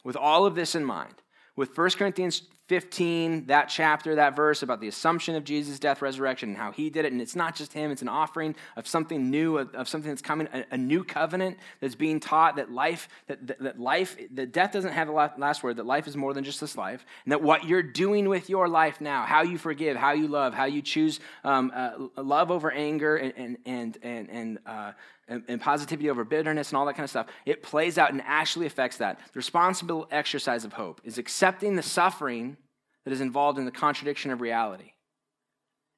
With 0.03 0.17
all 0.17 0.45
of 0.45 0.57
this 0.57 0.75
in 0.75 0.85
mind, 0.85 1.15
with 1.55 1.79
1 1.79 1.91
Corinthians 1.91 2.43
15, 2.69 3.47
that 3.47 3.67
chapter, 3.67 4.17
that 4.17 4.35
verse 4.35 4.63
about 4.63 4.81
the 4.81 4.89
assumption 4.89 5.37
of 5.37 5.45
Jesus' 5.45 5.79
death, 5.79 6.03
resurrection, 6.03 6.51
and 6.51 6.59
how 6.59 6.73
he 6.73 6.91
did 6.91 7.05
it. 7.05 7.13
And 7.13 7.23
it's 7.23 7.37
not 7.37 7.55
just 7.55 7.73
him, 7.73 7.93
it's 7.93 8.03
an 8.03 8.09
offering 8.09 8.57
of 8.77 8.89
something 8.89 9.31
new, 9.31 9.59
of, 9.59 9.73
of 9.75 9.89
something 9.89 10.11
that's 10.11 10.23
coming, 10.23 10.49
a, 10.53 10.65
a, 10.73 10.77
new 10.77 11.05
covenant 11.05 11.59
that's 11.81 11.95
being 11.95 12.19
taught 12.19 12.57
that 12.57 12.73
life, 12.73 13.09
that, 13.29 13.47
that, 13.47 13.61
that, 13.61 13.81
life, 13.81 14.17
that 14.35 14.53
death 14.53 14.73
doesn't 14.73 14.93
have 14.93 15.07
the 15.07 15.13
last 15.13 15.63
word, 15.63 15.77
that 15.77 15.87
life 15.87 16.09
is 16.09 16.17
more 16.17 16.35
than 16.35 16.43
just 16.43 16.61
this 16.61 16.77
life, 16.77 17.07
and 17.25 17.33
that 17.33 17.43
what 17.43 17.65
you're 17.65 17.83
doing 17.83 18.29
with 18.29 18.51
your 18.51 18.69
life 18.69 19.01
now, 19.01 19.25
how 19.25 19.43
you 19.43 19.59
forgive, 19.59 19.97
how 19.97 20.13
you 20.13 20.27
love, 20.27 20.53
how 20.53 20.65
you 20.65 20.83
choose 20.83 21.21
um, 21.45 21.71
uh, 21.75 21.93
love 22.17 22.51
over 22.51 22.73
anger 22.73 23.17
and, 23.17 23.33
and, 23.37 23.59
and, 23.65 23.99
and, 24.03 24.31
and 24.31 24.59
uh, 24.67 24.93
and, 25.29 25.43
and, 25.49 25.61
positivity 25.61 26.09
over 26.09 26.25
bitterness 26.25 26.71
and 26.71 26.79
all 26.79 26.87
that 26.87 26.95
kind 26.95 27.05
of 27.05 27.11
stuff, 27.11 27.27
it 27.45 27.63
plays 27.63 27.99
out 27.99 28.13
and 28.13 28.23
actually 28.25 28.67
affects 28.67 28.99
that. 28.99 29.19
The 29.19 29.37
responsible 29.39 30.07
exercise 30.11 30.65
of 30.65 30.73
hope 30.73 31.01
is 31.05 31.19
accepting 31.19 31.77
the 31.77 31.83
suffering 31.83 32.57
that 33.05 33.13
is 33.13 33.21
involved 33.21 33.59
in 33.59 33.65
the 33.65 33.73
contradiction 33.73 34.31
of 34.31 34.41
reality, 34.41 34.93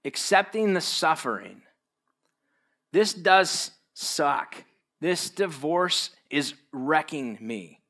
accepting 0.04 0.74
the 0.74 0.80
suffering. 0.80 1.62
This 2.92 3.12
does 3.12 3.72
suck. 3.94 4.64
This 5.00 5.30
divorce 5.30 6.10
is 6.30 6.54
wrecking 6.72 7.38
me. 7.40 7.80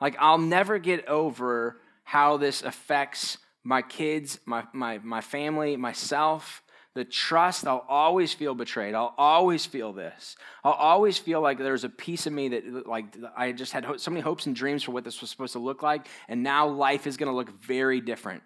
Like, 0.00 0.16
I'll 0.18 0.38
never 0.38 0.78
get 0.78 1.08
over 1.08 1.80
how 2.04 2.36
this 2.36 2.62
affects 2.62 3.38
my 3.64 3.82
kids, 3.82 4.38
my, 4.44 4.64
my, 4.72 4.98
my 4.98 5.20
family, 5.20 5.76
myself 5.76 6.62
the 6.96 7.04
trust, 7.04 7.66
I'll 7.66 7.84
always 7.88 8.34
feel 8.34 8.54
betrayed. 8.54 8.94
I'll 8.94 9.14
always 9.16 9.66
feel 9.66 9.92
this. 9.92 10.34
I'll 10.64 10.72
always 10.72 11.18
feel 11.18 11.40
like 11.42 11.58
there's 11.58 11.84
a 11.84 11.88
piece 11.88 12.26
of 12.26 12.32
me 12.32 12.48
that, 12.48 12.88
like, 12.88 13.04
I 13.36 13.52
just 13.52 13.72
had 13.72 13.86
so 14.00 14.10
many 14.10 14.22
hopes 14.22 14.46
and 14.46 14.56
dreams 14.56 14.82
for 14.82 14.92
what 14.92 15.04
this 15.04 15.20
was 15.20 15.30
supposed 15.30 15.52
to 15.52 15.58
look 15.58 15.82
like, 15.82 16.08
and 16.26 16.42
now 16.42 16.66
life 16.66 17.06
is 17.06 17.16
going 17.16 17.30
to 17.30 17.36
look 17.36 17.50
very 17.62 18.00
different. 18.00 18.42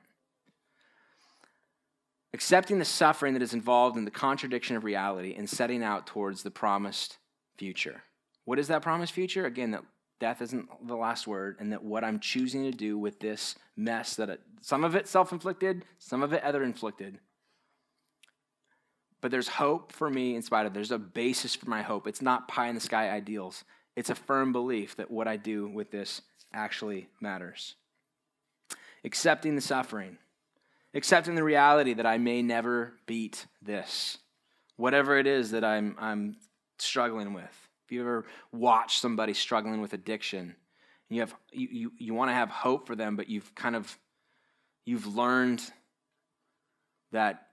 accepting 2.32 2.78
the 2.78 2.84
suffering 2.84 3.34
that 3.34 3.42
is 3.42 3.54
involved 3.54 3.96
in 3.96 4.04
the 4.04 4.10
contradiction 4.10 4.76
of 4.76 4.84
reality 4.84 5.34
and 5.36 5.48
setting 5.48 5.82
out 5.82 6.06
towards 6.06 6.42
the 6.42 6.50
promised 6.50 7.18
future. 7.56 8.02
What 8.44 8.58
is 8.58 8.68
that 8.68 8.82
promised 8.82 9.12
future? 9.12 9.46
Again, 9.46 9.72
that 9.72 9.84
death 10.20 10.42
isn't 10.42 10.68
the 10.86 10.96
last 10.96 11.26
word, 11.26 11.56
and 11.60 11.72
that 11.72 11.82
what 11.82 12.04
I'm 12.04 12.20
choosing 12.20 12.64
to 12.64 12.76
do 12.76 12.98
with 12.98 13.20
this 13.20 13.56
mess 13.76 14.16
that 14.16 14.28
it, 14.28 14.40
some 14.60 14.84
of 14.84 14.94
it 14.94 15.08
self 15.08 15.32
inflicted, 15.32 15.84
some 15.98 16.22
of 16.22 16.32
it 16.32 16.42
other 16.42 16.62
inflicted. 16.62 17.18
But 19.20 19.30
there's 19.30 19.48
hope 19.48 19.92
for 19.92 20.08
me 20.08 20.34
in 20.34 20.42
spite 20.42 20.66
of 20.66 20.72
there's 20.72 20.90
a 20.90 20.98
basis 20.98 21.54
for 21.54 21.68
my 21.68 21.82
hope. 21.82 22.06
It's 22.06 22.22
not 22.22 22.48
pie 22.48 22.68
in 22.68 22.74
the 22.74 22.80
sky 22.80 23.10
ideals. 23.10 23.64
It's 23.96 24.10
a 24.10 24.14
firm 24.14 24.52
belief 24.52 24.96
that 24.96 25.10
what 25.10 25.28
I 25.28 25.36
do 25.36 25.68
with 25.68 25.90
this 25.90 26.22
actually 26.52 27.08
matters. 27.20 27.74
Accepting 29.04 29.56
the 29.56 29.60
suffering, 29.60 30.18
accepting 30.94 31.34
the 31.34 31.44
reality 31.44 31.94
that 31.94 32.06
I 32.06 32.18
may 32.18 32.42
never 32.42 32.94
beat 33.06 33.46
this, 33.62 34.18
whatever 34.76 35.18
it 35.18 35.26
is 35.26 35.50
that 35.50 35.64
I'm, 35.64 35.96
I'm 35.98 36.36
struggling 36.78 37.34
with. 37.34 37.68
If 37.84 37.92
you 37.92 38.00
ever 38.02 38.24
watch 38.52 38.98
somebody 38.98 39.34
struggling 39.34 39.80
with 39.80 39.92
addiction, 39.92 40.54
you 41.08 41.20
have 41.20 41.34
you, 41.50 41.68
you, 41.70 41.92
you 41.98 42.14
want 42.14 42.30
to 42.30 42.34
have 42.34 42.48
hope 42.48 42.86
for 42.86 42.94
them, 42.94 43.16
but 43.16 43.28
you've 43.28 43.52
kind 43.56 43.74
of 43.74 43.98
you've 44.84 45.08
learned 45.16 45.60
that 47.10 47.48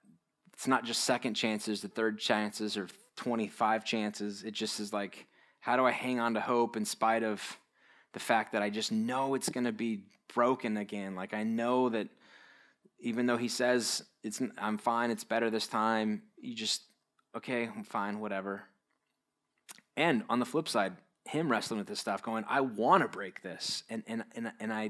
it's 0.58 0.68
not 0.68 0.84
just 0.84 1.04
second 1.04 1.36
chances, 1.36 1.82
the 1.82 1.88
third 1.88 2.18
chances, 2.18 2.78
or 2.78 2.88
25 3.16 3.86
chances. 3.86 4.44
It 4.44 4.56
just 4.56 4.80
is 4.80 4.92
like, 4.92 5.28
how 5.60 5.78
do 5.78 5.86
I 5.86 5.92
hang 5.92 6.20
on 6.20 6.34
to 6.34 6.42
hope 6.42 6.76
in 6.76 6.84
spite 6.84 7.22
of 7.22 7.60
the 8.14 8.20
fact 8.20 8.54
that 8.54 8.64
I 8.64 8.72
just 8.72 8.92
know 8.92 9.36
it's 9.36 9.50
going 9.50 9.66
to 9.66 9.72
be 9.72 10.06
broken 10.34 10.78
again? 10.78 11.14
Like, 11.14 11.36
I 11.36 11.44
know 11.44 11.90
that 11.90 12.08
even 13.00 13.28
though 13.28 13.38
he 13.38 13.50
says 13.50 14.02
it's 14.24 14.42
I'm 14.58 14.80
fine, 14.80 15.12
it's 15.12 15.24
better 15.24 15.52
this 15.52 15.68
time, 15.68 16.24
you 16.42 16.56
just, 16.56 16.82
okay, 17.36 17.66
I'm 17.68 17.84
fine, 17.84 18.20
whatever. 18.20 18.64
And 19.96 20.24
on 20.28 20.40
the 20.40 20.46
flip 20.46 20.68
side, 20.68 20.94
him 21.26 21.52
wrestling 21.52 21.78
with 21.78 21.88
this 21.88 22.00
stuff, 22.00 22.24
going, 22.24 22.46
I 22.50 22.62
want 22.62 23.04
to 23.04 23.10
break 23.10 23.44
this. 23.44 23.84
And, 23.92 24.02
and, 24.08 24.24
and, 24.36 24.52
and 24.60 24.74
I, 24.74 24.90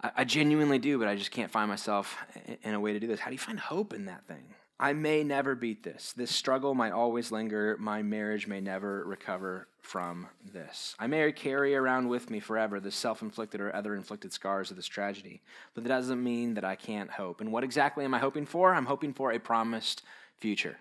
I 0.00 0.24
genuinely 0.24 0.78
do, 0.78 0.98
but 0.98 1.08
I 1.08 1.16
just 1.16 1.30
can't 1.30 1.50
find 1.50 1.68
myself 1.68 2.18
in 2.62 2.74
a 2.74 2.80
way 2.80 2.92
to 2.92 3.00
do 3.00 3.06
this. 3.06 3.20
How 3.20 3.30
do 3.30 3.34
you 3.34 3.38
find 3.38 3.58
hope 3.58 3.94
in 3.94 4.04
that 4.06 4.26
thing? 4.26 4.54
I 4.78 4.92
may 4.92 5.22
never 5.22 5.54
beat 5.54 5.82
this. 5.82 6.12
This 6.12 6.34
struggle 6.34 6.74
might 6.74 6.92
always 6.92 7.30
linger. 7.30 7.76
My 7.78 8.02
marriage 8.02 8.46
may 8.46 8.60
never 8.60 9.04
recover 9.04 9.68
from 9.80 10.26
this. 10.52 10.96
I 10.98 11.06
may 11.06 11.30
carry 11.32 11.76
around 11.76 12.08
with 12.08 12.28
me 12.28 12.40
forever 12.40 12.80
the 12.80 12.90
self 12.90 13.22
inflicted 13.22 13.60
or 13.60 13.74
other 13.74 13.94
inflicted 13.94 14.32
scars 14.32 14.70
of 14.70 14.76
this 14.76 14.86
tragedy, 14.86 15.42
but 15.74 15.84
that 15.84 15.90
doesn't 15.90 16.22
mean 16.22 16.54
that 16.54 16.64
I 16.64 16.74
can't 16.74 17.10
hope. 17.10 17.40
And 17.40 17.52
what 17.52 17.64
exactly 17.64 18.04
am 18.04 18.14
I 18.14 18.18
hoping 18.18 18.46
for? 18.46 18.74
I'm 18.74 18.86
hoping 18.86 19.12
for 19.12 19.32
a 19.32 19.38
promised 19.38 20.02
future. 20.38 20.78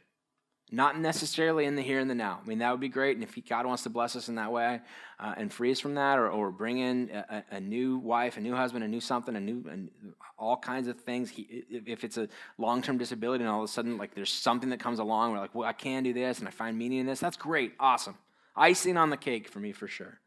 Not 0.71 0.99
necessarily 0.99 1.65
in 1.65 1.75
the 1.75 1.83
here 1.83 1.99
and 1.99 2.09
the 2.09 2.15
now. 2.15 2.39
I 2.43 2.47
mean, 2.47 2.59
that 2.59 2.71
would 2.71 2.79
be 2.79 2.89
great. 2.89 3.15
And 3.15 3.23
if 3.23 3.37
God 3.47 3.67
wants 3.67 3.83
to 3.83 3.89
bless 3.89 4.15
us 4.15 4.27
in 4.27 4.35
that 4.35 4.51
way 4.51 4.81
uh, 5.19 5.35
and 5.37 5.53
free 5.53 5.71
us 5.71 5.79
from 5.79 5.95
that, 5.95 6.17
or, 6.17 6.29
or 6.29 6.51
bring 6.51 6.79
in 6.79 7.11
a, 7.11 7.43
a, 7.51 7.59
new 7.59 7.97
wife, 7.99 8.37
a 8.37 8.41
new 8.41 8.55
husband, 8.55 8.83
a 8.83 8.87
new 8.87 8.99
something, 8.99 9.35
a 9.35 9.39
new, 9.39 9.89
all 10.37 10.57
kinds 10.57 10.87
of 10.87 10.99
things. 11.01 11.29
He, 11.29 11.63
if 11.69 12.03
it's 12.03 12.17
a 12.17 12.27
long 12.57 12.81
term 12.81 12.97
disability 12.97 13.43
and 13.43 13.51
all 13.51 13.59
of 13.59 13.65
a 13.65 13.71
sudden, 13.71 13.97
like, 13.97 14.15
there's 14.15 14.31
something 14.31 14.69
that 14.69 14.79
comes 14.79 14.97
along, 14.97 15.31
we're 15.31 15.39
like, 15.39 15.53
well, 15.53 15.67
I 15.67 15.73
can 15.73 16.01
do 16.01 16.13
this 16.13 16.39
and 16.39 16.47
I 16.47 16.51
find 16.51 16.75
meaning 16.77 16.99
in 16.99 17.05
this, 17.05 17.19
that's 17.19 17.37
great. 17.37 17.73
Awesome. 17.79 18.17
Icing 18.55 18.97
on 18.97 19.11
the 19.11 19.17
cake 19.17 19.49
for 19.49 19.59
me, 19.59 19.73
for 19.73 19.87
sure. 19.87 20.19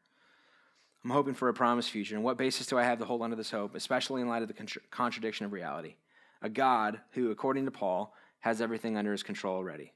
I'm 1.03 1.11
hoping 1.11 1.35
for 1.35 1.49
a 1.49 1.55
promised 1.55 1.91
future. 1.91 2.15
And 2.15 2.23
what 2.23 2.37
basis 2.37 2.67
do 2.67 2.79
I 2.79 2.85
have 2.85 3.01
to 3.01 3.05
hold 3.05 3.23
on 3.23 3.31
to 3.31 3.37
this 3.37 3.51
hope, 3.51 3.75
especially 3.75 4.23
in 4.23 4.29
light 4.29 4.43
of 4.43 4.49
the 4.49 4.55
contra- 4.55 4.83
contradiction 4.93 5.47
of 5.47 5.53
reality? 5.53 5.95
A 6.43 6.49
God 6.49 7.01
who, 7.13 7.33
according 7.33 7.65
to 7.65 7.71
Paul, 7.73 8.15
has 8.41 8.61
everything 8.61 8.97
under 8.97 9.11
his 9.11 9.25
control 9.25 9.57
already 9.57 9.93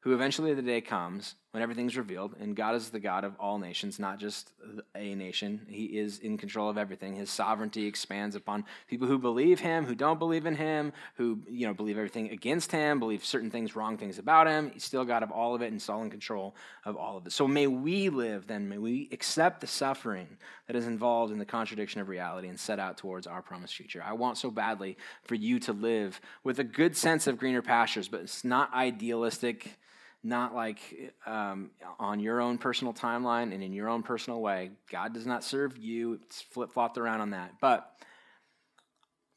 who 0.00 0.14
eventually 0.14 0.54
the 0.54 0.62
day 0.62 0.80
comes 0.80 1.34
when 1.50 1.62
everything's 1.62 1.96
revealed, 1.96 2.36
and 2.38 2.54
God 2.54 2.76
is 2.76 2.90
the 2.90 3.00
God 3.00 3.24
of 3.24 3.34
all 3.40 3.58
nations, 3.58 3.98
not 3.98 4.20
just 4.20 4.52
a 4.94 5.14
nation. 5.16 5.66
He 5.68 5.86
is 5.98 6.20
in 6.20 6.38
control 6.38 6.70
of 6.70 6.78
everything. 6.78 7.16
His 7.16 7.28
sovereignty 7.28 7.86
expands 7.86 8.36
upon 8.36 8.64
people 8.86 9.08
who 9.08 9.18
believe 9.18 9.58
him, 9.58 9.84
who 9.84 9.96
don't 9.96 10.20
believe 10.20 10.46
in 10.46 10.54
him, 10.54 10.92
who 11.16 11.40
you 11.50 11.66
know 11.66 11.74
believe 11.74 11.98
everything 11.98 12.30
against 12.30 12.70
him, 12.70 13.00
believe 13.00 13.24
certain 13.24 13.50
things, 13.50 13.74
wrong 13.74 13.98
things 13.98 14.18
about 14.18 14.46
him. 14.46 14.70
He's 14.72 14.84
still 14.84 15.04
God 15.04 15.24
of 15.24 15.32
all 15.32 15.54
of 15.54 15.60
it, 15.60 15.72
and 15.72 15.84
all 15.88 16.02
in 16.02 16.10
control 16.10 16.54
of 16.84 16.96
all 16.96 17.16
of 17.16 17.26
it. 17.26 17.32
So 17.32 17.48
may 17.48 17.66
we 17.66 18.10
live 18.10 18.46
then, 18.46 18.68
may 18.68 18.78
we 18.78 19.08
accept 19.12 19.60
the 19.60 19.66
suffering 19.66 20.28
that 20.68 20.76
is 20.76 20.86
involved 20.86 21.32
in 21.32 21.40
the 21.40 21.44
contradiction 21.44 22.00
of 22.00 22.08
reality 22.08 22.46
and 22.46 22.60
set 22.60 22.78
out 22.78 22.96
towards 22.96 23.26
our 23.26 23.42
promised 23.42 23.74
future. 23.74 24.04
I 24.06 24.12
want 24.12 24.38
so 24.38 24.52
badly 24.52 24.96
for 25.24 25.34
you 25.34 25.58
to 25.60 25.72
live 25.72 26.20
with 26.44 26.60
a 26.60 26.64
good 26.64 26.96
sense 26.96 27.26
of 27.26 27.38
greener 27.38 27.62
pastures, 27.62 28.06
but 28.06 28.20
it's 28.20 28.44
not 28.44 28.72
idealistic 28.72 29.78
not 30.22 30.54
like 30.54 31.14
um, 31.26 31.70
on 31.98 32.20
your 32.20 32.40
own 32.40 32.58
personal 32.58 32.92
timeline 32.92 33.54
and 33.54 33.62
in 33.62 33.72
your 33.72 33.88
own 33.88 34.02
personal 34.02 34.40
way. 34.40 34.70
God 34.90 35.14
does 35.14 35.26
not 35.26 35.42
serve 35.42 35.78
you. 35.78 36.14
It's 36.14 36.42
flip 36.42 36.72
flopped 36.72 36.98
around 36.98 37.20
on 37.20 37.30
that. 37.30 37.54
But 37.60 37.90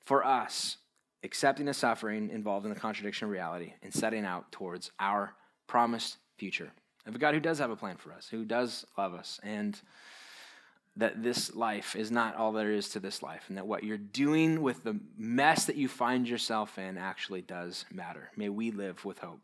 for 0.05 0.25
us, 0.25 0.77
accepting 1.23 1.67
the 1.67 1.73
suffering 1.73 2.29
involved 2.29 2.65
in 2.65 2.73
the 2.73 2.79
contradiction 2.79 3.25
of 3.25 3.31
reality 3.31 3.73
and 3.81 3.93
setting 3.93 4.25
out 4.25 4.51
towards 4.51 4.91
our 4.99 5.35
promised 5.67 6.17
future 6.37 6.71
of 7.05 7.15
a 7.15 7.17
God 7.17 7.33
who 7.33 7.39
does 7.39 7.59
have 7.59 7.71
a 7.71 7.75
plan 7.75 7.97
for 7.97 8.11
us, 8.11 8.27
who 8.29 8.45
does 8.45 8.85
love 8.97 9.13
us, 9.13 9.39
and 9.43 9.79
that 10.95 11.23
this 11.23 11.55
life 11.55 11.95
is 11.95 12.11
not 12.11 12.35
all 12.35 12.51
there 12.51 12.71
is 12.71 12.89
to 12.89 12.99
this 12.99 13.23
life, 13.23 13.45
and 13.47 13.57
that 13.57 13.67
what 13.67 13.83
you're 13.83 13.97
doing 13.97 14.61
with 14.61 14.83
the 14.83 14.99
mess 15.17 15.65
that 15.65 15.75
you 15.75 15.87
find 15.87 16.29
yourself 16.29 16.77
in 16.77 16.97
actually 16.97 17.41
does 17.41 17.85
matter. 17.91 18.29
May 18.37 18.49
we 18.49 18.71
live 18.71 19.03
with 19.03 19.19
hope. 19.19 19.41